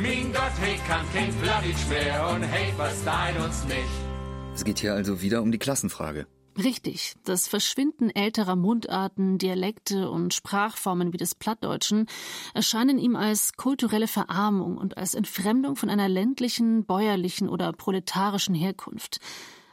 Mein 0.00 0.32
Gott, 0.32 0.52
hey, 0.62 0.78
kann 0.88 1.04
kein 1.12 1.30
Plattdeutsch 1.42 1.90
mehr 1.90 2.30
und 2.30 2.42
hey, 2.42 2.72
versteht 2.72 3.44
uns 3.44 3.64
nicht. 3.64 4.54
Es 4.54 4.64
geht 4.64 4.78
hier 4.78 4.94
also 4.94 5.20
wieder 5.20 5.42
um 5.42 5.52
die 5.52 5.58
Klassenfrage. 5.58 6.26
Richtig, 6.58 7.14
das 7.24 7.48
Verschwinden 7.48 8.10
älterer 8.10 8.56
Mundarten, 8.56 9.38
Dialekte 9.38 10.10
und 10.10 10.34
Sprachformen 10.34 11.12
wie 11.12 11.16
des 11.16 11.34
Plattdeutschen 11.34 12.06
erscheinen 12.54 12.98
ihm 12.98 13.16
als 13.16 13.52
kulturelle 13.54 14.08
Verarmung 14.08 14.76
und 14.76 14.98
als 14.98 15.14
Entfremdung 15.14 15.76
von 15.76 15.88
einer 15.88 16.08
ländlichen, 16.08 16.84
bäuerlichen 16.84 17.48
oder 17.48 17.72
proletarischen 17.72 18.54
Herkunft. 18.54 19.20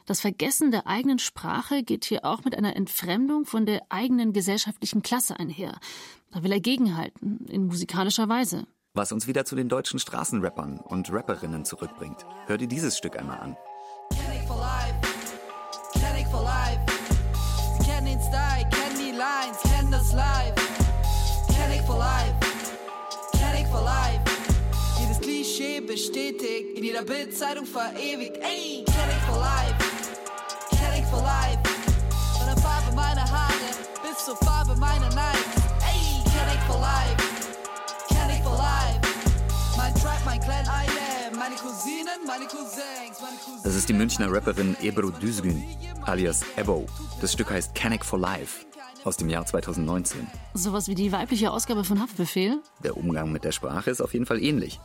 Das 0.06 0.20
Vergessen 0.20 0.70
der 0.70 0.86
eigenen 0.86 1.18
Sprache 1.18 1.82
geht 1.82 2.06
hier 2.06 2.24
auch 2.24 2.42
mit 2.42 2.56
einer 2.56 2.74
Entfremdung 2.76 3.44
von 3.44 3.66
der 3.66 3.82
eigenen 3.90 4.32
gesellschaftlichen 4.32 5.02
Klasse 5.02 5.38
einher. 5.38 5.78
Da 6.30 6.42
will 6.42 6.52
er 6.52 6.60
gegenhalten, 6.60 7.44
in 7.48 7.66
musikalischer 7.66 8.28
Weise. 8.28 8.66
Was 8.94 9.12
uns 9.12 9.26
wieder 9.26 9.44
zu 9.44 9.54
den 9.54 9.68
deutschen 9.68 9.98
Straßenrappern 9.98 10.78
und 10.78 11.12
Rapperinnen 11.12 11.66
zurückbringt. 11.66 12.24
Hör 12.46 12.56
dir 12.56 12.68
dieses 12.68 12.96
Stück 12.96 13.18
einmal 13.18 13.38
an. 13.38 13.56
Bestätigt, 25.98 26.78
in 26.78 26.84
jeder 26.84 27.02
Bildzeitung 27.02 27.66
verewigt. 27.66 28.36
Ey, 28.36 28.84
ich 28.86 28.94
for 29.26 29.40
life. 29.40 29.74
Ich 30.70 31.04
for 31.06 31.22
life. 31.22 31.58
Von 32.38 32.46
der 32.46 32.56
Farbe 32.56 32.94
meiner 32.94 33.28
Haare 33.28 33.70
bis 34.00 34.24
zur 34.24 34.36
Farbe 34.36 34.76
meiner 34.76 35.08
Nikes. 35.08 35.64
Ey, 35.90 36.22
ich 36.24 36.60
for 36.68 36.80
life. 36.80 37.16
Ich 38.10 38.42
for 38.44 38.56
life. 38.58 39.00
Mein 39.76 39.92
Tribe, 39.94 40.22
mein 40.24 40.38
Clan, 40.38 40.66
I 40.66 40.86
am. 41.32 41.36
Meine 41.36 41.56
Cousinen, 41.56 42.24
meine 42.28 42.46
Cousins, 42.46 43.20
meine 43.20 43.36
Cousins. 43.44 43.62
Das 43.64 43.74
ist 43.74 43.88
die 43.88 43.92
Münchner 43.92 44.32
Rapperin 44.32 44.76
Ebru 44.80 45.10
Düzgün, 45.10 45.64
alias 46.06 46.42
Ebo. 46.56 46.86
Das 47.20 47.32
Stück 47.32 47.50
heißt 47.50 47.74
Canic 47.74 48.04
for 48.04 48.20
Life 48.20 48.67
aus 49.08 49.16
dem 49.16 49.30
Jahr 49.30 49.46
2019. 49.46 50.26
Sowas 50.52 50.86
wie 50.86 50.94
die 50.94 51.10
weibliche 51.12 51.50
Ausgabe 51.50 51.82
von 51.82 52.00
Haftbefehl? 52.00 52.60
Der 52.84 52.96
Umgang 52.98 53.32
mit 53.32 53.42
der 53.42 53.52
Sprache 53.52 53.90
ist 53.90 54.02
auf 54.02 54.12
jeden 54.12 54.26
Fall 54.26 54.42
ähnlich. 54.42 54.80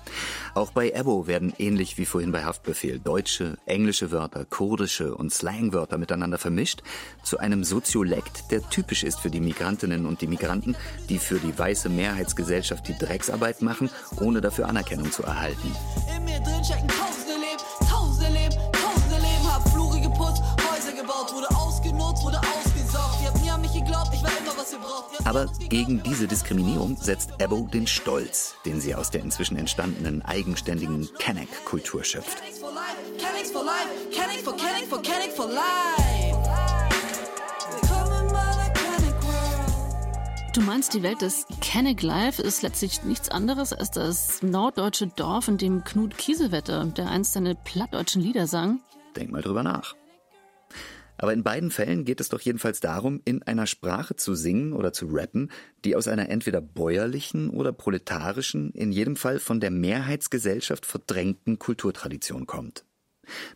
Auch 0.55 0.71
bei 0.71 0.91
Ebo 0.91 1.27
werden 1.27 1.53
ähnlich 1.57 1.97
wie 1.97 2.05
vorhin 2.05 2.31
bei 2.31 2.45
Haftbefehl 2.45 2.99
deutsche, 2.99 3.57
englische 3.65 4.11
Wörter, 4.11 4.45
kurdische 4.45 5.13
und 5.13 5.33
Slangwörter 5.33 5.97
miteinander 5.97 6.37
vermischt 6.37 6.83
zu 7.21 7.37
einem 7.37 7.65
Soziolekt, 7.65 8.49
der 8.49 8.61
typisch 8.69 9.03
ist 9.03 9.19
für 9.19 9.29
die 9.29 9.41
Migrantinnen 9.41 10.05
und 10.05 10.21
die 10.21 10.27
Migranten, 10.27 10.77
die 11.09 11.19
für 11.19 11.39
die 11.39 11.57
weiße 11.59 11.89
Mehrheitsgesellschaft 11.89 12.87
die 12.87 12.97
Drecksarbeit 12.97 13.61
machen, 13.61 13.89
ohne 14.21 14.39
dafür 14.39 14.69
Anerkennung 14.69 15.11
zu 15.11 15.23
erhalten. 15.23 15.75
In 16.15 16.23
mir 16.23 16.39
drin 16.39 16.63
stecken 16.63 16.87
tausende 16.87 17.33
Leben, 17.33 17.89
tausende 17.89 18.31
Leben, 18.31 18.55
tausende 18.55 18.61
Leben. 18.61 18.72
Aber 25.25 25.47
gegen 25.69 26.03
diese 26.03 26.27
Diskriminierung 26.27 26.97
setzt 26.97 27.31
Ebo 27.39 27.67
den 27.71 27.87
Stolz, 27.87 28.55
den 28.65 28.81
sie 28.81 28.93
aus 28.93 29.09
der 29.09 29.21
inzwischen 29.21 29.57
entstandenen 29.57 30.21
eigenständigen 30.21 31.07
Kanak-Kultur 31.17 32.03
schöpft. 32.03 32.37
Du 40.53 40.61
meinst, 40.61 40.93
die 40.93 41.01
Welt 41.01 41.21
des 41.21 41.47
Kenneck 41.61 42.03
Life 42.03 42.41
ist 42.41 42.61
letztlich 42.61 43.03
nichts 43.03 43.29
anderes 43.29 43.73
als 43.73 43.91
das 43.91 44.43
norddeutsche 44.43 45.07
Dorf, 45.07 45.47
in 45.47 45.57
dem 45.57 45.83
Knut 45.83 46.17
Kiesewetter, 46.17 46.85
der 46.85 47.09
einst 47.09 47.33
seine 47.33 47.55
plattdeutschen 47.55 48.21
Lieder 48.21 48.45
sang? 48.45 48.81
Denk 49.15 49.31
mal 49.31 49.41
drüber 49.41 49.63
nach. 49.63 49.95
Aber 51.17 51.33
in 51.33 51.43
beiden 51.43 51.71
Fällen 51.71 52.05
geht 52.05 52.19
es 52.19 52.29
doch 52.29 52.41
jedenfalls 52.41 52.79
darum, 52.79 53.21
in 53.25 53.43
einer 53.43 53.67
Sprache 53.67 54.15
zu 54.15 54.35
singen 54.35 54.73
oder 54.73 54.93
zu 54.93 55.07
rappen, 55.07 55.51
die 55.85 55.95
aus 55.95 56.07
einer 56.07 56.29
entweder 56.29 56.61
bäuerlichen 56.61 57.49
oder 57.49 57.71
proletarischen, 57.71 58.71
in 58.71 58.91
jedem 58.91 59.15
Fall 59.15 59.39
von 59.39 59.59
der 59.59 59.71
Mehrheitsgesellschaft 59.71 60.85
verdrängten 60.85 61.59
Kulturtradition 61.59 62.47
kommt. 62.47 62.85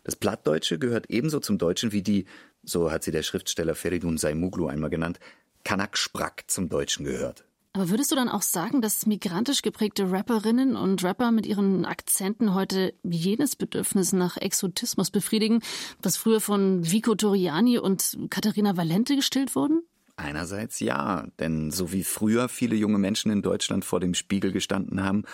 Das 0.04 0.16
Plattdeutsche 0.16 0.78
gehört 0.78 1.10
ebenso 1.10 1.40
zum 1.40 1.58
Deutschen 1.58 1.92
wie 1.92 2.02
die, 2.02 2.26
so 2.62 2.90
hat 2.90 3.04
sie 3.04 3.10
der 3.10 3.22
Schriftsteller 3.22 3.74
Feridun 3.74 4.18
Saimuglu 4.18 4.66
einmal 4.66 4.90
genannt, 4.90 5.18
Kanak-Sprack 5.64 6.44
zum 6.46 6.68
Deutschen 6.68 7.04
gehört. 7.04 7.47
Aber 7.74 7.90
würdest 7.90 8.10
du 8.10 8.16
dann 8.16 8.28
auch 8.28 8.42
sagen, 8.42 8.80
dass 8.80 9.06
migrantisch 9.06 9.62
geprägte 9.62 10.10
Rapperinnen 10.10 10.74
und 10.74 11.04
Rapper 11.04 11.30
mit 11.30 11.46
ihren 11.46 11.84
Akzenten 11.84 12.54
heute 12.54 12.94
jenes 13.04 13.56
Bedürfnis 13.56 14.12
nach 14.12 14.36
Exotismus 14.36 15.10
befriedigen, 15.10 15.60
das 16.00 16.16
früher 16.16 16.40
von 16.40 16.90
Vico 16.90 17.14
Toriani 17.14 17.78
und 17.78 18.18
Katharina 18.30 18.76
Valente 18.76 19.16
gestillt 19.16 19.54
wurden? 19.54 19.82
Einerseits 20.16 20.80
ja, 20.80 21.26
denn 21.38 21.70
so 21.70 21.92
wie 21.92 22.02
früher 22.02 22.48
viele 22.48 22.74
junge 22.74 22.98
Menschen 22.98 23.30
in 23.30 23.42
Deutschland 23.42 23.84
vor 23.84 24.00
dem 24.00 24.14
Spiegel 24.14 24.50
gestanden 24.50 25.04
haben, 25.04 25.24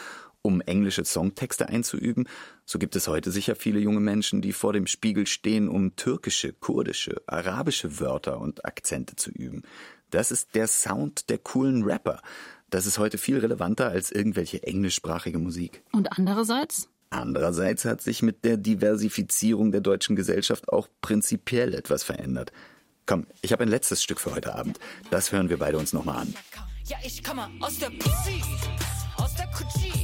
um 0.42 0.60
englische 0.60 1.06
Songtexte 1.06 1.70
einzuüben, 1.70 2.28
so 2.66 2.78
gibt 2.78 2.94
es 2.96 3.08
heute 3.08 3.30
sicher 3.30 3.56
viele 3.56 3.78
junge 3.78 4.00
Menschen, 4.00 4.42
die 4.42 4.52
vor 4.52 4.74
dem 4.74 4.86
Spiegel 4.86 5.26
stehen, 5.26 5.70
um 5.70 5.96
türkische, 5.96 6.52
kurdische, 6.52 7.22
arabische 7.26 7.98
Wörter 7.98 8.38
und 8.38 8.66
Akzente 8.66 9.16
zu 9.16 9.30
üben. 9.30 9.62
Das 10.14 10.30
ist 10.30 10.54
der 10.54 10.68
Sound 10.68 11.28
der 11.28 11.38
coolen 11.38 11.82
Rapper. 11.82 12.20
Das 12.70 12.86
ist 12.86 12.98
heute 12.98 13.18
viel 13.18 13.38
relevanter 13.38 13.88
als 13.88 14.12
irgendwelche 14.12 14.62
englischsprachige 14.62 15.38
Musik. 15.38 15.82
Und 15.92 16.16
andererseits? 16.16 16.88
Andererseits 17.10 17.84
hat 17.84 18.00
sich 18.00 18.22
mit 18.22 18.44
der 18.44 18.56
Diversifizierung 18.56 19.72
der 19.72 19.80
deutschen 19.80 20.14
Gesellschaft 20.14 20.68
auch 20.68 20.88
prinzipiell 21.00 21.74
etwas 21.74 22.04
verändert. 22.04 22.52
Komm, 23.06 23.26
ich 23.42 23.52
habe 23.52 23.64
ein 23.64 23.68
letztes 23.68 24.02
Stück 24.04 24.20
für 24.20 24.34
heute 24.34 24.54
Abend. 24.54 24.78
Das 25.10 25.32
hören 25.32 25.50
wir 25.50 25.58
beide 25.58 25.78
uns 25.78 25.92
nochmal 25.92 26.18
an. 26.18 26.34
Ja, 26.86 26.96
ich 27.04 27.22
komme 27.24 27.48
aus 27.60 27.78
der 27.78 27.90
Pussy, 27.90 28.40
aus 29.16 29.34
der 29.34 29.46
Kutschi, 29.48 30.03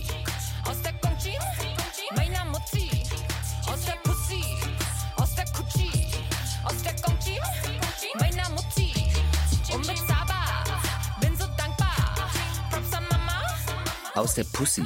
Aus 14.20 14.34
der 14.34 14.44
Pussy 14.44 14.84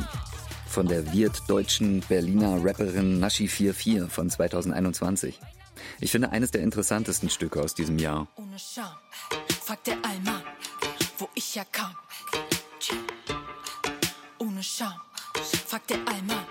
von 0.69 0.87
der 0.87 1.13
wird-deutschen 1.13 1.99
Berliner 2.09 2.65
Rapperin 2.65 3.19
Nashi 3.19 3.49
44 3.49 4.09
von 4.09 4.31
2021. 4.31 5.41
Ich 5.99 6.13
finde 6.13 6.31
eines 6.31 6.53
der 6.53 6.63
interessantesten 6.63 7.29
Stücke 7.29 7.61
aus 7.61 7.75
diesem 7.75 7.99
Jahr. 7.99 8.29
Ohne 8.37 8.57
Scham, 8.61 8.95
fragt 9.61 9.89
der 9.89 9.97
Allmann, 10.05 10.41
wo 11.19 11.29
ich 11.35 11.57
herkam. 11.57 11.97
Ohne 14.39 14.63
Scham, 14.63 14.95
fragt 15.67 15.91
der 15.91 15.99
Allmann, 16.07 16.47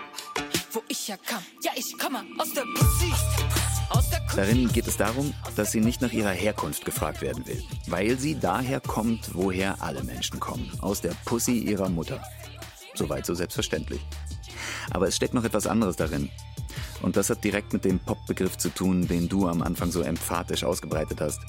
wo 0.70 0.82
ich 0.86 1.08
herkam. 1.08 1.42
Ja, 1.62 1.70
ich 1.76 1.98
komme 1.98 2.22
aus 2.38 2.52
der 2.52 2.64
Pussy, 2.74 3.14
aus 3.88 4.10
der 4.10 4.20
Kutschi. 4.20 4.36
Darin 4.36 4.70
geht 4.70 4.86
es 4.86 4.98
darum, 4.98 5.32
dass 5.56 5.72
sie 5.72 5.80
nicht 5.80 6.02
nach 6.02 6.12
ihrer 6.12 6.32
Herkunft 6.32 6.84
gefragt 6.84 7.22
werden 7.22 7.46
will, 7.46 7.62
weil 7.86 8.18
sie 8.18 8.38
daher 8.38 8.80
kommt, 8.80 9.34
woher 9.34 9.80
alle 9.80 10.04
Menschen 10.04 10.38
kommen, 10.38 10.70
aus 10.82 11.00
der 11.00 11.14
Pussy 11.24 11.60
ihrer 11.60 11.88
Mutter. 11.88 12.22
Soweit 12.94 13.26
so 13.26 13.34
selbstverständlich. 13.34 14.00
Aber 14.90 15.08
es 15.08 15.16
steckt 15.16 15.34
noch 15.34 15.44
etwas 15.44 15.66
anderes 15.66 15.96
darin. 15.96 16.30
Und 17.02 17.16
das 17.16 17.28
hat 17.28 17.44
direkt 17.44 17.72
mit 17.72 17.84
dem 17.84 17.98
Pop-Begriff 17.98 18.56
zu 18.56 18.70
tun, 18.70 19.06
den 19.06 19.28
du 19.28 19.46
am 19.46 19.62
Anfang 19.62 19.90
so 19.90 20.00
emphatisch 20.00 20.64
ausgebreitet 20.64 21.20
hast. 21.20 21.40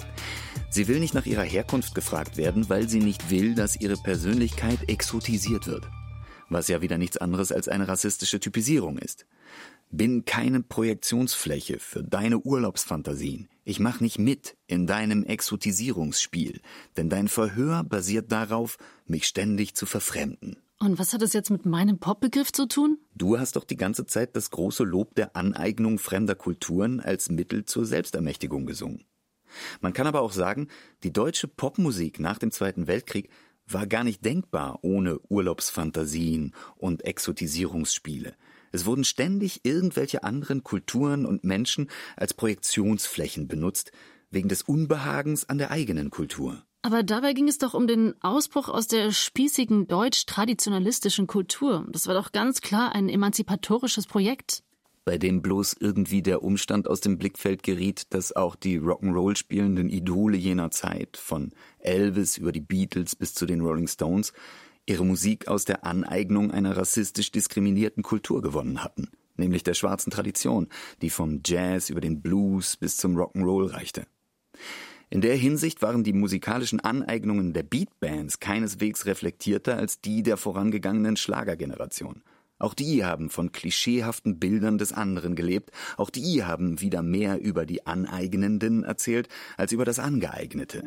Sie 0.69 0.87
will 0.87 0.99
nicht 0.99 1.13
nach 1.13 1.25
ihrer 1.25 1.43
Herkunft 1.43 1.95
gefragt 1.95 2.35
werden, 2.35 2.67
weil 2.67 2.89
sie 2.89 2.99
nicht 2.99 3.29
will, 3.29 3.55
dass 3.55 3.79
ihre 3.79 3.95
Persönlichkeit 3.95 4.89
exotisiert 4.89 5.67
wird. 5.67 5.87
Was 6.49 6.67
ja 6.67 6.81
wieder 6.81 6.97
nichts 6.97 7.17
anderes 7.17 7.51
als 7.51 7.67
eine 7.67 7.87
rassistische 7.87 8.39
Typisierung 8.39 8.97
ist. 8.97 9.25
Bin 9.91 10.25
keine 10.25 10.61
Projektionsfläche 10.61 11.79
für 11.79 12.03
deine 12.03 12.39
Urlaubsfantasien. 12.39 13.47
Ich 13.63 13.79
mach 13.79 13.99
nicht 13.99 14.19
mit 14.19 14.57
in 14.67 14.87
deinem 14.87 15.23
Exotisierungsspiel, 15.23 16.59
denn 16.97 17.09
dein 17.09 17.27
Verhör 17.27 17.83
basiert 17.83 18.31
darauf, 18.31 18.77
mich 19.07 19.25
ständig 19.25 19.75
zu 19.75 19.85
verfremden. 19.85 20.57
Und 20.79 20.99
was 20.99 21.13
hat 21.13 21.21
das 21.21 21.33
jetzt 21.33 21.51
mit 21.51 21.65
meinem 21.65 21.99
Popbegriff 21.99 22.51
zu 22.51 22.67
tun? 22.67 22.99
Du 23.15 23.39
hast 23.39 23.55
doch 23.55 23.63
die 23.63 23.77
ganze 23.77 24.05
Zeit 24.05 24.35
das 24.35 24.51
große 24.51 24.83
Lob 24.83 25.15
der 25.15 25.35
Aneignung 25.35 25.99
fremder 25.99 26.35
Kulturen 26.35 26.99
als 26.99 27.29
Mittel 27.29 27.65
zur 27.65 27.85
Selbstermächtigung 27.85 28.65
gesungen. 28.65 29.05
Man 29.79 29.93
kann 29.93 30.07
aber 30.07 30.21
auch 30.21 30.33
sagen, 30.33 30.67
die 31.03 31.13
deutsche 31.13 31.47
Popmusik 31.47 32.19
nach 32.19 32.37
dem 32.37 32.51
Zweiten 32.51 32.87
Weltkrieg 32.87 33.29
war 33.67 33.87
gar 33.87 34.03
nicht 34.03 34.23
denkbar 34.23 34.79
ohne 34.81 35.19
Urlaubsfantasien 35.29 36.53
und 36.75 37.05
Exotisierungsspiele. 37.05 38.35
Es 38.71 38.85
wurden 38.85 39.05
ständig 39.05 39.61
irgendwelche 39.63 40.23
anderen 40.23 40.63
Kulturen 40.63 41.25
und 41.25 41.45
Menschen 41.45 41.89
als 42.17 42.33
Projektionsflächen 42.33 43.47
benutzt, 43.47 43.91
wegen 44.29 44.49
des 44.49 44.63
Unbehagens 44.63 45.47
an 45.47 45.57
der 45.57 45.71
eigenen 45.71 46.09
Kultur. 46.09 46.65
Aber 46.85 47.01
dabei 47.01 47.33
ging 47.33 47.47
es 47.47 47.57
doch 47.57 47.73
um 47.73 47.87
den 47.87 48.13
Ausbruch 48.21 48.69
aus 48.69 48.85
der 48.85 49.09
spießigen 49.11 49.87
deutsch-traditionalistischen 49.87 51.25
Kultur. 51.25 51.83
Das 51.89 52.05
war 52.05 52.13
doch 52.13 52.31
ganz 52.31 52.61
klar 52.61 52.93
ein 52.93 53.09
emanzipatorisches 53.09 54.05
Projekt. 54.05 54.61
Bei 55.03 55.17
dem 55.17 55.41
bloß 55.41 55.77
irgendwie 55.79 56.21
der 56.21 56.43
Umstand 56.43 56.87
aus 56.87 57.01
dem 57.01 57.17
Blickfeld 57.17 57.63
geriet, 57.63 58.13
dass 58.13 58.35
auch 58.35 58.55
die 58.55 58.79
Rock'n'Roll 58.79 59.35
spielenden 59.35 59.89
Idole 59.89 60.37
jener 60.37 60.69
Zeit, 60.69 61.17
von 61.17 61.53
Elvis 61.79 62.37
über 62.37 62.51
die 62.51 62.61
Beatles 62.61 63.15
bis 63.15 63.33
zu 63.33 63.47
den 63.47 63.61
Rolling 63.61 63.87
Stones, 63.87 64.31
ihre 64.85 65.05
Musik 65.07 65.47
aus 65.47 65.65
der 65.65 65.85
Aneignung 65.85 66.51
einer 66.51 66.77
rassistisch 66.77 67.31
diskriminierten 67.31 68.03
Kultur 68.03 68.43
gewonnen 68.43 68.83
hatten, 68.83 69.09
nämlich 69.37 69.63
der 69.63 69.73
schwarzen 69.73 70.11
Tradition, 70.11 70.67
die 71.01 71.09
vom 71.09 71.41
Jazz 71.43 71.89
über 71.89 72.01
den 72.01 72.21
Blues 72.21 72.77
bis 72.77 72.97
zum 72.97 73.17
Rock'n'Roll 73.17 73.73
reichte. 73.73 74.05
In 75.09 75.21
der 75.21 75.35
Hinsicht 75.35 75.81
waren 75.81 76.03
die 76.03 76.13
musikalischen 76.13 76.79
Aneignungen 76.79 77.53
der 77.53 77.63
Beatbands 77.63 78.39
keineswegs 78.39 79.05
reflektierter 79.05 79.77
als 79.77 80.01
die 80.01 80.23
der 80.23 80.37
vorangegangenen 80.37 81.15
Schlagergeneration. 81.17 82.23
Auch 82.57 82.73
die 82.73 83.03
haben 83.03 83.29
von 83.29 83.51
klischeehaften 83.51 84.39
Bildern 84.39 84.77
des 84.77 84.93
anderen 84.93 85.35
gelebt, 85.35 85.71
auch 85.97 86.09
die 86.09 86.45
haben 86.45 86.79
wieder 86.79 87.03
mehr 87.03 87.41
über 87.41 87.65
die 87.65 87.85
Aneignenden 87.85 88.83
erzählt 88.83 89.27
als 89.57 89.73
über 89.73 89.83
das 89.83 89.99
Angeeignete. 89.99 90.83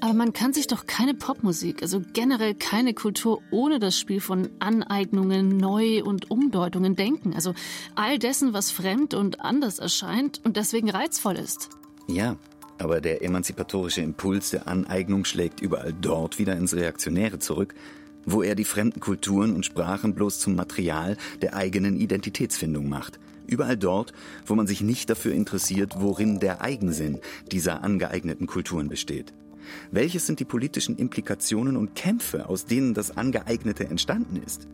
Aber 0.00 0.14
man 0.14 0.32
kann 0.32 0.54
sich 0.54 0.66
doch 0.68 0.86
keine 0.86 1.12
Popmusik, 1.12 1.82
also 1.82 2.00
generell 2.14 2.54
keine 2.54 2.94
Kultur 2.94 3.42
ohne 3.50 3.78
das 3.78 3.98
Spiel 3.98 4.20
von 4.20 4.48
Aneignungen, 4.58 5.58
Neu- 5.58 6.02
und 6.02 6.30
Umdeutungen 6.30 6.96
denken. 6.96 7.34
Also 7.34 7.52
all 7.94 8.18
dessen, 8.18 8.54
was 8.54 8.70
fremd 8.70 9.12
und 9.12 9.42
anders 9.42 9.78
erscheint 9.78 10.40
und 10.44 10.56
deswegen 10.56 10.88
reizvoll 10.88 11.36
ist. 11.36 11.68
Ja, 12.08 12.36
aber 12.78 13.00
der 13.00 13.22
emanzipatorische 13.22 14.02
Impuls 14.02 14.50
der 14.50 14.68
Aneignung 14.68 15.24
schlägt 15.24 15.60
überall 15.60 15.92
dort 15.92 16.38
wieder 16.38 16.56
ins 16.56 16.74
Reaktionäre 16.74 17.38
zurück, 17.38 17.74
wo 18.24 18.42
er 18.42 18.54
die 18.54 18.64
fremden 18.64 19.00
Kulturen 19.00 19.54
und 19.54 19.64
Sprachen 19.64 20.14
bloß 20.14 20.40
zum 20.40 20.56
Material 20.56 21.16
der 21.42 21.54
eigenen 21.54 21.96
Identitätsfindung 21.96 22.88
macht. 22.88 23.18
Überall 23.46 23.76
dort, 23.76 24.12
wo 24.44 24.54
man 24.54 24.66
sich 24.66 24.80
nicht 24.80 25.08
dafür 25.08 25.32
interessiert, 25.32 25.94
worin 25.98 26.40
der 26.40 26.60
Eigensinn 26.60 27.20
dieser 27.52 27.84
angeeigneten 27.84 28.46
Kulturen 28.46 28.88
besteht. 28.88 29.32
Welches 29.90 30.26
sind 30.26 30.40
die 30.40 30.44
politischen 30.44 30.96
Implikationen 30.96 31.76
und 31.76 31.94
Kämpfe, 31.94 32.48
aus 32.48 32.66
denen 32.66 32.94
das 32.94 33.16
Angeeignete 33.16 33.84
entstanden 33.84 34.42
ist? 34.44 34.68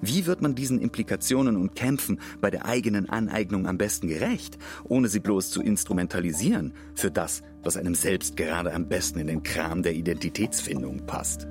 Wie 0.00 0.26
wird 0.26 0.42
man 0.42 0.54
diesen 0.54 0.80
Implikationen 0.80 1.56
und 1.56 1.74
Kämpfen 1.74 2.20
bei 2.40 2.50
der 2.50 2.66
eigenen 2.66 3.08
Aneignung 3.08 3.66
am 3.66 3.78
besten 3.78 4.08
gerecht, 4.08 4.58
ohne 4.84 5.08
sie 5.08 5.20
bloß 5.20 5.50
zu 5.50 5.62
instrumentalisieren 5.62 6.72
für 6.94 7.10
das, 7.10 7.42
was 7.62 7.76
einem 7.76 7.94
selbst 7.94 8.36
gerade 8.36 8.72
am 8.72 8.88
besten 8.88 9.20
in 9.20 9.26
den 9.26 9.42
Kram 9.42 9.82
der 9.82 9.94
Identitätsfindung 9.94 11.06
passt? 11.06 11.46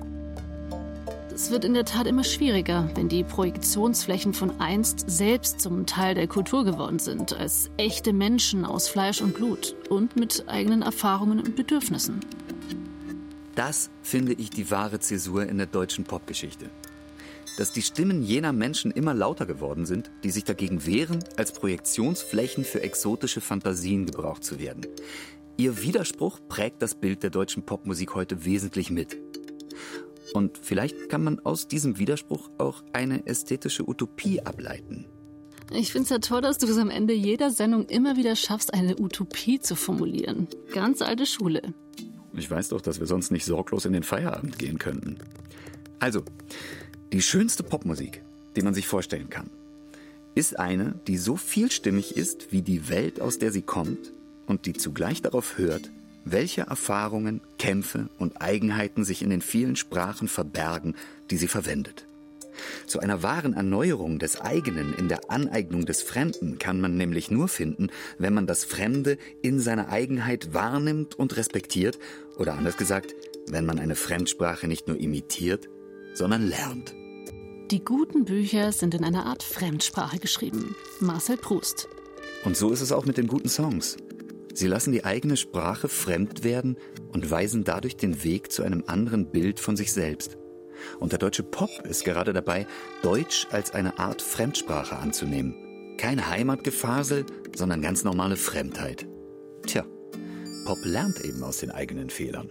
Es 1.34 1.52
wird 1.52 1.64
in 1.64 1.74
der 1.74 1.84
Tat 1.84 2.08
immer 2.08 2.24
schwieriger, 2.24 2.90
wenn 2.96 3.08
die 3.08 3.22
Projektionsflächen 3.22 4.34
von 4.34 4.60
einst 4.60 5.04
selbst 5.06 5.60
zum 5.60 5.86
Teil 5.86 6.16
der 6.16 6.26
Kultur 6.26 6.64
geworden 6.64 6.98
sind, 6.98 7.32
als 7.32 7.70
echte 7.76 8.12
Menschen 8.12 8.64
aus 8.64 8.88
Fleisch 8.88 9.20
und 9.20 9.34
Blut 9.34 9.76
und 9.88 10.16
mit 10.16 10.48
eigenen 10.48 10.82
Erfahrungen 10.82 11.38
und 11.38 11.54
Bedürfnissen. 11.54 12.18
Das 13.58 13.90
finde 14.02 14.34
ich 14.34 14.50
die 14.50 14.70
wahre 14.70 15.00
Zäsur 15.00 15.44
in 15.44 15.58
der 15.58 15.66
deutschen 15.66 16.04
Popgeschichte. 16.04 16.70
Dass 17.56 17.72
die 17.72 17.82
Stimmen 17.82 18.22
jener 18.22 18.52
Menschen 18.52 18.92
immer 18.92 19.14
lauter 19.14 19.46
geworden 19.46 19.84
sind, 19.84 20.12
die 20.22 20.30
sich 20.30 20.44
dagegen 20.44 20.86
wehren, 20.86 21.24
als 21.36 21.50
Projektionsflächen 21.50 22.62
für 22.62 22.82
exotische 22.82 23.40
Fantasien 23.40 24.06
gebraucht 24.06 24.44
zu 24.44 24.60
werden. 24.60 24.86
Ihr 25.56 25.82
Widerspruch 25.82 26.38
prägt 26.48 26.82
das 26.82 26.94
Bild 26.94 27.24
der 27.24 27.30
deutschen 27.30 27.64
Popmusik 27.64 28.14
heute 28.14 28.44
wesentlich 28.44 28.92
mit. 28.92 29.18
Und 30.34 30.56
vielleicht 30.62 31.08
kann 31.08 31.24
man 31.24 31.40
aus 31.40 31.66
diesem 31.66 31.98
Widerspruch 31.98 32.50
auch 32.58 32.84
eine 32.92 33.26
ästhetische 33.26 33.88
Utopie 33.88 34.40
ableiten. 34.40 35.06
Ich 35.72 35.90
finde 35.90 36.04
es 36.04 36.10
ja 36.10 36.18
toll, 36.20 36.42
dass 36.42 36.58
du 36.58 36.68
es 36.68 36.78
am 36.78 36.90
Ende 36.90 37.12
jeder 37.12 37.50
Sendung 37.50 37.86
immer 37.86 38.16
wieder 38.16 38.36
schaffst, 38.36 38.72
eine 38.72 39.00
Utopie 39.00 39.58
zu 39.58 39.74
formulieren. 39.74 40.46
Ganz 40.72 41.02
alte 41.02 41.26
Schule. 41.26 41.74
Ich 42.38 42.50
weiß 42.50 42.68
doch, 42.68 42.80
dass 42.80 43.00
wir 43.00 43.06
sonst 43.06 43.30
nicht 43.30 43.44
sorglos 43.44 43.84
in 43.84 43.92
den 43.92 44.02
Feierabend 44.02 44.58
gehen 44.58 44.78
könnten. 44.78 45.18
Also, 45.98 46.22
die 47.12 47.22
schönste 47.22 47.62
Popmusik, 47.62 48.22
die 48.56 48.62
man 48.62 48.74
sich 48.74 48.86
vorstellen 48.86 49.30
kann, 49.30 49.50
ist 50.34 50.58
eine, 50.58 50.94
die 51.06 51.18
so 51.18 51.36
vielstimmig 51.36 52.16
ist 52.16 52.52
wie 52.52 52.62
die 52.62 52.88
Welt, 52.88 53.20
aus 53.20 53.38
der 53.38 53.50
sie 53.50 53.62
kommt 53.62 54.12
und 54.46 54.66
die 54.66 54.74
zugleich 54.74 55.22
darauf 55.22 55.58
hört, 55.58 55.90
welche 56.24 56.62
Erfahrungen, 56.62 57.40
Kämpfe 57.58 58.08
und 58.18 58.40
Eigenheiten 58.40 59.04
sich 59.04 59.22
in 59.22 59.30
den 59.30 59.42
vielen 59.42 59.76
Sprachen 59.76 60.28
verbergen, 60.28 60.94
die 61.30 61.36
sie 61.36 61.48
verwendet. 61.48 62.06
Zu 62.86 63.00
einer 63.00 63.22
wahren 63.22 63.54
Erneuerung 63.54 64.18
des 64.18 64.40
eigenen 64.40 64.94
in 64.94 65.08
der 65.08 65.30
Aneignung 65.30 65.86
des 65.86 66.02
Fremden 66.02 66.58
kann 66.58 66.80
man 66.80 66.96
nämlich 66.96 67.30
nur 67.30 67.48
finden, 67.48 67.88
wenn 68.18 68.34
man 68.34 68.46
das 68.46 68.64
Fremde 68.64 69.18
in 69.42 69.60
seiner 69.60 69.90
Eigenheit 69.90 70.54
wahrnimmt 70.54 71.14
und 71.18 71.36
respektiert, 71.36 71.98
oder 72.38 72.54
anders 72.54 72.76
gesagt, 72.76 73.14
wenn 73.48 73.66
man 73.66 73.78
eine 73.78 73.94
Fremdsprache 73.94 74.68
nicht 74.68 74.88
nur 74.88 74.98
imitiert, 74.98 75.68
sondern 76.14 76.46
lernt. 76.46 76.94
Die 77.70 77.84
guten 77.84 78.24
Bücher 78.24 78.72
sind 78.72 78.94
in 78.94 79.04
einer 79.04 79.26
Art 79.26 79.42
Fremdsprache 79.42 80.18
geschrieben. 80.18 80.74
Marcel 81.00 81.36
Proust. 81.36 81.88
Und 82.44 82.56
so 82.56 82.70
ist 82.70 82.80
es 82.80 82.92
auch 82.92 83.04
mit 83.04 83.18
den 83.18 83.26
guten 83.26 83.48
Songs. 83.48 83.98
Sie 84.54 84.66
lassen 84.66 84.92
die 84.92 85.04
eigene 85.04 85.36
Sprache 85.36 85.88
fremd 85.88 86.44
werden 86.44 86.78
und 87.12 87.30
weisen 87.30 87.64
dadurch 87.64 87.96
den 87.96 88.24
Weg 88.24 88.50
zu 88.50 88.62
einem 88.62 88.84
anderen 88.86 89.30
Bild 89.30 89.60
von 89.60 89.76
sich 89.76 89.92
selbst. 89.92 90.38
Und 90.98 91.12
der 91.12 91.18
deutsche 91.18 91.42
Pop 91.42 91.70
ist 91.84 92.04
gerade 92.04 92.32
dabei, 92.32 92.66
Deutsch 93.02 93.46
als 93.50 93.72
eine 93.72 93.98
Art 93.98 94.22
Fremdsprache 94.22 94.96
anzunehmen. 94.96 95.96
Kein 95.98 96.28
Heimatgefasel, 96.28 97.26
sondern 97.54 97.82
ganz 97.82 98.04
normale 98.04 98.36
Fremdheit. 98.36 99.06
Tja, 99.66 99.84
Pop 100.68 100.84
lernt 100.84 101.18
eben 101.22 101.42
aus 101.44 101.60
den 101.60 101.70
eigenen 101.70 102.10
Fehlern. 102.10 102.50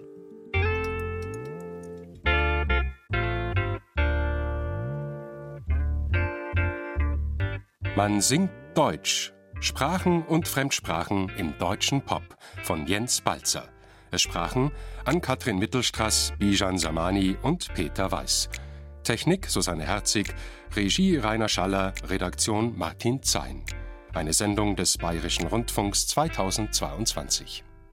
Man 7.96 8.20
singt 8.22 8.50
Deutsch. 8.74 9.34
Sprachen 9.60 10.24
und 10.24 10.48
Fremdsprachen 10.48 11.32
im 11.38 11.60
deutschen 11.60 12.02
Pop 12.02 12.24
von 12.64 12.88
Jens 12.88 13.22
Balzer. 13.22 13.70
Es 14.10 14.24
sprachen 14.24 14.72
Ann-Kathrin 15.06 15.60
Mittelstraß, 15.60 16.34
Bijan 16.40 16.80
Samani 16.80 17.38
und 17.44 17.72
Peter 17.76 18.12
Weiß. 18.12 18.50
Technik 19.04 19.46
Susanne 19.46 19.86
Herzig, 19.86 20.34
Regie 20.76 21.18
Rainer 21.18 21.50
Schaller, 21.50 21.94
Redaktion 22.04 22.76
Martin 22.76 23.22
Zein. 23.22 23.64
Eine 24.16 24.34
Sendung 24.34 24.76
des 24.76 24.98
Bayerischen 24.98 25.46
Rundfunks 25.46 26.08
2022. 26.08 27.64